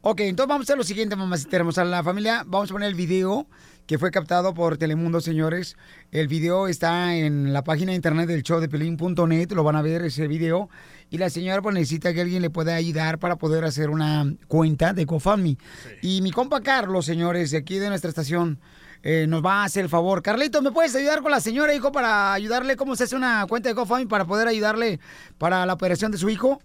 Ok, 0.00 0.20
entonces 0.20 0.48
vamos 0.48 0.62
a 0.62 0.64
hacer 0.64 0.76
lo 0.76 0.84
siguiente, 0.84 1.16
mamacita 1.16 1.56
hermosa. 1.56 1.84
La 1.84 2.02
familia, 2.02 2.42
vamos 2.46 2.70
a 2.70 2.74
poner 2.74 2.88
el 2.88 2.94
video 2.94 3.46
que 3.86 3.98
fue 3.98 4.10
captado 4.10 4.54
por 4.54 4.78
Telemundo, 4.78 5.20
señores. 5.20 5.76
El 6.12 6.28
video 6.28 6.68
está 6.68 7.14
en 7.14 7.52
la 7.52 7.64
página 7.64 7.90
de 7.90 7.96
internet 7.96 8.28
del 8.28 8.42
show 8.42 8.60
de 8.60 8.68
Pelín.net. 8.68 9.52
Lo 9.52 9.64
van 9.64 9.76
a 9.76 9.82
ver 9.82 10.02
ese 10.02 10.28
video. 10.28 10.70
Y 11.10 11.18
la 11.18 11.30
señora 11.30 11.60
pues 11.60 11.74
necesita 11.74 12.14
que 12.14 12.20
alguien 12.20 12.42
le 12.42 12.50
pueda 12.50 12.74
ayudar 12.74 13.18
para 13.18 13.36
poder 13.36 13.64
hacer 13.64 13.90
una 13.90 14.32
cuenta 14.46 14.92
de 14.92 15.04
GoFundMe. 15.04 15.58
Y 16.00 16.22
mi 16.22 16.30
compa 16.30 16.60
Carlos, 16.60 17.04
señores, 17.04 17.50
de 17.50 17.58
aquí 17.58 17.78
de 17.78 17.88
nuestra 17.88 18.08
estación, 18.08 18.60
eh, 19.02 19.26
nos 19.28 19.44
va 19.44 19.62
a 19.62 19.64
hacer 19.64 19.84
el 19.84 19.88
favor. 19.90 20.22
Carlito, 20.22 20.62
¿me 20.62 20.70
puedes 20.70 20.94
ayudar 20.94 21.22
con 21.22 21.30
la 21.30 21.40
señora, 21.40 21.74
hijo, 21.74 21.92
para 21.92 22.32
ayudarle 22.32 22.76
cómo 22.76 22.96
se 22.96 23.04
hace 23.04 23.16
una 23.16 23.46
cuenta 23.48 23.68
de 23.68 23.74
GoFundMe 23.74 24.06
para 24.06 24.24
poder 24.24 24.48
ayudarle 24.48 25.00
para 25.38 25.66
la 25.66 25.72
operación 25.72 26.12
de 26.12 26.18
su 26.18 26.28
hijo? 26.30 26.60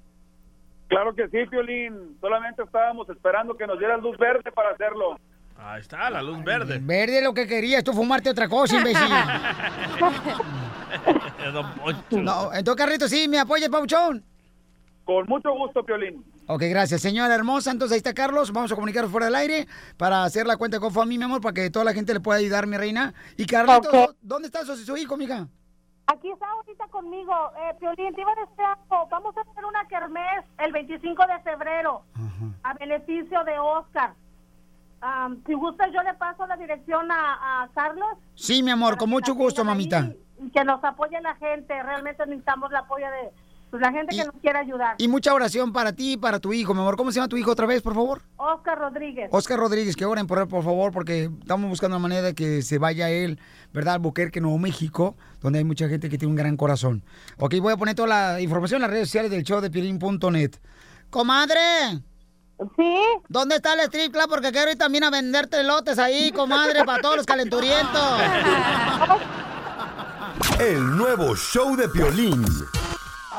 Claro 0.87 1.13
que 1.15 1.27
sí, 1.27 1.37
Piolín. 1.49 2.17
Solamente 2.21 2.63
estábamos 2.63 3.09
esperando 3.09 3.57
que 3.57 3.67
nos 3.67 3.77
dieran 3.77 4.01
luz 4.01 4.17
verde 4.17 4.51
para 4.51 4.69
hacerlo. 4.71 5.19
Ahí 5.57 5.81
está, 5.81 6.09
la 6.09 6.21
luz 6.21 6.43
verde. 6.43 6.79
Verde 6.81 7.21
lo 7.21 7.33
que 7.33 7.47
querías, 7.47 7.83
tú 7.83 7.91
fumarte 7.91 8.29
otra 8.29 8.47
cosa, 8.47 8.77
imbécil. 8.77 9.07
No, 12.11 12.53
entonces, 12.53 12.75
Carlito, 12.75 13.07
sí, 13.07 13.27
me 13.27 13.39
apoya, 13.39 13.69
Pauchón. 13.69 14.23
Con 15.07 15.25
mucho 15.27 15.53
gusto, 15.53 15.83
Piolín. 15.85 16.23
Ok, 16.47 16.63
gracias, 16.69 16.99
señora 17.01 17.33
hermosa. 17.33 17.71
Entonces 17.71 17.93
ahí 17.93 17.97
está 17.99 18.13
Carlos. 18.13 18.51
Vamos 18.51 18.71
a 18.71 18.75
comunicar 18.75 19.07
fuera 19.07 19.27
del 19.27 19.35
aire 19.35 19.65
para 19.97 20.23
hacer 20.25 20.45
la 20.45 20.57
cuenta 20.57 20.79
con 20.81 21.07
mi 21.07 21.15
amor, 21.23 21.39
para 21.41 21.53
que 21.53 21.69
toda 21.69 21.85
la 21.85 21.93
gente 21.93 22.13
le 22.13 22.19
pueda 22.19 22.39
ayudar, 22.39 22.67
mi 22.67 22.75
reina. 22.77 23.13
Y 23.37 23.45
Carlito, 23.45 23.89
Ok. 23.89 24.15
¿dónde 24.21 24.47
está 24.47 24.65
su, 24.65 24.75
su 24.75 24.97
hijo, 24.97 25.15
mija? 25.15 25.47
Aquí 26.07 26.29
está 26.29 26.45
ahorita 26.49 26.87
conmigo, 26.87 27.33
eh, 27.57 27.73
Piolín, 27.79 28.13
te 28.15 28.21
iba 28.21 28.31
a 28.31 28.35
decir 28.35 28.63
algo. 28.65 29.07
Vamos 29.09 29.35
a 29.37 29.41
hacer 29.41 29.65
una 29.65 29.87
kermés 29.87 30.45
el 30.59 30.71
25 30.73 31.23
de 31.25 31.39
febrero 31.41 32.03
a 32.63 32.73
beneficio 32.73 33.43
de 33.45 33.57
Oscar. 33.59 34.13
Am, 34.99 35.41
si 35.45 35.53
gusta, 35.53 35.87
yo 35.89 36.01
le 36.03 36.13
paso 36.15 36.45
la 36.47 36.57
dirección 36.57 37.09
a, 37.11 37.63
a 37.63 37.69
Carlos 37.73 38.09
Sí, 38.35 38.61
mi 38.63 38.71
amor, 38.71 38.97
con 38.97 39.09
mucho 39.09 39.35
gusto, 39.35 39.63
mamita. 39.63 40.11
y 40.41 40.49
que 40.49 40.63
nos 40.65 40.83
apoye 40.83 41.19
la 41.21 41.35
gente. 41.35 41.81
Realmente 41.81 42.25
necesitamos 42.25 42.71
el 42.71 42.77
apoyo 42.77 43.05
de 43.07 43.31
pues, 43.69 43.81
la 43.81 43.91
gente 43.91 44.15
que 44.15 44.23
nos 44.23 44.35
quiera 44.41 44.59
ayudar. 44.59 44.95
Y 44.97 45.07
mucha 45.07 45.33
oración 45.33 45.73
para 45.73 45.93
ti 45.93 46.13
y 46.13 46.17
para 46.17 46.39
tu 46.39 46.53
hijo, 46.53 46.73
mi 46.73 46.79
amor. 46.79 46.95
¿Cómo 46.95 47.11
se 47.11 47.15
llama 47.15 47.27
tu 47.27 47.37
hijo 47.37 47.51
otra 47.51 47.65
vez, 47.65 47.81
por 47.81 47.93
favor? 47.93 48.21
Oscar 48.37 48.79
Rodríguez. 48.79 49.29
Oscar 49.31 49.59
Rodríguez, 49.59 49.95
que 49.95 50.05
oren 50.05 50.27
por 50.27 50.39
él, 50.39 50.47
por 50.47 50.63
favor, 50.63 50.91
porque 50.91 51.29
estamos 51.39 51.69
buscando 51.69 51.97
una 51.97 52.03
manera 52.03 52.21
de 52.21 52.33
que 52.33 52.61
se 52.61 52.77
vaya 52.77 53.09
él, 53.09 53.39
¿verdad? 53.73 53.95
Al 53.95 53.99
Buquerque, 53.99 54.39
Nuevo 54.39 54.57
México, 54.57 55.15
donde 55.41 55.59
hay 55.59 55.65
mucha 55.65 55.89
gente 55.89 56.09
que 56.09 56.17
tiene 56.17 56.31
un 56.31 56.37
gran 56.37 56.55
corazón. 56.55 57.03
Ok, 57.37 57.55
voy 57.59 57.73
a 57.73 57.77
poner 57.77 57.95
toda 57.95 58.07
la 58.07 58.41
información 58.41 58.77
en 58.77 58.83
las 58.83 58.91
redes 58.91 59.07
sociales 59.09 59.31
del 59.31 59.43
show 59.43 59.59
de 59.59 59.69
Piolín.net. 59.69 60.51
¡Comadre! 61.09 62.01
¿Sí? 62.75 62.99
¿Dónde 63.29 63.55
está 63.57 63.73
el 63.73 63.81
strip 63.81 64.11
club? 64.11 64.27
Porque 64.29 64.51
quiero 64.51 64.71
ir 64.71 64.77
también 64.77 65.03
a 65.03 65.11
venderte 65.11 65.63
lotes 65.63 65.99
ahí, 65.99 66.31
comadre, 66.31 66.83
para 66.85 67.01
todos 67.01 67.17
los 67.17 67.25
calenturientos. 67.25 68.01
El 70.59 70.97
nuevo 70.97 71.35
show 71.35 71.75
de 71.75 71.87
Piolín. 71.89 72.43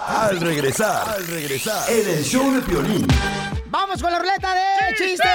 Al 0.06 0.38
regresar, 0.40 1.08
al 1.08 1.26
regresar, 1.26 1.90
en 1.90 2.08
el 2.08 2.22
show 2.24 2.52
de 2.52 2.60
Piolín. 2.62 3.06
¡Vamos 3.66 4.00
con 4.00 4.10
la 4.12 4.18
ruleta 4.18 4.54
de 4.54 4.94
chistes! 4.96 5.28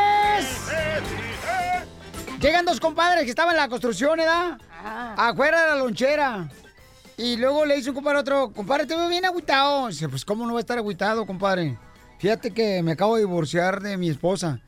Llegan 2.39 2.63
dos 2.65 2.79
compadres 2.79 3.23
que 3.23 3.31
estaban 3.31 3.55
en 3.55 3.61
la 3.61 3.67
construcción, 3.69 4.15
¿verdad? 4.17 4.59
Afuera 5.17 5.61
de 5.63 5.67
la 5.69 5.75
lonchera. 5.75 6.47
Y 7.17 7.35
luego 7.35 7.65
le 7.65 7.75
dice 7.75 7.89
un 7.89 7.95
compadre 7.95 8.19
a 8.19 8.21
otro, 8.21 8.53
compadre, 8.53 8.85
te 8.85 8.95
veo 8.95 9.09
bien 9.09 9.25
agüitado. 9.25 9.87
Dice, 9.87 10.07
pues, 10.07 10.23
¿cómo 10.23 10.45
no 10.45 10.53
va 10.53 10.59
a 10.59 10.61
estar 10.61 10.77
agüitado, 10.77 11.25
compadre? 11.25 11.77
Fíjate 12.19 12.51
que 12.51 12.83
me 12.83 12.91
acabo 12.91 13.15
de 13.15 13.21
divorciar 13.21 13.81
de 13.81 13.97
mi 13.97 14.09
esposa. 14.09 14.59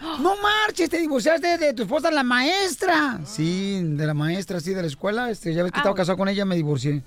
No 0.20 0.34
marches, 0.40 0.88
te 0.88 0.98
divorciaste 0.98 1.58
de 1.58 1.74
tu 1.74 1.82
esposa, 1.82 2.10
la 2.10 2.22
maestra. 2.22 3.20
Sí, 3.26 3.80
de 3.82 4.06
la 4.06 4.14
maestra, 4.14 4.60
sí, 4.60 4.72
de 4.72 4.80
la 4.80 4.88
escuela. 4.88 5.30
Este, 5.30 5.52
ya 5.52 5.62
ves 5.62 5.72
que 5.72 5.78
estaba 5.78 5.94
casado 5.94 6.16
con 6.16 6.28
ella, 6.28 6.46
me 6.46 6.56
divorcié. 6.56 7.02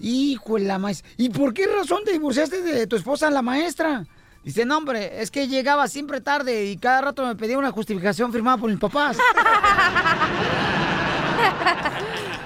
Hijo 0.00 0.58
la 0.58 0.78
maestra. 0.78 1.08
¿Y 1.16 1.28
por 1.28 1.54
qué 1.54 1.66
razón 1.66 2.02
te 2.04 2.12
divorciaste 2.12 2.62
de 2.62 2.86
tu 2.86 2.96
esposa, 2.96 3.30
la 3.30 3.42
maestra? 3.42 4.04
Dice, 4.44 4.64
no, 4.64 4.78
hombre, 4.78 5.20
es 5.20 5.30
que 5.30 5.46
llegaba 5.46 5.88
siempre 5.88 6.20
tarde 6.20 6.66
y 6.66 6.78
cada 6.78 7.02
rato 7.02 7.26
me 7.26 7.36
pedía 7.36 7.58
una 7.58 7.70
justificación 7.70 8.32
firmada 8.32 8.56
por 8.56 8.70
mis 8.70 8.78
papás. 8.78 9.18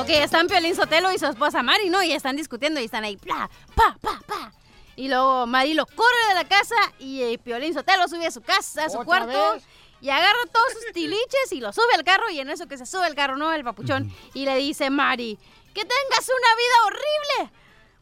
Ok, 0.00 0.08
están 0.10 0.46
Piolín 0.46 0.76
Sotelo 0.76 1.12
y 1.12 1.18
su 1.18 1.26
esposa 1.26 1.62
Mari, 1.62 1.90
¿no? 1.90 2.02
Y 2.02 2.12
están 2.12 2.36
discutiendo 2.36 2.80
y 2.80 2.84
están 2.84 3.04
ahí, 3.04 3.16
pla, 3.16 3.50
pa, 3.74 3.96
pa, 4.00 4.20
pa. 4.26 4.52
Y 4.96 5.08
luego 5.08 5.46
Mari 5.46 5.74
lo 5.74 5.86
corre 5.86 6.28
de 6.28 6.34
la 6.34 6.44
casa 6.44 6.76
y 6.98 7.22
eh, 7.22 7.38
Piolín 7.38 7.74
Sotelo 7.74 8.06
sube 8.08 8.26
a 8.26 8.30
su 8.30 8.40
casa, 8.40 8.84
a 8.84 8.88
su 8.90 8.98
¿Otra 8.98 9.04
cuarto. 9.04 9.54
vez? 9.54 9.64
Y 10.00 10.10
agarra 10.10 10.38
todos 10.52 10.72
sus 10.72 10.92
tiliches 10.92 11.50
y 11.52 11.60
lo 11.60 11.72
sube 11.72 11.92
al 11.96 12.04
carro. 12.04 12.30
Y 12.30 12.38
en 12.38 12.48
eso 12.50 12.68
que 12.68 12.78
se 12.78 12.86
sube 12.86 13.04
al 13.04 13.16
carro, 13.16 13.36
¿no? 13.36 13.52
El 13.52 13.64
papuchón. 13.64 14.12
Y 14.34 14.44
le 14.44 14.54
dice 14.56 14.90
Mari, 14.90 15.36
que 15.74 15.80
tengas 15.80 16.28
una 16.28 16.54
vida 16.56 16.86
horrible. 16.86 17.52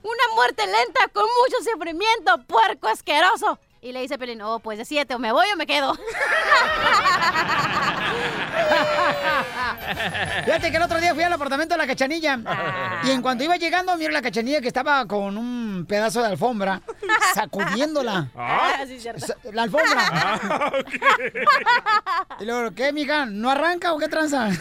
Una 0.03 0.35
muerte 0.35 0.67
lenta 0.67 1.09
con 1.09 1.25
mucho 1.25 1.57
sufrimiento, 1.73 2.39
puerco 2.47 2.89
asqueroso. 2.89 3.59
Y 3.87 3.93
le 3.93 4.01
dice 4.01 4.19
Piolín, 4.19 4.43
oh, 4.43 4.59
pues 4.59 4.79
de 4.79 4.85
siete, 4.85 5.15
o 5.15 5.19
me 5.21 5.31
voy 5.31 5.47
o 5.55 5.57
me 5.57 5.65
quedo. 5.65 5.95
Fíjate 10.45 10.71
que 10.73 10.77
el 10.77 10.83
otro 10.83 11.01
día 11.01 11.15
fui 11.15 11.23
al 11.23 11.33
apartamento 11.33 11.75
de 11.75 11.79
la 11.79 11.87
cachanilla. 11.87 12.37
Y 13.05 13.11
en 13.13 13.23
cuanto 13.23 13.45
iba 13.45 13.55
llegando, 13.57 13.97
mira 13.97 14.11
la 14.11 14.23
cachanilla 14.23 14.61
que 14.61 14.67
estaba 14.67 15.07
con 15.07 15.39
un 15.39 15.87
pedazo 15.89 16.21
de 16.21 16.27
alfombra, 16.29 16.81
sacudiéndola. 17.35 18.29
Ah, 18.37 18.79
sí, 18.89 18.99
cierto. 18.99 19.25
Sa- 19.25 19.37
La 19.53 19.63
alfombra. 19.63 20.73
Y 22.41 22.45
luego, 22.45 22.75
¿qué, 22.75 22.93
mija? 22.93 23.25
¿No 23.27 23.51
arranca 23.51 23.93
o 23.93 23.99
qué 23.99 24.09
tranza? 24.09 24.49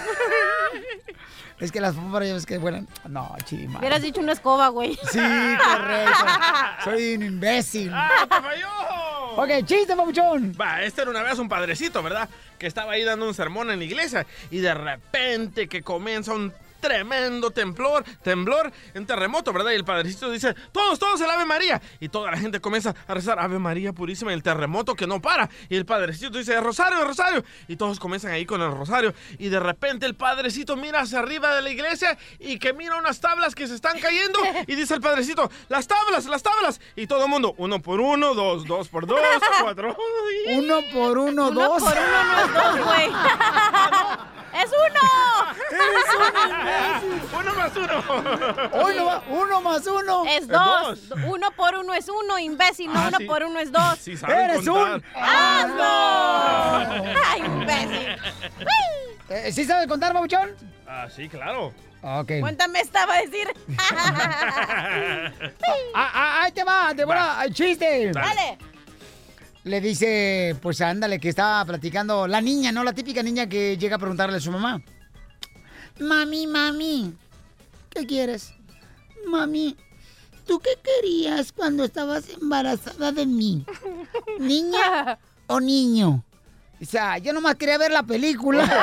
es 1.59 1.71
que 1.71 1.79
las 1.79 1.95
alfombras 1.95 2.27
ya 2.27 2.33
ves 2.33 2.45
que 2.45 2.57
vuelan. 2.57 2.87
No, 3.07 3.35
chima. 3.45 3.79
Hubieras 3.79 4.01
dicho 4.01 4.19
una 4.19 4.33
escoba, 4.33 4.67
güey. 4.69 4.97
Sí, 5.11 5.19
correcto. 5.19 6.25
Soy 6.83 7.15
un 7.15 7.23
imbécil. 7.23 7.91
¡Ah, 7.93 8.27
te 8.29 8.35
falló! 8.35 8.67
Ok, 9.37 9.65
chiste, 9.65 9.95
papuchón. 9.95 10.53
Va, 10.59 10.81
este 10.83 11.01
era 11.01 11.11
una 11.11 11.23
vez 11.23 11.39
un 11.39 11.49
padrecito, 11.49 12.01
¿verdad? 12.03 12.29
Que 12.57 12.67
estaba 12.67 12.93
ahí 12.93 13.03
dando 13.03 13.27
un 13.27 13.33
sermón 13.33 13.69
en 13.71 13.79
la 13.79 13.85
iglesia 13.85 14.25
y 14.51 14.59
de 14.59 14.73
repente 14.73 15.67
que 15.67 15.81
comienza 15.81 16.33
un 16.33 16.53
tremendo 16.86 17.49
temblor, 17.51 18.03
temblor, 18.23 18.71
un 18.93 19.05
terremoto, 19.05 19.51
¿verdad? 19.51 19.71
Y 19.71 19.75
el 19.75 19.86
padrecito 19.86 20.29
dice, 20.29 20.53
todos, 20.71 20.99
todos 20.99 21.19
el 21.21 21.29
Ave 21.29 21.45
María. 21.45 21.81
Y 21.99 22.09
toda 22.09 22.31
la 22.31 22.38
gente 22.38 22.59
comienza 22.61 22.93
a 23.07 23.13
rezar, 23.13 23.39
Ave 23.39 23.57
María 23.59 23.91
Purísima, 23.91 24.31
y 24.31 24.36
el 24.36 24.43
terremoto 24.43 24.95
que 24.95 25.07
no 25.07 25.21
para. 25.21 25.49
Y 25.69 25.75
el 25.75 25.86
padrecito 25.86 26.38
dice, 26.38 26.59
Rosario, 26.61 27.03
Rosario. 27.03 27.43
Y 27.67 27.75
todos 27.75 27.99
comienzan 27.99 28.31
ahí 28.31 28.45
con 28.45 28.61
el 28.61 28.71
rosario. 28.71 29.13
Y 29.39 29.49
de 29.49 29.59
repente 29.59 30.05
el 30.05 30.15
padrecito 30.15 30.75
mira 30.75 31.01
hacia 31.01 31.19
arriba 31.19 31.55
de 31.55 31.61
la 31.63 31.69
iglesia 31.69 32.17
y 32.39 32.59
que 32.59 32.73
mira 32.73 32.95
unas 32.97 33.19
tablas 33.19 33.55
que 33.55 33.67
se 33.67 33.75
están 33.75 33.99
cayendo. 33.99 34.39
Y 34.67 34.75
dice 34.75 34.93
el 34.93 35.01
padrecito, 35.01 35.49
las 35.69 35.88
tablas, 35.88 36.25
las 36.25 36.43
tablas. 36.43 36.79
Y 36.95 37.07
todo 37.07 37.23
el 37.25 37.29
mundo, 37.29 37.55
uno 37.57 37.81
por 37.81 37.99
uno, 37.99 38.33
dos, 38.36 38.65
dos 38.65 38.88
por 38.89 39.07
dos, 39.07 39.19
cuatro. 39.61 39.95
Uno 40.53 40.79
por 40.93 41.17
uno, 41.17 41.47
Uno 41.47 41.51
dos. 41.51 41.83
por 41.83 41.93
uno 41.97 42.23
no 42.23 42.39
es 42.45 42.53
dos, 42.53 42.86
güey. 42.86 43.07
¡Es 44.55 44.69
uno! 44.71 45.01
Uno 47.39 47.53
más 47.55 47.76
uno. 47.78 49.21
Uno, 49.30 49.61
más 49.61 49.88
uno. 49.88 50.23
Es 50.26 50.47
dos. 50.47 50.99
Uno 51.28 51.51
por 51.51 51.76
uno 51.76 51.93
es 51.93 52.07
uno, 52.09 52.39
imbécil. 52.39 52.91
No, 52.91 52.99
Ah, 52.99 53.07
uno 53.09 53.17
sí. 53.19 53.26
por 53.26 53.43
uno 53.43 53.59
es 53.59 53.71
dos. 53.71 53.99
Sí, 53.99 54.11
Eres 54.28 54.67
contar. 54.67 54.95
un 54.95 55.03
¡Hazlo! 55.15 55.84
¡Ay, 57.28 57.41
imbécil! 57.45 58.07
Eh, 59.30 59.51
¿Sí 59.51 59.63
sabes 59.65 59.88
contar, 59.88 60.13
papuchón? 60.13 60.51
Ah, 60.88 61.07
sí, 61.13 61.28
claro. 61.28 61.73
Ok. 62.01 62.32
Cuéntame 62.39 62.80
esta, 62.82 63.05
va 63.05 63.15
a 63.15 63.21
decir. 63.21 63.47
Ah, 65.97 66.11
ah, 66.13 66.41
ahí 66.43 66.51
te 66.51 66.63
va, 66.63 66.93
Débora, 66.93 67.43
el 67.45 67.53
chiste. 67.53 68.11
Dale. 68.11 68.57
Le 69.63 69.82
dice, 69.82 70.55
pues 70.61 70.80
ándale, 70.82 71.19
que 71.19 71.30
estaba 71.30 71.63
platicando 71.65 72.28
la 72.28 72.39
niña, 72.41 72.71
¿no? 72.71 72.84
La 72.84 72.93
típica 72.93 73.23
niña 73.23 73.47
que 73.47 73.78
llega 73.78 73.95
a 73.95 73.99
preguntarle 73.99 74.38
a 74.38 74.39
su 74.39 74.51
mamá. 74.51 74.80
Mami, 75.99 76.47
mami, 76.47 77.13
¿qué 77.89 78.05
quieres? 78.05 78.53
Mami, 79.27 79.77
¿tú 80.45 80.59
qué 80.59 80.71
querías 80.83 81.51
cuando 81.51 81.85
estabas 81.85 82.29
embarazada 82.29 83.11
de 83.11 83.25
mí? 83.25 83.65
¿Niña 84.39 85.17
o 85.47 85.59
niño? 85.59 86.23
O 86.81 86.85
sea, 86.85 87.17
yo 87.17 87.31
nomás 87.31 87.55
quería 87.55 87.77
ver 87.77 87.91
la 87.91 88.03
película. 88.03 88.65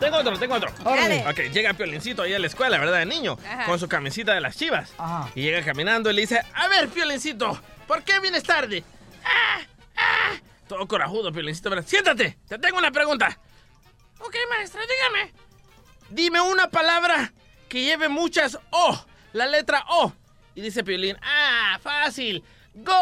tengo 0.00 0.16
otro, 0.18 0.38
tengo 0.38 0.54
otro. 0.54 0.70
Órale. 0.84 1.24
Ok, 1.28 1.52
llega 1.52 1.72
Piolincito 1.74 2.22
ahí 2.22 2.34
a 2.34 2.38
la 2.38 2.46
escuela, 2.46 2.78
¿verdad? 2.78 2.98
De 2.98 3.06
niño, 3.06 3.38
Ajá. 3.50 3.66
con 3.66 3.78
su 3.78 3.88
camisita 3.88 4.34
de 4.34 4.40
las 4.40 4.56
chivas. 4.56 4.92
Y 5.34 5.42
llega 5.42 5.64
caminando 5.64 6.10
y 6.10 6.14
le 6.14 6.20
dice, 6.22 6.40
a 6.54 6.68
ver, 6.68 6.88
Piolincito, 6.88 7.58
¿por 7.86 8.02
qué 8.02 8.20
vienes 8.20 8.42
tarde? 8.42 8.84
"Ah, 9.24 9.60
ah". 9.96 10.32
Todo 10.72 10.88
corajudo, 10.88 11.30
Piolincito. 11.30 11.70
Siéntate, 11.82 12.38
te 12.48 12.58
tengo 12.58 12.78
una 12.78 12.90
pregunta. 12.90 13.38
Ok, 14.20 14.34
maestra, 14.48 14.80
dígame. 14.80 15.34
Dime 16.08 16.40
una 16.40 16.70
palabra 16.70 17.34
que 17.68 17.84
lleve 17.84 18.08
muchas 18.08 18.58
O, 18.70 19.04
la 19.34 19.44
letra 19.44 19.84
O. 19.90 20.14
Y 20.54 20.62
dice 20.62 20.82
Piolín, 20.82 21.18
ah, 21.20 21.78
fácil. 21.82 22.42
¡Gol! 22.72 22.94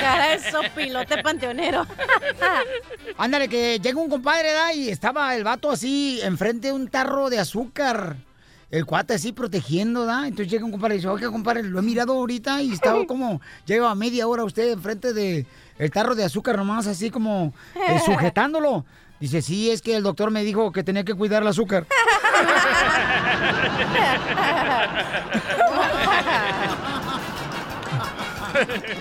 Cara 0.00 0.30
de 0.30 0.50
sopilote 0.50 1.22
panteonero. 1.22 1.86
Ándale, 3.18 3.48
que 3.48 3.78
llega 3.78 4.00
un 4.00 4.10
compadre, 4.10 4.52
¿da? 4.52 4.72
Y 4.72 4.88
estaba 4.88 5.32
el 5.36 5.44
vato 5.44 5.70
así, 5.70 6.18
enfrente 6.24 6.66
de 6.66 6.72
un 6.72 6.88
tarro 6.88 7.30
de 7.30 7.38
azúcar. 7.38 8.16
El 8.70 8.84
cuate 8.84 9.14
así 9.14 9.32
protegiendo, 9.32 10.04
¿da? 10.04 10.28
Entonces 10.28 10.52
llega 10.52 10.64
un 10.66 10.72
compadre 10.72 10.96
y 10.96 10.98
dice, 10.98 11.08
oiga, 11.08 11.30
compadre, 11.30 11.62
lo 11.62 11.78
he 11.78 11.82
mirado 11.82 12.12
ahorita 12.12 12.60
y 12.60 12.72
estaba 12.72 13.06
como, 13.06 13.40
lleva 13.64 13.94
media 13.94 14.28
hora 14.28 14.44
usted 14.44 14.72
enfrente 14.72 15.14
de 15.14 15.46
el 15.78 15.90
tarro 15.90 16.14
de 16.14 16.24
azúcar 16.24 16.58
nomás, 16.58 16.86
así 16.86 17.10
como 17.10 17.54
eh, 17.74 17.98
sujetándolo. 18.04 18.84
Dice, 19.20 19.40
sí, 19.42 19.70
es 19.70 19.80
que 19.80 19.96
el 19.96 20.02
doctor 20.02 20.30
me 20.30 20.44
dijo 20.44 20.70
que 20.70 20.84
tenía 20.84 21.02
que 21.04 21.14
cuidar 21.14 21.42
el 21.42 21.48
azúcar. 21.48 21.86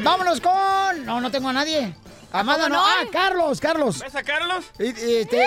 Vámonos 0.04 0.42
con... 0.42 1.06
No, 1.06 1.22
no 1.22 1.32
tengo 1.32 1.50
a 1.50 1.54
nadie. 1.54 1.94
Amada, 2.32 2.70
no. 2.70 2.76
no? 2.76 2.82
Ah, 2.86 3.04
Carlos, 3.12 3.60
Carlos. 3.60 4.00
¿Ves 4.00 4.16
a 4.16 4.24
Carlos? 4.24 4.66
I- 4.80 4.94
este, 5.20 5.44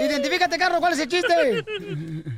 identifícate, 0.00 0.58
Carlos, 0.58 0.80
¿cuál 0.80 0.92
es 0.92 0.98
el 1.00 1.08
chiste? 1.08 1.64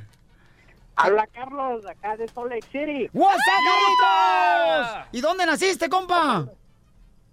Habla 1.03 1.27
Carlos, 1.29 1.85
acá 1.87 2.17
de 2.17 2.29
Salt 2.29 2.51
Lake 2.51 2.67
City. 2.71 3.09
¡What's 3.13 3.37
up, 3.37 3.65
Carlitos! 4.01 5.07
¿Y 5.13 5.21
dónde 5.21 5.47
naciste, 5.47 5.89
compa? 5.89 6.47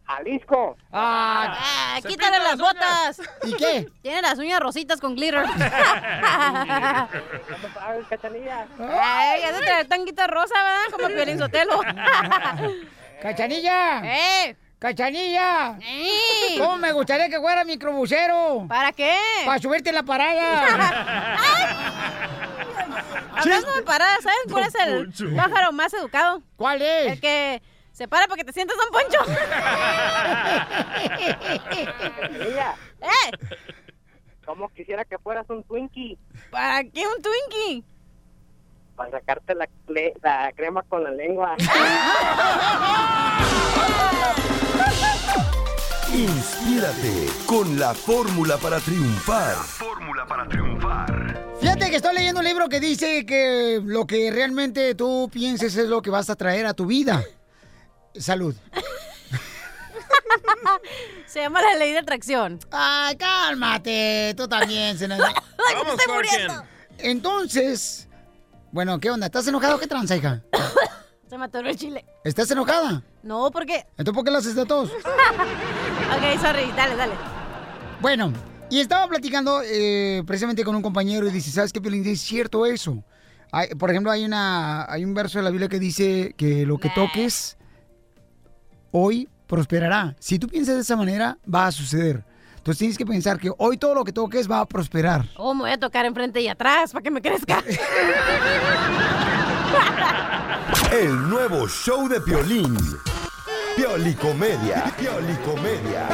Jalisco. 0.05 0.77
Ah, 0.93 1.57
Ah, 1.59 1.99
quítale 2.07 2.39
las 2.39 2.57
botas. 2.57 3.21
¿Y 3.43 3.53
qué? 3.55 3.87
Tiene 4.01 4.21
las 4.21 4.39
uñas 4.39 4.59
rositas 4.61 5.01
con 5.01 5.15
glitter. 5.15 5.43
¿Cómo 5.43 5.59
sabes, 7.73 8.07
cachanilla? 8.09 8.67
Ay, 8.79 9.41
ya 9.41 9.57
traer 9.57 9.87
tanguita 9.87 10.27
rosa, 10.27 10.55
¿verdad? 10.55 10.91
Como 10.91 11.07
Piolín 11.09 11.37
Sotelo. 11.39 11.81
¡Cachanilla! 13.21 14.01
¡Eh! 14.45 14.55
¡Cachanilla! 14.79 15.77
¡Eh! 15.81 16.55
¿Cómo 16.59 16.77
me 16.77 16.91
gustaría 16.91 17.29
que 17.29 17.39
fuera 17.39 17.63
microbusero? 17.63 18.65
¿Para 18.67 18.91
qué? 18.91 19.17
Para 19.45 19.59
subirte 19.59 19.89
en 19.89 19.95
la 19.95 20.03
parada. 20.03 21.37
Hablando 23.35 23.73
de 23.73 23.81
paradas, 23.81 24.19
¿sabes 24.21 24.37
cuál 24.51 24.65
es 24.65 24.75
el 24.75 25.11
pájaro 25.35 25.71
más 25.71 25.91
educado? 25.93 26.43
¿Cuál 26.55 26.81
es? 26.83 27.13
El 27.13 27.19
que 27.19 27.59
se 27.91 28.07
para 28.07 28.27
para 28.27 28.37
que 28.37 28.43
te 28.45 28.53
sientas, 28.53 28.77
Don 28.77 28.89
Poncho. 28.91 29.19
¡Eh! 33.01 33.31
¿cómo 34.45 34.69
quisiera 34.69 35.03
que 35.05 35.17
fueras 35.17 35.49
un 35.49 35.63
Twinkie? 35.63 36.19
¿Para 36.51 36.83
qué 36.83 37.07
un 37.07 37.19
Twinkie? 37.21 37.83
Para 38.95 39.09
sacarte 39.11 39.55
la, 39.55 39.67
la 40.21 40.51
crema 40.53 40.83
con 40.83 41.03
la 41.03 41.09
lengua. 41.11 41.55
Inspírate 46.13 47.27
con 47.45 47.77
la 47.77 47.93
fórmula 47.93 48.57
para 48.57 48.79
triunfar. 48.79 49.55
Fórmula 49.55 50.25
para 50.25 50.47
triunfar. 50.47 51.45
Fíjate 51.59 51.89
que 51.89 51.97
estoy 51.97 52.15
leyendo 52.15 52.39
un 52.39 52.45
libro 52.45 52.69
que 52.69 52.79
dice 52.79 53.25
que 53.25 53.81
lo 53.83 54.07
que 54.07 54.31
realmente 54.31 54.95
tú 54.95 55.29
pienses 55.31 55.75
es 55.75 55.89
lo 55.89 56.01
que 56.01 56.09
vas 56.09 56.29
a 56.29 56.35
traer 56.35 56.65
a 56.65 56.73
tu 56.73 56.85
vida. 56.85 57.23
Salud. 58.15 58.55
Se 61.27 61.41
llama 61.41 61.61
la 61.61 61.75
ley 61.75 61.91
de 61.91 61.99
atracción. 61.99 62.59
Ay, 62.71 63.17
cálmate, 63.17 64.33
tú 64.37 64.47
también. 64.47 64.97
Se 64.97 65.07
nos... 65.07 65.19
Vamos, 65.19 65.99
estoy 65.99 66.15
muriendo. 66.15 66.63
Entonces, 66.99 68.07
bueno, 68.71 68.99
¿qué 68.99 69.11
onda? 69.11 69.27
¿Estás 69.27 69.47
enojado 69.47 69.75
o 69.75 69.79
qué 69.79 69.87
tranza, 69.87 70.15
hija? 70.15 70.41
Se 71.29 71.37
me 71.37 71.45
atoró 71.45 71.69
el 71.69 71.75
chile. 71.75 72.05
¿Estás 72.23 72.49
enojada? 72.51 73.03
No, 73.23 73.49
porque... 73.51 73.85
Entonces, 73.97 74.13
¿por 74.13 74.23
qué 74.23 74.31
lo 74.31 74.37
haces 74.37 74.55
de 74.55 74.65
todos? 74.65 74.91
Ok, 76.09 76.39
sorry, 76.41 76.71
dale, 76.75 76.95
dale. 76.95 77.13
Bueno, 78.01 78.31
y 78.69 78.79
estaba 78.79 79.05
platicando 79.07 79.61
eh, 79.63 80.23
precisamente 80.25 80.63
con 80.63 80.73
un 80.75 80.81
compañero 80.81 81.27
y 81.27 81.31
dice, 81.31 81.51
¿sabes 81.51 81.73
qué, 81.73 81.81
Piolín? 81.81 82.05
Es 82.07 82.21
cierto 82.21 82.65
eso. 82.65 83.03
Hay- 83.51 83.69
por 83.75 83.89
ejemplo, 83.91 84.09
hay, 84.11 84.23
una, 84.23 84.89
hay 84.91 85.03
un 85.03 85.13
verso 85.13 85.37
de 85.39 85.43
la 85.43 85.49
Biblia 85.49 85.67
que 85.67 85.79
dice 85.79 86.33
que 86.37 86.65
lo 86.65 86.77
que 86.77 86.89
toques 86.91 87.57
hoy 88.91 89.27
prosperará. 89.47 90.15
Si 90.19 90.39
tú 90.39 90.47
piensas 90.47 90.75
de 90.75 90.81
esa 90.81 90.95
manera, 90.95 91.37
va 91.53 91.67
a 91.67 91.71
suceder. 91.73 92.23
Entonces 92.55 92.79
tienes 92.79 92.97
que 92.97 93.05
pensar 93.05 93.37
que 93.39 93.51
hoy 93.57 93.77
todo 93.77 93.93
lo 93.93 94.03
que 94.05 94.13
toques 94.13 94.49
va 94.49 94.61
a 94.61 94.65
prosperar. 94.65 95.25
Oh, 95.35 95.53
me 95.53 95.61
voy 95.63 95.71
a 95.71 95.77
tocar 95.77 96.05
enfrente 96.05 96.39
y 96.41 96.47
atrás 96.47 96.93
para 96.93 97.03
que 97.03 97.11
me 97.11 97.21
crezca. 97.21 97.61
El 100.99 101.29
nuevo 101.29 101.67
show 101.69 102.09
de 102.09 102.19
Piolín. 102.19 102.75
Piolicomedia. 103.75 104.91
Piolicomedia. 104.97 106.07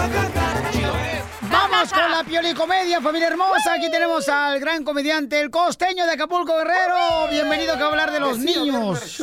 Vamos 1.49 1.93
con 1.93 2.11
la 2.11 2.21
piolicomedia, 2.25 2.99
familia 2.99 3.29
hermosa. 3.29 3.75
Aquí 3.75 3.89
tenemos 3.89 4.27
al 4.27 4.59
gran 4.59 4.83
comediante, 4.83 5.39
el 5.39 5.49
costeño 5.49 6.05
de 6.05 6.11
Acapulco 6.11 6.57
Guerrero. 6.57 7.29
Bienvenido 7.29 7.75
a 7.75 7.85
hablar 7.85 8.11
de 8.11 8.19
los 8.19 8.39
niños. 8.39 9.21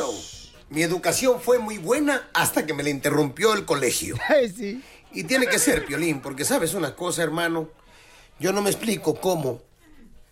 Mi 0.71 0.81
educación 0.81 1.39
fue 1.39 1.59
muy 1.59 1.77
buena 1.77 2.27
hasta 2.33 2.65
que 2.65 2.73
me 2.73 2.81
la 2.81 2.89
interrumpió 2.89 3.53
el 3.53 3.63
colegio. 3.63 4.15
sí. 4.57 4.81
Y 5.11 5.25
tiene 5.25 5.45
que 5.45 5.59
ser, 5.59 5.85
Piolín, 5.85 6.21
porque 6.21 6.43
sabes 6.43 6.73
una 6.73 6.95
cosa, 6.95 7.21
hermano. 7.21 7.69
Yo 8.39 8.51
no 8.51 8.63
me 8.63 8.71
explico 8.71 9.13
cómo, 9.13 9.61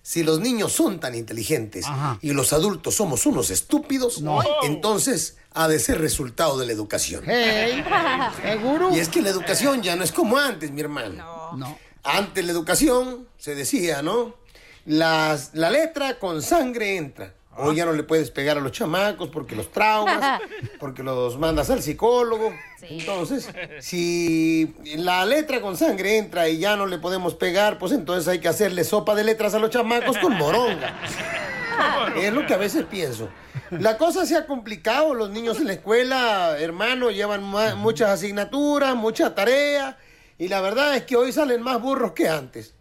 si 0.02 0.24
los 0.24 0.40
niños 0.40 0.72
son 0.72 1.00
tan 1.00 1.14
inteligentes 1.16 1.86
y 2.22 2.32
los 2.32 2.54
adultos 2.54 2.96
somos 2.96 3.26
unos 3.26 3.50
estúpidos, 3.50 4.22
entonces 4.64 5.38
ha 5.54 5.68
de 5.68 5.80
ser 5.80 6.00
resultado 6.00 6.58
de 6.58 6.66
la 6.66 6.72
educación. 6.74 7.24
Hey, 7.28 7.84
¿seguro? 8.42 8.96
Y 8.96 9.00
es 9.00 9.10
que 9.10 9.22
la 9.22 9.30
educación 9.30 9.82
ya 9.82 9.96
no 9.96 10.04
es 10.04 10.12
como 10.12 10.38
antes, 10.38 10.72
mi 10.72 10.82
hermano. 10.82 11.52
No. 11.58 11.78
Antes 12.04 12.46
la 12.46 12.52
educación 12.52 13.28
se 13.38 13.56
decía, 13.56 14.02
¿no? 14.02 14.36
Las- 14.86 15.52
la 15.54 15.70
letra 15.70 16.18
con 16.18 16.42
sangre 16.42 16.96
entra. 16.98 17.34
Hoy 17.62 17.76
ya 17.76 17.86
no 17.86 17.94
le 17.94 18.04
puedes 18.04 18.32
pegar 18.32 18.58
a 18.58 18.62
los 18.62 18.72
chamacos 18.72 19.30
porque 19.30 19.56
los 19.56 19.72
traumas, 19.72 20.42
porque 20.80 21.04
los 21.04 21.38
mandas 21.38 21.70
al 21.70 21.82
psicólogo. 21.82 22.54
Entonces, 22.82 23.50
si 23.80 24.74
la 24.96 25.26
letra 25.26 25.60
con 25.60 25.76
sangre 25.76 26.18
entra 26.18 26.48
y 26.48 26.58
ya 26.58 26.78
no 26.78 26.86
le 26.86 26.98
podemos 26.98 27.36
pegar, 27.36 27.78
pues 27.78 27.92
entonces 27.92 28.28
hay 28.28 28.40
que 28.40 28.48
hacerle 28.48 28.84
sopa 28.84 29.14
de 29.14 29.26
letras 29.26 29.54
a 29.54 29.60
los 29.60 29.70
chamacos 29.70 30.18
con 30.18 30.38
moronga. 30.38 30.98
Es 32.18 32.34
lo 32.34 32.46
que 32.46 32.54
a 32.54 32.58
veces 32.58 32.84
pienso. 32.90 33.30
La 33.72 33.98
cosa 33.98 34.26
se 34.26 34.36
ha 34.36 34.46
complicado, 34.46 35.14
los 35.14 35.30
niños 35.30 35.60
en 35.60 35.68
la 35.68 35.74
escuela, 35.74 36.58
hermano, 36.60 37.10
llevan 37.10 37.44
muchas 37.78 38.10
asignaturas, 38.10 38.96
mucha 38.96 39.34
tarea, 39.34 39.98
y 40.38 40.50
la 40.50 40.60
verdad 40.60 40.98
es 40.98 41.04
que 41.04 41.16
hoy 41.16 41.32
salen 41.32 41.62
más 41.62 41.82
burros 41.82 42.12
que 42.12 42.28
antes. 42.28 42.74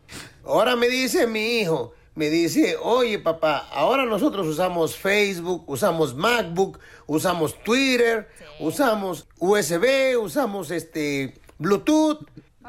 Ahora 0.45 0.75
me 0.75 0.89
dice 0.89 1.27
mi 1.27 1.61
hijo, 1.61 1.95
me 2.19 2.31
dice, 2.31 2.77
oye 2.83 3.21
papá, 3.21 3.69
ahora 3.73 4.05
nosotros 4.05 4.45
usamos 4.49 4.97
Facebook, 4.97 5.63
usamos 5.69 6.17
MacBook, 6.17 6.81
usamos 7.07 7.63
Twitter, 7.63 8.29
usamos 8.59 9.29
USB, 9.39 10.19
usamos 10.21 10.73
este 10.73 11.41
Bluetooth. 11.59 12.19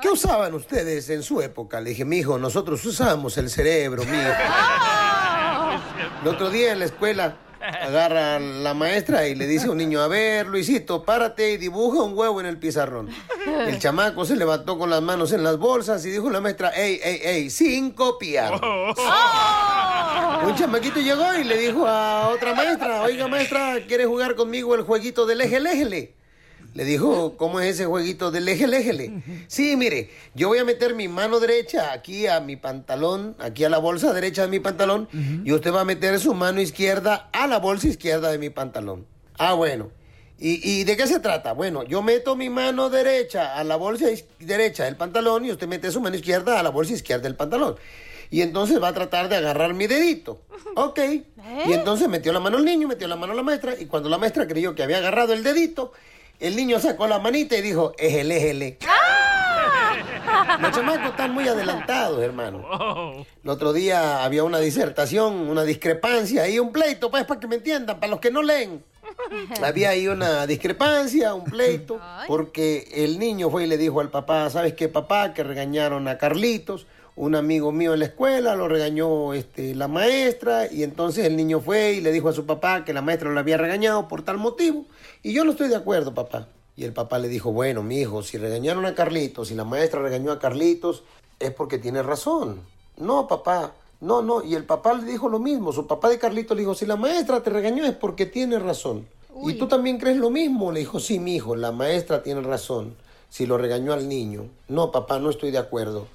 ¿Qué 0.01 0.09
usaban 0.09 0.53
ustedes 0.53 1.09
en 1.09 1.23
su 1.23 1.41
época? 1.41 1.81
Le 1.81 1.89
dije, 1.89 2.05
mi 2.05 2.17
hijo, 2.17 2.37
nosotros 2.37 2.85
usábamos 2.85 3.39
el 3.39 3.49
cerebro, 3.49 4.03
mi 4.05 4.17
hijo. 4.17 4.29
El 6.21 6.27
otro 6.27 6.49
día 6.51 6.71
en 6.73 6.79
la 6.79 6.85
escuela 6.85 7.37
agarra 7.61 8.39
la 8.39 8.73
maestra 8.73 9.27
y 9.27 9.35
le 9.35 9.47
dice 9.47 9.67
a 9.67 9.71
un 9.71 9.77
niño, 9.77 10.01
a 10.01 10.07
ver, 10.07 10.47
Luisito, 10.47 11.03
párate 11.03 11.51
y 11.51 11.57
dibuja 11.57 12.03
un 12.03 12.17
huevo 12.17 12.39
en 12.39 12.45
el 12.45 12.57
pizarrón. 12.57 13.09
El 13.67 13.79
chamaco 13.79 14.25
se 14.25 14.35
levantó 14.35 14.77
con 14.77 14.89
las 14.89 15.01
manos 15.01 15.31
en 15.31 15.43
las 15.43 15.57
bolsas 15.57 16.05
y 16.05 16.11
dijo 16.11 16.29
la 16.29 16.41
maestra, 16.41 16.69
ey, 16.69 16.99
ey, 17.03 17.19
ey, 17.23 17.49
sin 17.49 17.91
copiar. 17.91 18.53
Un 20.45 20.55
chamaquito 20.55 20.99
llegó 20.99 21.33
y 21.35 21.43
le 21.43 21.57
dijo 21.57 21.85
a 21.87 22.29
otra 22.29 22.53
maestra, 22.53 23.01
oiga 23.01 23.27
maestra, 23.27 23.77
¿quiere 23.87 24.05
jugar 24.05 24.35
conmigo 24.35 24.75
el 24.75 24.83
jueguito 24.83 25.25
del 25.25 25.41
eje, 25.41 25.59
léjele? 25.59 26.18
Le 26.73 26.85
dijo, 26.85 27.35
¿cómo 27.35 27.59
es 27.59 27.75
ese 27.75 27.85
jueguito 27.85 28.31
del 28.31 28.47
eje, 28.47 28.67
léjele? 28.67 29.21
Sí, 29.47 29.75
mire, 29.75 30.11
yo 30.35 30.47
voy 30.49 30.59
a 30.59 30.63
meter 30.63 30.93
mi 30.93 31.07
mano 31.07 31.39
derecha 31.39 31.91
aquí 31.91 32.27
a 32.27 32.39
mi 32.39 32.55
pantalón, 32.55 33.35
aquí 33.39 33.63
a 33.63 33.69
la 33.69 33.79
bolsa 33.79 34.13
derecha 34.13 34.43
de 34.43 34.47
mi 34.49 34.59
pantalón, 34.59 35.09
y 35.43 35.51
usted 35.51 35.73
va 35.73 35.81
a 35.81 35.85
meter 35.85 36.19
su 36.19 36.33
mano 36.33 36.61
izquierda 36.61 37.29
a 37.33 37.47
la 37.47 37.57
bolsa 37.59 37.87
izquierda 37.87 38.31
de 38.31 38.37
mi 38.37 38.49
pantalón. 38.49 39.05
Ah, 39.37 39.53
bueno. 39.53 39.89
¿Y, 40.37 40.61
y 40.63 40.83
de 40.85 40.95
qué 40.95 41.05
se 41.05 41.19
trata? 41.19 41.51
Bueno, 41.51 41.83
yo 41.83 42.01
meto 42.01 42.37
mi 42.37 42.49
mano 42.49 42.89
derecha 42.89 43.57
a 43.57 43.63
la 43.65 43.75
bolsa 43.75 44.05
derecha 44.39 44.85
del 44.85 44.95
pantalón 44.95 45.43
y 45.43 45.51
usted 45.51 45.67
mete 45.67 45.91
su 45.91 45.99
mano 45.99 46.15
izquierda 46.15 46.59
a 46.59 46.63
la 46.63 46.69
bolsa 46.69 46.93
izquierda 46.93 47.23
del 47.23 47.35
pantalón. 47.35 47.75
Y 48.31 48.41
entonces 48.41 48.81
va 48.81 48.89
a 48.89 48.93
tratar 48.93 49.27
de 49.27 49.35
agarrar 49.35 49.73
mi 49.73 49.87
dedito. 49.87 50.41
Ok. 50.75 50.99
Y 51.67 51.73
entonces 51.73 52.07
metió 52.07 52.31
la 52.31 52.39
mano 52.39 52.57
el 52.57 52.63
niño, 52.63 52.87
metió 52.87 53.07
la 53.07 53.15
mano 53.15 53.33
la 53.33 53.43
maestra, 53.43 53.75
y 53.77 53.85
cuando 53.85 54.07
la 54.07 54.17
maestra 54.17 54.47
creyó 54.47 54.75
que 54.75 54.83
había 54.83 54.99
agarrado 54.99 55.33
el 55.33 55.43
dedito, 55.43 55.91
el 56.39 56.55
niño 56.55 56.79
sacó 56.79 57.07
la 57.07 57.19
manita 57.19 57.57
y 57.57 57.61
dijo, 57.61 57.93
ejele, 57.97 58.37
ejele. 58.37 58.77
Los 60.61 60.71
chamacos 60.71 61.09
están 61.11 61.33
muy 61.33 61.47
adelantados, 61.47 62.21
hermano. 62.21 63.25
El 63.43 63.49
otro 63.49 63.73
día 63.73 64.23
había 64.23 64.43
una 64.43 64.59
disertación, 64.59 65.49
una 65.49 65.63
discrepancia 65.63 66.47
y 66.47 66.59
un 66.59 66.71
pleito, 66.71 67.09
pues, 67.11 67.25
para 67.25 67.39
que 67.39 67.47
me 67.47 67.55
entiendan, 67.55 67.99
para 67.99 68.11
los 68.11 68.19
que 68.19 68.31
no 68.31 68.41
leen. 68.41 68.83
Había 69.61 69.89
ahí 69.89 70.07
una 70.07 70.45
discrepancia, 70.47 71.33
un 71.33 71.45
pleito, 71.45 71.99
porque 72.27 72.87
el 72.93 73.19
niño 73.19 73.49
fue 73.49 73.63
y 73.63 73.67
le 73.67 73.77
dijo 73.77 73.99
al 73.99 74.09
papá, 74.09 74.49
¿sabes 74.49 74.73
qué, 74.73 74.87
papá? 74.87 75.33
Que 75.33 75.43
regañaron 75.43 76.07
a 76.07 76.17
Carlitos, 76.17 76.85
un 77.19 77.35
amigo 77.35 77.73
mío 77.73 77.93
en 77.93 77.99
la 77.99 78.05
escuela, 78.05 78.55
lo 78.55 78.69
regañó 78.69 79.33
este, 79.33 79.75
la 79.75 79.89
maestra, 79.89 80.71
y 80.71 80.83
entonces 80.83 81.25
el 81.25 81.35
niño 81.35 81.59
fue 81.59 81.91
y 81.91 81.99
le 82.01 82.13
dijo 82.13 82.29
a 82.29 82.33
su 82.33 82.45
papá 82.45 82.85
que 82.85 82.93
la 82.93 83.01
maestra 83.01 83.29
lo 83.29 83.37
había 83.37 83.57
regañado 83.57 84.07
por 84.07 84.23
tal 84.23 84.37
motivo, 84.37 84.85
y 85.21 85.33
yo 85.33 85.43
no 85.43 85.51
estoy 85.51 85.67
de 85.67 85.75
acuerdo, 85.75 86.13
papá. 86.13 86.47
Y 86.77 86.85
el 86.85 86.93
papá 86.93 87.19
le 87.19 87.27
dijo, 87.27 87.51
bueno, 87.51 87.83
mi 87.83 87.99
hijo, 87.99 88.23
si 88.23 88.37
regañaron 88.37 88.85
a 88.85 88.95
Carlitos, 88.95 89.49
si 89.49 89.53
la 89.55 89.65
maestra 89.65 90.01
regañó 90.01 90.31
a 90.31 90.39
Carlitos, 90.39 91.03
es 91.39 91.51
porque 91.51 91.77
tiene 91.77 92.01
razón. 92.03 92.61
No, 92.95 93.27
papá, 93.27 93.73
no, 93.99 94.21
no. 94.21 94.41
Y 94.41 94.55
el 94.55 94.63
papá 94.63 94.93
le 94.93 95.03
dijo 95.03 95.27
lo 95.27 95.39
mismo. 95.39 95.73
Su 95.73 95.87
papá 95.87 96.07
de 96.07 96.19
Carlitos 96.19 96.55
le 96.55 96.61
dijo, 96.61 96.73
si 96.73 96.85
la 96.85 96.95
maestra 96.95 97.43
te 97.43 97.49
regañó 97.49 97.83
es 97.83 97.95
porque 97.95 98.27
tiene 98.27 98.59
razón. 98.59 99.05
¿Y 99.45 99.55
tú 99.55 99.67
también 99.67 99.97
crees 99.97 100.15
lo 100.15 100.29
mismo? 100.29 100.71
Le 100.71 100.79
dijo, 100.79 101.01
sí, 101.01 101.19
mi 101.19 101.35
hijo, 101.35 101.57
la 101.57 101.73
maestra 101.73 102.23
tiene 102.23 102.39
razón. 102.39 102.95
Si 103.29 103.45
lo 103.45 103.57
regañó 103.57 103.91
al 103.91 104.07
niño. 104.07 104.45
No, 104.69 104.93
papá, 104.93 105.19
no 105.19 105.29
estoy 105.29 105.51
de 105.51 105.57
acuerdo. 105.57 106.07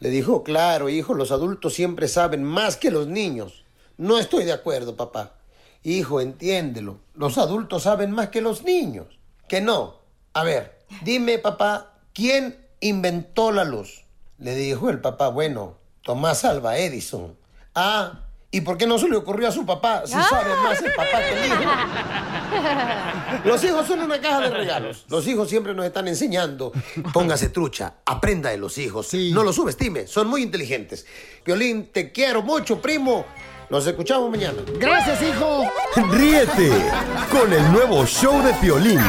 Le 0.00 0.10
dijo, 0.10 0.42
claro, 0.42 0.88
hijo, 0.88 1.14
los 1.14 1.30
adultos 1.30 1.74
siempre 1.74 2.08
saben 2.08 2.42
más 2.42 2.76
que 2.76 2.90
los 2.90 3.06
niños. 3.06 3.64
No 3.98 4.18
estoy 4.18 4.44
de 4.44 4.52
acuerdo, 4.52 4.96
papá. 4.96 5.34
Hijo, 5.82 6.20
entiéndelo. 6.20 6.98
Los 7.14 7.38
adultos 7.38 7.82
saben 7.82 8.10
más 8.10 8.30
que 8.30 8.40
los 8.40 8.64
niños. 8.64 9.06
Que 9.46 9.60
no. 9.60 9.96
A 10.32 10.42
ver, 10.42 10.78
dime, 11.02 11.38
papá, 11.38 11.94
¿quién 12.14 12.66
inventó 12.80 13.52
la 13.52 13.64
luz? 13.64 14.04
Le 14.38 14.54
dijo 14.54 14.88
el 14.88 15.00
papá, 15.00 15.28
bueno, 15.28 15.76
Tomás 16.02 16.44
Alba 16.46 16.78
Edison. 16.78 17.36
Ah, 17.74 18.20
¿y 18.50 18.60
por 18.62 18.76
qué 18.76 18.86
no 18.86 18.98
se 18.98 19.08
le 19.08 19.16
ocurrió 19.16 19.48
a 19.48 19.52
su 19.52 19.64
papá 19.64 20.02
si 20.06 20.12
sabe 20.12 20.54
más 20.62 20.80
el 20.82 20.92
papá 20.92 21.18
que 21.18 21.44
el 21.44 21.46
hijo? 21.62 21.70
Los 23.44 23.62
hijos 23.64 23.86
son 23.86 24.00
una 24.00 24.20
caja 24.20 24.40
de 24.40 24.50
regalos. 24.50 25.04
Los 25.08 25.26
hijos 25.26 25.48
siempre 25.48 25.74
nos 25.74 25.86
están 25.86 26.08
enseñando. 26.08 26.72
Póngase 27.12 27.48
trucha, 27.50 27.94
aprenda 28.04 28.50
de 28.50 28.58
los 28.58 28.76
hijos. 28.78 29.08
No 29.32 29.42
los 29.42 29.56
subestime, 29.56 30.06
son 30.06 30.28
muy 30.28 30.42
inteligentes. 30.42 31.06
Violín, 31.44 31.90
te 31.92 32.12
quiero 32.12 32.42
mucho, 32.42 32.80
primo. 32.80 33.24
Nos 33.70 33.86
escuchamos 33.86 34.28
mañana. 34.30 34.58
Gracias, 34.78 35.22
hijo. 35.22 35.62
Ríete 36.10 36.72
con 37.30 37.52
el 37.52 37.70
nuevo 37.72 38.04
show 38.04 38.42
de 38.42 38.52
Piolín. 38.54 39.00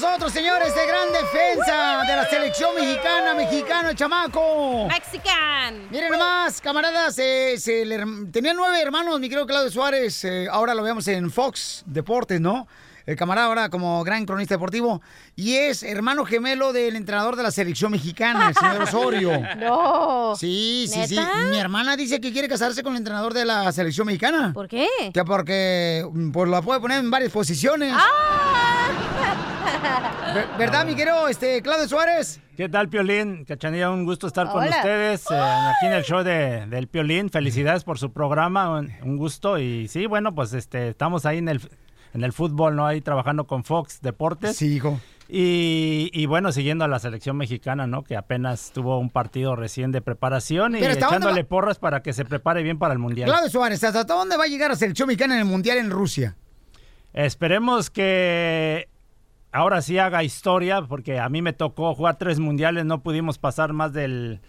Nosotros, 0.00 0.32
señores, 0.32 0.72
de 0.76 0.86
gran 0.86 1.08
defensa 1.12 2.02
de 2.06 2.14
la 2.16 2.24
selección 2.30 2.72
mexicana, 2.76 3.34
mexicano, 3.34 3.88
el 3.90 3.96
chamaco. 3.96 4.86
Mexican. 4.86 5.88
Miren 5.90 6.12
nomás, 6.12 6.60
camaradas, 6.60 7.18
eh, 7.18 7.56
se 7.58 7.84
le 7.84 7.96
herm- 7.98 8.30
tenía 8.30 8.54
nueve 8.54 8.80
hermanos, 8.80 9.18
mi 9.18 9.28
querido 9.28 9.44
Claudio 9.44 9.72
Suárez. 9.72 10.22
eh, 10.24 10.46
ahora 10.48 10.72
lo 10.74 10.84
vemos 10.84 11.08
en 11.08 11.32
Fox 11.32 11.82
Deportes, 11.84 12.40
¿no? 12.40 12.68
El 13.08 13.16
camarada 13.16 13.46
ahora 13.46 13.70
como 13.70 14.04
gran 14.04 14.26
cronista 14.26 14.54
deportivo. 14.54 15.00
Y 15.34 15.54
es 15.54 15.82
hermano 15.82 16.26
gemelo 16.26 16.74
del 16.74 16.94
entrenador 16.94 17.36
de 17.36 17.42
la 17.42 17.50
selección 17.50 17.90
mexicana, 17.90 18.48
el 18.50 18.54
señor 18.54 18.82
Osorio. 18.82 19.32
No. 19.58 20.36
Sí, 20.36 20.86
sí, 20.92 21.06
sí. 21.06 21.18
Mi 21.50 21.56
hermana 21.56 21.96
dice 21.96 22.20
que 22.20 22.30
quiere 22.32 22.48
casarse 22.48 22.82
con 22.82 22.92
el 22.92 22.98
entrenador 22.98 23.32
de 23.32 23.46
la 23.46 23.72
selección 23.72 24.06
mexicana. 24.06 24.52
¿Por 24.52 24.68
qué? 24.68 24.86
Que 25.14 25.24
porque 25.24 26.06
mm, 26.12 26.32
pues 26.32 26.50
la 26.50 26.60
puede 26.60 26.80
poner 26.80 26.98
en 27.00 27.10
varias 27.10 27.32
posiciones. 27.32 27.94
Ah. 27.96 28.90
Ver- 30.34 30.48
¿Verdad, 30.58 30.84
mi 30.84 30.94
querido 30.94 31.28
este, 31.28 31.62
Claudio 31.62 31.88
Suárez? 31.88 32.40
¿Qué 32.58 32.68
tal, 32.68 32.90
Piolín? 32.90 33.46
Cachanilla, 33.46 33.90
un 33.90 34.04
gusto 34.04 34.26
estar 34.26 34.50
con 34.50 34.62
ustedes 34.68 35.24
eh, 35.30 35.34
aquí 35.34 35.86
en 35.86 35.92
el 35.94 36.04
show 36.04 36.22
de, 36.22 36.66
del 36.66 36.88
Piolín. 36.88 37.30
Felicidades 37.30 37.84
por 37.84 37.98
su 37.98 38.12
programa, 38.12 38.68
un, 38.78 38.92
un 39.02 39.16
gusto. 39.16 39.58
Y 39.58 39.88
sí, 39.88 40.04
bueno, 40.06 40.34
pues 40.34 40.52
este, 40.52 40.88
estamos 40.90 41.24
ahí 41.24 41.38
en 41.38 41.48
el, 41.48 41.60
en 42.14 42.24
el 42.24 42.32
fútbol, 42.32 42.76
¿no? 42.76 42.86
Ahí 42.86 43.00
trabajando 43.00 43.46
con 43.46 43.64
Fox 43.64 44.00
Deportes. 44.00 44.56
Sí, 44.56 44.76
hijo. 44.76 45.00
Y, 45.30 46.10
y 46.14 46.24
bueno, 46.24 46.52
siguiendo 46.52 46.86
a 46.86 46.88
la 46.88 46.98
selección 46.98 47.36
mexicana, 47.36 47.86
¿no? 47.86 48.02
Que 48.02 48.16
apenas 48.16 48.72
tuvo 48.72 48.98
un 48.98 49.10
partido 49.10 49.56
recién 49.56 49.92
de 49.92 50.00
preparación 50.00 50.74
y 50.76 50.80
Pero 50.80 50.92
¿hasta 50.92 51.04
dónde 51.06 51.16
echándole 51.18 51.42
va- 51.42 51.48
porras 51.48 51.78
para 51.78 52.02
que 52.02 52.14
se 52.14 52.24
prepare 52.24 52.62
bien 52.62 52.78
para 52.78 52.94
el 52.94 52.98
Mundial. 52.98 53.28
Claudio 53.28 53.50
Suárez, 53.50 53.84
¿hasta 53.84 54.04
dónde 54.04 54.38
va 54.38 54.44
a 54.44 54.46
llegar 54.46 54.70
la 54.70 54.76
selección 54.76 55.06
mexicana 55.08 55.34
en 55.34 55.40
el 55.40 55.46
Mundial 55.46 55.76
en 55.78 55.90
Rusia? 55.90 56.36
Esperemos 57.12 57.90
que 57.90 58.88
ahora 59.52 59.82
sí 59.82 59.98
haga 59.98 60.22
historia, 60.24 60.82
porque 60.82 61.18
a 61.18 61.28
mí 61.28 61.42
me 61.42 61.52
tocó 61.52 61.94
jugar 61.94 62.16
tres 62.16 62.38
mundiales, 62.38 62.84
no 62.84 63.02
pudimos 63.02 63.38
pasar 63.38 63.72
más 63.72 63.92
del, 63.92 64.40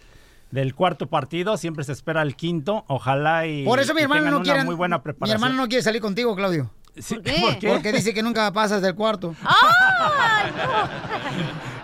del 0.50 0.74
cuarto 0.74 1.08
partido, 1.08 1.56
siempre 1.56 1.84
se 1.84 1.92
espera 1.92 2.22
el 2.22 2.36
quinto, 2.36 2.84
ojalá 2.88 3.46
y, 3.46 3.64
Por 3.64 3.80
eso 3.80 3.94
mi 3.94 4.02
hermano 4.02 4.30
no 4.30 4.42
quiere. 4.42 4.64
muy 4.64 4.74
buena 4.74 4.98
Mi 4.98 5.02
preparación. 5.04 5.36
hermano 5.42 5.62
no 5.62 5.68
quiere 5.68 5.82
salir 5.82 6.00
contigo, 6.00 6.34
Claudio. 6.36 6.70
¿Por 7.08 7.22
qué? 7.22 7.40
¿Por 7.40 7.58
qué? 7.58 7.68
Porque 7.68 7.92
dice 7.92 8.14
que 8.14 8.22
nunca 8.22 8.52
pasas 8.52 8.82
del 8.82 8.94
cuarto. 8.94 9.34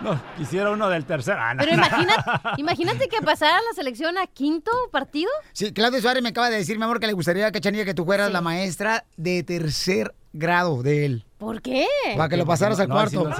No, 0.01 0.21
quisiera 0.37 0.69
uno 0.69 0.89
del 0.89 1.05
tercer. 1.05 1.35
Ah, 1.37 1.55
no, 1.55 1.59
Pero 1.63 1.75
no. 1.75 1.85
imagínate, 1.85 2.23
imagínate 2.57 3.07
que 3.09 3.21
pasara 3.21 3.57
la 3.57 3.73
selección 3.75 4.17
a 4.17 4.27
quinto 4.27 4.71
partido. 4.91 5.29
Sí, 5.53 5.73
Claudio 5.73 5.99
Suárez 6.01 6.21
me 6.21 6.29
acaba 6.29 6.49
de 6.51 6.57
decir, 6.57 6.77
mi 6.77 6.83
amor, 6.83 6.99
que 6.99 7.07
le 7.07 7.13
gustaría, 7.13 7.51
Cachanilla, 7.51 7.83
que 7.83 7.95
tú 7.95 8.05
fueras 8.05 8.31
la 8.31 8.41
maestra 8.41 9.05
de 9.17 9.43
tercer 9.43 10.13
grado 10.33 10.83
de 10.83 11.05
él. 11.05 11.25
¿Por 11.37 11.61
qué? 11.61 11.87
Para 12.15 12.29
que 12.29 12.37
lo 12.37 12.45
pasaras 12.45 12.79
al 12.79 12.87
cuarto. 12.87 13.27
no 13.27 13.35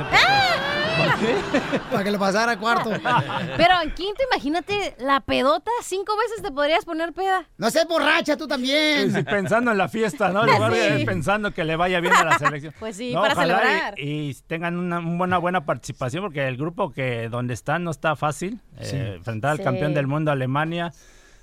qué. 1.20 1.80
Para 1.92 2.04
que 2.04 2.12
lo 2.12 2.20
pasara 2.20 2.58
cuarto. 2.58 2.90
Pero 3.58 3.74
en 3.84 3.92
quinto, 3.94 4.22
imagínate 4.32 4.96
la 5.00 5.20
pedota, 5.22 5.72
cinco 5.84 6.16
veces 6.18 6.42
te 6.44 6.52
podrías 6.52 6.86
poner 6.86 7.14
peda. 7.14 7.46
No 7.58 7.70
seas 7.70 7.88
borracha 7.88 8.38
tú 8.38 8.48
también. 8.48 9.12
Sí, 9.12 9.18
sí, 9.18 9.24
pensando 9.24 9.72
en 9.72 9.78
la 9.78 9.88
fiesta, 9.90 10.30
¿no? 10.30 10.44
En 10.46 10.52
lugar 10.54 10.72
de 10.74 11.00
Sí. 11.00 11.06
pensando 11.06 11.52
que 11.54 11.64
le 11.64 11.76
vaya 11.76 12.00
bien 12.00 12.14
a 12.14 12.24
la 12.24 12.38
selección. 12.40 12.74
Pues 12.80 12.96
sí, 12.98 13.14
No, 13.14 13.22
para 13.22 13.34
ojalá 13.34 13.54
y- 13.54 13.58
celebrar. 13.68 14.00
Y, 14.00 14.34
tengan 14.48 14.78
una, 14.78 15.00
una 15.00 15.38
buena 15.38 15.66
participación, 15.66 16.24
porque 16.24 16.48
el 16.48 16.58
grupo 16.58 16.92
que 16.92 17.30
donde 17.30 17.54
están 17.54 17.84
no 17.84 17.92
está 17.92 18.16
fácil. 18.16 18.60
Sí. 18.82 18.96
Eh, 18.96 19.16
enfrentar 19.18 19.52
al 19.52 19.58
Sí. 19.58 19.64
campeón 19.64 19.94
del 19.94 20.08
mundo, 20.08 20.32
Alemania, 20.32 20.92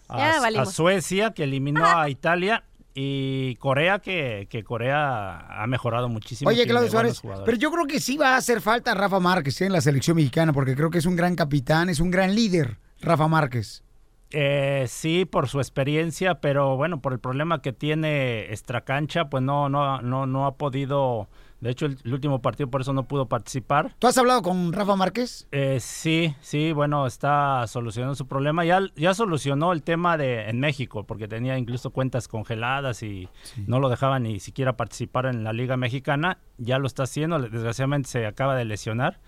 a. 0.09 0.65
Suecia, 0.67 1.33
que 1.33 1.45
eliminó 1.45 1.85
a 1.87 2.09
Italia, 2.09 2.65
y 2.95 3.57
Corea, 3.57 3.99
que, 3.99 4.47
que 4.49 4.63
Corea 4.63 5.63
ha 5.63 5.67
mejorado 5.67 6.09
muchísimo. 6.09 6.49
Oye, 6.49 6.65
Claudio 6.67 6.91
Suárez, 6.91 7.21
pero 7.45 7.57
yo 7.57 7.71
creo 7.73 7.87
que 7.87 7.99
sí 7.99 8.17
va 8.17 8.35
a 8.35 8.37
hacer 8.37 8.61
falta 8.61 8.95
Rafa 8.95 9.19
Márquez 9.19 9.61
¿eh? 9.61 9.67
en 9.67 9.73
la 9.73 9.81
selección 9.81 10.17
mexicana, 10.17 10.53
porque 10.53 10.77
creo 10.77 10.91
que 10.91 10.99
es 10.99 11.07
un 11.07 11.17
gran 11.17 11.35
capitán, 11.35 11.89
es 11.89 11.99
un 11.99 12.11
gran 12.11 12.35
líder, 12.35 12.79
Rafa 13.01 13.27
Márquez. 13.27 13.83
Eh, 14.31 14.87
sí, 14.89 15.25
por 15.25 15.49
su 15.49 15.59
experiencia, 15.59 16.41
pero 16.41 16.77
bueno, 16.77 17.01
por 17.01 17.13
el 17.13 17.19
problema 17.19 17.63
que 17.63 17.73
tiene 17.73 18.53
extracancha, 18.53 19.29
pues 19.29 19.43
no, 19.43 19.69
no, 19.69 20.01
no, 20.01 20.27
no 20.27 20.47
ha 20.47 20.57
podido. 20.57 21.29
De 21.65 21.71
hecho, 21.71 21.87
el, 21.87 21.97
el 22.05 22.13
último 22.13 22.43
partido 22.43 22.69
por 22.69 22.83
eso 22.83 22.93
no 22.93 23.09
pudo 23.09 23.27
participar. 23.27 23.95
¿Tú 23.99 24.07
has 24.07 24.19
hablado 24.19 24.43
con 24.43 24.71
Rafa 24.75 24.97
Márquez? 24.97 25.49
Eh, 25.51 25.79
sí, 25.81 26.35
sí, 26.43 26.73
bueno, 26.73 27.07
está 27.07 27.67
solucionando 27.69 28.15
su 28.15 28.27
problema. 28.27 28.67
Ya, 28.67 28.81
ya 28.97 29.15
solucionó 29.15 29.73
el 29.73 29.83
tema 29.83 30.19
de 30.19 30.51
en 30.51 30.61
México, 30.61 31.05
porque 31.05 31.27
tenía 31.27 31.57
incluso 31.57 31.89
cuentas 31.89 32.29
congeladas 32.29 33.03
y 33.03 33.31
no 33.67 33.81
lo 33.81 33.89
dejaba 33.89 34.19
ni 34.19 34.41
siquiera 34.41 34.77
participar 34.77 35.25
en 35.25 35.43
la 35.43 35.55
Liga 35.55 35.79
Mexicana. 35.79 36.37
Ya 36.59 36.79
lo 36.79 36.87
está 36.87 37.05
haciendo, 37.05 37.39
desgraciadamente 37.39 38.11
se 38.11 38.27
acaba 38.27 38.57
de 38.57 38.67
lesionar. 38.67 39.19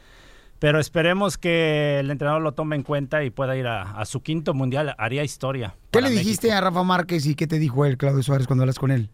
Pero 0.58 0.78
esperemos 0.78 1.38
que 1.38 2.00
el 2.00 2.10
entrenador 2.10 2.42
lo 2.42 2.52
tome 2.52 2.76
en 2.76 2.82
cuenta 2.82 3.24
y 3.24 3.30
pueda 3.30 3.56
ir 3.56 3.66
a, 3.66 3.92
a 3.92 4.04
su 4.04 4.20
quinto 4.20 4.52
mundial. 4.52 4.94
Haría 4.98 5.24
historia. 5.24 5.74
¿Qué 5.90 6.02
le 6.02 6.10
dijiste 6.10 6.48
México. 6.48 6.58
a 6.58 6.68
Rafa 6.68 6.82
Márquez 6.82 7.24
y 7.24 7.34
qué 7.34 7.46
te 7.46 7.58
dijo 7.58 7.86
él, 7.86 7.96
Claudio 7.96 8.22
Suárez, 8.22 8.46
cuando 8.46 8.64
hablas 8.64 8.78
con 8.78 8.90
él? 8.90 9.08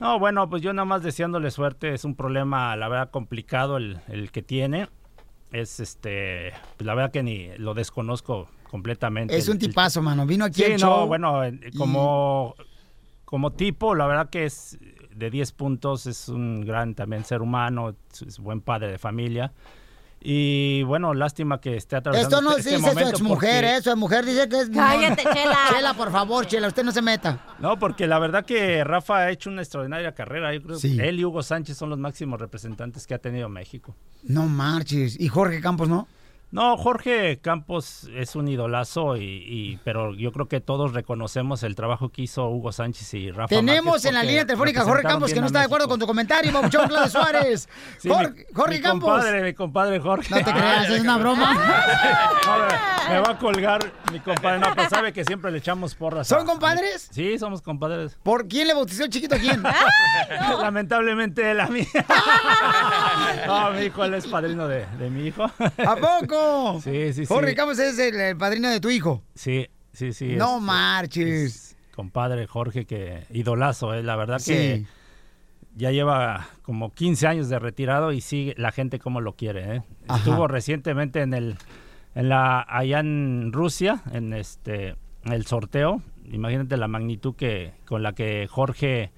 No, 0.00 0.18
bueno, 0.18 0.48
pues 0.48 0.62
yo 0.62 0.72
nada 0.72 0.86
más 0.86 1.02
deseándole 1.02 1.50
suerte. 1.50 1.92
Es 1.94 2.04
un 2.04 2.14
problema, 2.14 2.74
la 2.76 2.88
verdad, 2.88 3.10
complicado 3.10 3.76
el, 3.76 4.00
el 4.08 4.30
que 4.32 4.42
tiene. 4.42 4.88
Es 5.52 5.78
este, 5.80 6.52
pues, 6.76 6.86
la 6.86 6.94
verdad 6.94 7.10
que 7.12 7.22
ni 7.22 7.48
lo 7.58 7.74
desconozco 7.74 8.48
completamente. 8.70 9.36
Es 9.36 9.44
El- 9.46 9.56
un 9.56 9.62
el- 9.62 9.68
tipazo, 9.68 10.00
mano. 10.00 10.24
Vino 10.26 10.44
aquí 10.46 10.62
Sí, 10.62 10.72
al 10.72 10.80
no, 10.80 11.06
bueno, 11.06 11.44
eh, 11.44 11.58
y- 11.70 11.76
como, 11.76 12.54
como 13.26 13.52
tipo, 13.52 13.94
la 13.94 14.06
verdad 14.06 14.30
que 14.30 14.44
es 14.46 14.78
de 15.14 15.28
10 15.30 15.52
puntos, 15.52 16.06
es 16.06 16.28
un 16.28 16.62
gran 16.64 16.94
también 16.94 17.24
ser 17.24 17.42
humano, 17.42 17.94
es 18.26 18.38
buen 18.38 18.60
padre 18.62 18.88
de 18.90 18.98
familia. 18.98 19.52
Y 20.22 20.82
bueno, 20.82 21.14
lástima 21.14 21.60
que 21.62 21.76
esté 21.76 21.96
atravesando 21.96 22.36
Esto 22.36 22.42
no 22.50 22.50
este, 22.56 22.70
se 22.70 22.76
este 22.76 22.90
dice 22.90 23.02
su 23.04 23.08
exmujer, 23.08 23.64
porque- 23.64 23.76
¿eh? 23.76 23.82
Su 23.82 23.96
mujer 23.96 24.24
dice 24.26 24.48
que 24.50 24.60
es... 24.60 24.68
Cállate, 24.70 25.22
Chela. 25.22 25.58
Chela, 25.72 25.94
por 25.94 26.12
favor, 26.12 26.46
Chela, 26.46 26.68
usted 26.68 26.84
no 26.84 26.92
se 26.92 27.00
meta. 27.00 27.38
No, 27.58 27.78
porque 27.78 28.06
la 28.06 28.18
verdad 28.18 28.44
que 28.44 28.84
Rafa 28.84 29.16
ha 29.16 29.30
hecho 29.30 29.48
una 29.48 29.62
extraordinaria 29.62 30.12
carrera. 30.14 30.52
Yo 30.54 30.62
creo 30.62 30.76
Sí. 30.78 30.94
que 30.96 31.08
él 31.08 31.20
y 31.20 31.24
Hugo 31.24 31.42
Sánchez 31.42 31.78
son 31.78 31.88
los 31.88 31.98
máximos 31.98 32.38
representantes 32.38 33.06
que 33.06 33.14
ha 33.14 33.18
tenido 33.18 33.48
México. 33.48 33.96
No 34.22 34.46
marches. 34.46 35.18
¿Y 35.18 35.28
Jorge 35.28 35.62
Campos 35.62 35.88
no? 35.88 36.06
No, 36.52 36.76
Jorge 36.76 37.38
Campos 37.40 38.08
es 38.12 38.34
un 38.34 38.48
idolazo, 38.48 39.16
y, 39.16 39.22
y- 39.22 39.76
pero 39.84 40.14
yo 40.14 40.32
creo 40.32 40.48
que 40.48 40.60
todos 40.60 40.92
reconocemos 40.92 41.62
el 41.62 41.76
trabajo 41.76 42.08
que 42.08 42.22
hizo 42.22 42.48
Hugo 42.48 42.72
Sánchez 42.72 43.14
y 43.14 43.30
Rafa 43.30 43.48
Tenemos 43.48 44.04
en 44.04 44.14
la 44.14 44.24
línea 44.24 44.44
telefónica 44.44 44.80
a 44.80 44.84
Jorge 44.84 45.04
Campos 45.04 45.32
que 45.32 45.40
no 45.40 45.46
está 45.46 45.60
de 45.60 45.66
acuerdo 45.66 45.86
con 45.86 46.00
tu 46.00 46.06
comentario, 46.08 46.52
Pabuchón 46.52 46.88
Claudio 46.88 47.08
Suárez. 47.10 47.68
Sí, 47.98 48.08
Jorge, 48.08 48.46
Jorge 48.52 48.76
mi 48.78 48.82
Campos. 48.82 49.10
compadre, 49.10 49.42
mi 49.44 49.54
compadre 49.54 50.00
Jorge. 50.00 50.28
No 50.30 50.36
te 50.38 50.52
creas, 50.52 50.90
es 50.90 51.00
una 51.02 51.18
broma. 51.18 51.54
Me, 53.10 53.18
va 53.18 53.30
a 53.30 53.38
colgar 53.38 53.80
mi 54.12 54.20
compadre. 54.20 54.58
No, 54.60 54.72
pues 54.74 54.88
sabe 54.88 55.12
que 55.12 55.24
siempre 55.24 55.50
le 55.50 55.58
echamos 55.58 55.94
porras. 55.96 56.28
¿Son 56.28 56.42
a- 56.42 56.44
compadres? 56.44 57.08
Sí, 57.12 57.38
somos 57.38 57.60
compadres. 57.62 58.16
¿Por 58.22 58.46
quién 58.48 58.68
le 58.68 58.74
bautizó 58.74 59.04
el 59.04 59.10
chiquito 59.10 59.34
a 59.34 59.38
quién? 59.38 59.62
Lamentablemente 60.60 61.50
él 61.50 61.60
a 61.60 61.66
mí. 61.68 61.86
no, 63.46 63.70
mi 63.72 63.82
hijo, 63.86 64.04
él 64.04 64.14
es 64.14 64.26
padrino 64.26 64.68
de, 64.68 64.86
de 64.98 65.10
mi 65.10 65.26
hijo. 65.26 65.44
¿A 65.44 65.96
poco? 65.96 66.39
Sí, 66.82 67.12
sí, 67.12 67.24
sí. 67.24 67.26
Jorge 67.26 67.54
Campos 67.54 67.78
es 67.78 67.98
el, 67.98 68.14
el 68.20 68.36
padrino 68.36 68.68
de 68.68 68.80
tu 68.80 68.90
hijo. 68.90 69.22
Sí, 69.34 69.68
sí, 69.92 70.12
sí. 70.12 70.36
No 70.36 70.56
es- 70.56 70.62
marches. 70.62 71.26
es 71.28 71.76
compadre 71.94 72.46
Jorge, 72.46 72.86
que 72.86 73.24
idolazo, 73.30 73.92
eh, 73.94 74.02
la 74.02 74.16
verdad 74.16 74.38
Sí. 74.38 74.52
que 74.52 74.84
ya 75.76 75.90
lleva 75.90 76.48
como 76.62 76.92
15 76.92 77.26
años 77.26 77.48
de 77.48 77.58
retirado 77.58 78.12
y 78.12 78.20
sigue 78.20 78.54
la 78.56 78.72
gente 78.72 78.98
como 78.98 79.20
lo 79.20 79.34
quiere. 79.34 79.76
eh. 79.76 79.82
Estuvo 80.14 80.48
recientemente 80.48 81.20
en 81.22 81.34
el 81.34 81.56
en 82.14 82.28
la 82.28 82.66
allá 82.68 82.98
en 83.00 83.52
Rusia 83.52 84.02
en 84.12 84.32
este 84.32 84.96
en 85.24 85.32
el 85.32 85.46
sorteo. 85.46 86.02
Imagínate 86.32 86.76
la 86.76 86.88
magnitud 86.88 87.34
que 87.36 87.72
con 87.86 88.02
la 88.02 88.14
que 88.14 88.46
Jorge 88.50 89.12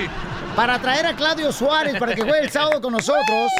para 0.56 0.78
traer 0.78 1.06
a 1.06 1.16
Claudio 1.16 1.52
Suárez 1.52 1.98
para 1.98 2.14
que 2.14 2.20
juegue 2.20 2.40
el 2.40 2.50
sábado 2.50 2.82
con 2.82 2.92
nosotros. 2.92 3.50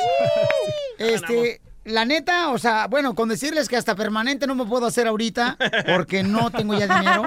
Este, 0.99 1.63
la 1.85 2.05
neta, 2.05 2.51
o 2.51 2.59
sea, 2.59 2.89
bueno, 2.89 3.15
con 3.15 3.31
decirles 3.31 3.71
que 3.71 3.77
hasta 3.79 3.97
permanente 3.97 4.47
no 4.47 4.55
me 4.55 4.67
puedo 4.67 4.85
hacer 4.85 5.07
ahorita 5.07 5.57
porque 5.87 6.23
no 6.23 6.51
tengo 6.51 6.75
ya 6.75 6.99
dinero. 6.99 7.27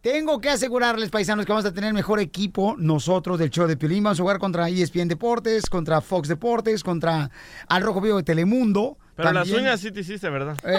Tengo 0.00 0.40
que 0.40 0.48
asegurarles, 0.48 1.08
paisanos, 1.10 1.46
que 1.46 1.52
vamos 1.52 1.64
a 1.64 1.72
tener 1.72 1.94
mejor 1.94 2.18
equipo 2.18 2.74
nosotros 2.76 3.38
del 3.38 3.50
show 3.50 3.68
de 3.68 3.76
Piolín. 3.76 4.02
Vamos 4.02 4.18
a 4.18 4.22
jugar 4.22 4.40
contra 4.40 4.68
ESPN 4.68 5.06
Deportes, 5.06 5.66
contra 5.70 6.00
Fox 6.00 6.26
Deportes, 6.26 6.82
contra 6.82 7.30
Al 7.68 7.82
Rojo 7.82 8.00
Vivo 8.00 8.16
de 8.16 8.24
Telemundo. 8.24 8.98
Pero 9.18 9.32
las 9.32 9.50
uñas 9.50 9.80
sí 9.80 9.90
te 9.90 10.00
hiciste, 10.00 10.30
¿verdad? 10.30 10.56
eh, 10.62 10.78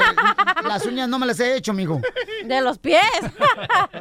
las 0.66 0.86
uñas 0.86 1.10
no 1.10 1.20
me 1.20 1.26
las 1.26 1.40
he 1.42 1.58
hecho, 1.58 1.72
amigo. 1.72 2.00
De 2.46 2.62
los 2.62 2.78
pies. 2.80 3.02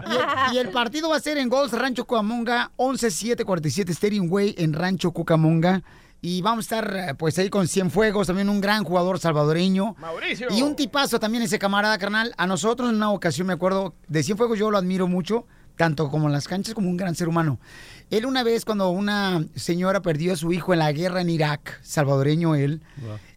Y 0.06 0.12
el, 0.14 0.54
y 0.54 0.58
el 0.58 0.68
partido 0.68 1.08
va 1.08 1.16
a 1.16 1.20
ser 1.20 1.38
en 1.38 1.48
Golds 1.48 1.72
Rancho 1.72 2.04
Cucamonga, 2.06 2.70
11747 2.76 3.90
Stadium 3.92 4.28
Way 4.30 4.54
en 4.58 4.72
Rancho 4.74 5.10
Cucamonga. 5.10 5.82
Y 6.20 6.40
vamos 6.40 6.70
a 6.70 6.76
estar 6.76 6.96
eh, 6.96 7.14
pues 7.14 7.36
ahí 7.38 7.50
con 7.50 7.66
Cienfuegos, 7.66 8.28
también 8.28 8.48
un 8.48 8.60
gran 8.60 8.84
jugador 8.84 9.18
salvadoreño. 9.18 9.96
Mauricio. 9.98 10.46
Y 10.50 10.62
un 10.62 10.76
tipazo 10.76 11.18
también 11.18 11.42
ese 11.42 11.58
camarada, 11.58 11.98
carnal. 11.98 12.32
A 12.36 12.46
nosotros 12.46 12.90
en 12.90 12.96
una 12.96 13.10
ocasión 13.10 13.48
me 13.48 13.54
acuerdo, 13.54 13.94
de 14.06 14.22
Cienfuegos 14.22 14.58
yo 14.58 14.70
lo 14.70 14.78
admiro 14.78 15.08
mucho, 15.08 15.46
tanto 15.76 16.10
como 16.10 16.26
en 16.26 16.32
las 16.32 16.46
canchas 16.46 16.74
como 16.74 16.88
un 16.88 16.96
gran 16.96 17.14
ser 17.14 17.28
humano. 17.28 17.58
Él 18.10 18.26
una 18.26 18.42
vez 18.42 18.64
cuando 18.64 18.90
una 18.90 19.44
señora 19.54 20.00
perdió 20.02 20.32
a 20.32 20.36
su 20.36 20.52
hijo 20.52 20.72
en 20.72 20.80
la 20.80 20.90
guerra 20.92 21.20
en 21.20 21.30
Irak, 21.30 21.78
salvadoreño 21.82 22.54
él, 22.54 22.82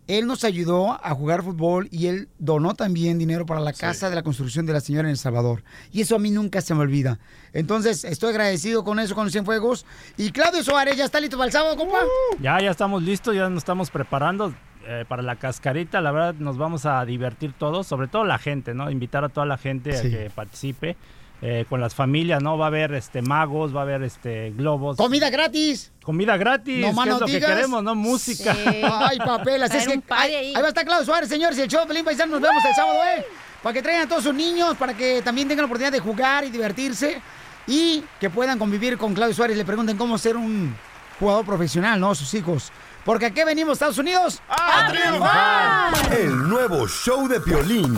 él 0.08 0.28
nos 0.28 0.43
ayudó 0.43 0.91
a 1.04 1.14
jugar 1.16 1.43
fútbol 1.43 1.88
y 1.91 2.08
él 2.08 2.28
donó 2.39 2.74
también 2.74 3.18
dinero 3.18 3.45
para 3.45 3.60
la 3.62 3.72
casa 3.74 4.10
de 4.10 4.16
la 4.16 4.24
construcción 4.24 4.66
de 4.66 4.74
la 4.74 4.82
señora 4.82 5.08
en 5.08 5.12
El 5.12 5.18
Salvador. 5.18 5.64
Y 5.91 6.02
eso 6.02 6.16
a 6.16 6.20
mí 6.20 6.32
nunca 6.32 6.60
se 6.62 6.74
me 6.76 6.82
olvida. 6.82 7.20
Entonces, 7.54 8.04
estoy 8.04 8.30
agradecido 8.32 8.84
con 8.84 8.99
eso, 8.99 9.16
con 9.16 9.26
los 9.26 9.32
Cienfuegos. 9.32 9.86
Y 10.18 10.32
Claudio 10.32 10.64
Suárez, 10.64 10.97
¿ya 10.97 11.06
está 11.06 11.20
listo 11.20 11.38
para 11.38 11.47
el 11.47 11.52
sábado, 11.54 11.78
compa? 11.78 11.99
Ya, 12.39 12.60
ya 12.62 12.72
estamos 12.72 13.04
listos, 13.04 13.36
ya 13.36 13.49
nos 13.49 13.60
estamos 13.60 13.89
preparando 13.91 14.54
eh, 14.88 15.06
para 15.08 15.22
la 15.22 15.36
cascarita. 15.38 16.02
La 16.02 16.12
verdad, 16.12 16.36
nos 16.36 16.58
vamos 16.58 16.86
a 16.86 17.06
divertir 17.06 17.54
todos, 17.58 17.88
sobre 17.88 18.08
todo 18.08 18.24
la 18.26 18.38
gente, 18.39 18.74
¿no? 18.74 18.89
Invitar 18.91 19.24
a 19.24 19.30
toda 19.30 19.45
la 19.45 19.58
gente 19.58 19.93
Sí. 19.93 20.08
a 20.08 20.10
que 20.10 20.30
participe. 20.30 20.97
Eh, 21.41 21.65
con 21.67 21.81
las 21.81 21.95
familias, 21.95 22.41
¿no? 22.43 22.57
Va 22.57 22.65
a 22.65 22.67
haber 22.67 22.93
este 22.93 23.21
magos, 23.21 23.75
va 23.75 23.79
a 23.79 23.83
haber 23.83 24.03
este 24.03 24.51
globos. 24.51 24.97
Comida 24.97 25.29
gratis. 25.29 25.91
Comida 26.03 26.37
gratis, 26.37 26.85
No 26.85 26.93
más 26.93 27.05
que 27.05 27.09
es 27.09 27.13
no 27.15 27.19
lo 27.21 27.25
que 27.25 27.31
digas. 27.33 27.51
queremos, 27.51 27.83
¿no? 27.83 27.95
Música. 27.95 28.55
Ay, 29.07 29.17
papelas. 29.17 29.73
Es 29.73 29.87
que 29.87 30.01
ahí, 30.09 30.35
ahí. 30.35 30.53
ahí 30.55 30.61
va 30.61 30.65
a 30.65 30.69
estar 30.69 30.85
Claudio 30.85 31.05
Suárez, 31.05 31.29
señores. 31.29 31.57
Y 31.57 31.61
el 31.61 31.67
show 31.67 31.81
de 31.81 31.87
Pelín 31.87 32.05
Paisano 32.05 32.33
nos 32.33 32.41
vemos 32.41 32.63
el 32.63 32.75
sábado, 32.75 32.99
¿eh? 33.17 33.25
Para 33.63 33.73
que 33.73 33.81
traigan 33.81 34.05
a 34.05 34.07
todos 34.09 34.23
sus 34.23 34.33
niños, 34.33 34.75
para 34.77 34.93
que 34.95 35.21
también 35.21 35.47
tengan 35.47 35.63
la 35.63 35.65
oportunidad 35.65 35.91
de 35.91 35.99
jugar 35.99 36.43
y 36.43 36.49
divertirse. 36.51 37.21
Y 37.67 38.03
que 38.19 38.29
puedan 38.29 38.57
convivir 38.59 38.97
con 38.97 39.13
Claudio 39.13 39.35
Suárez. 39.35 39.57
Le 39.57 39.65
pregunten 39.65 39.97
cómo 39.97 40.17
ser 40.17 40.35
un 40.37 40.75
jugador 41.19 41.45
profesional, 41.45 41.99
¿no? 41.99 42.13
Sus 42.15 42.33
hijos. 42.33 42.71
Porque 43.05 43.27
aquí 43.27 43.43
venimos, 43.43 43.73
Estados 43.73 43.97
Unidos, 43.97 44.41
¡A 44.47 44.87
triunfar! 44.91 46.13
El 46.19 46.47
nuevo 46.49 46.87
show 46.87 47.27
de 47.27 47.39
Piolín. 47.39 47.97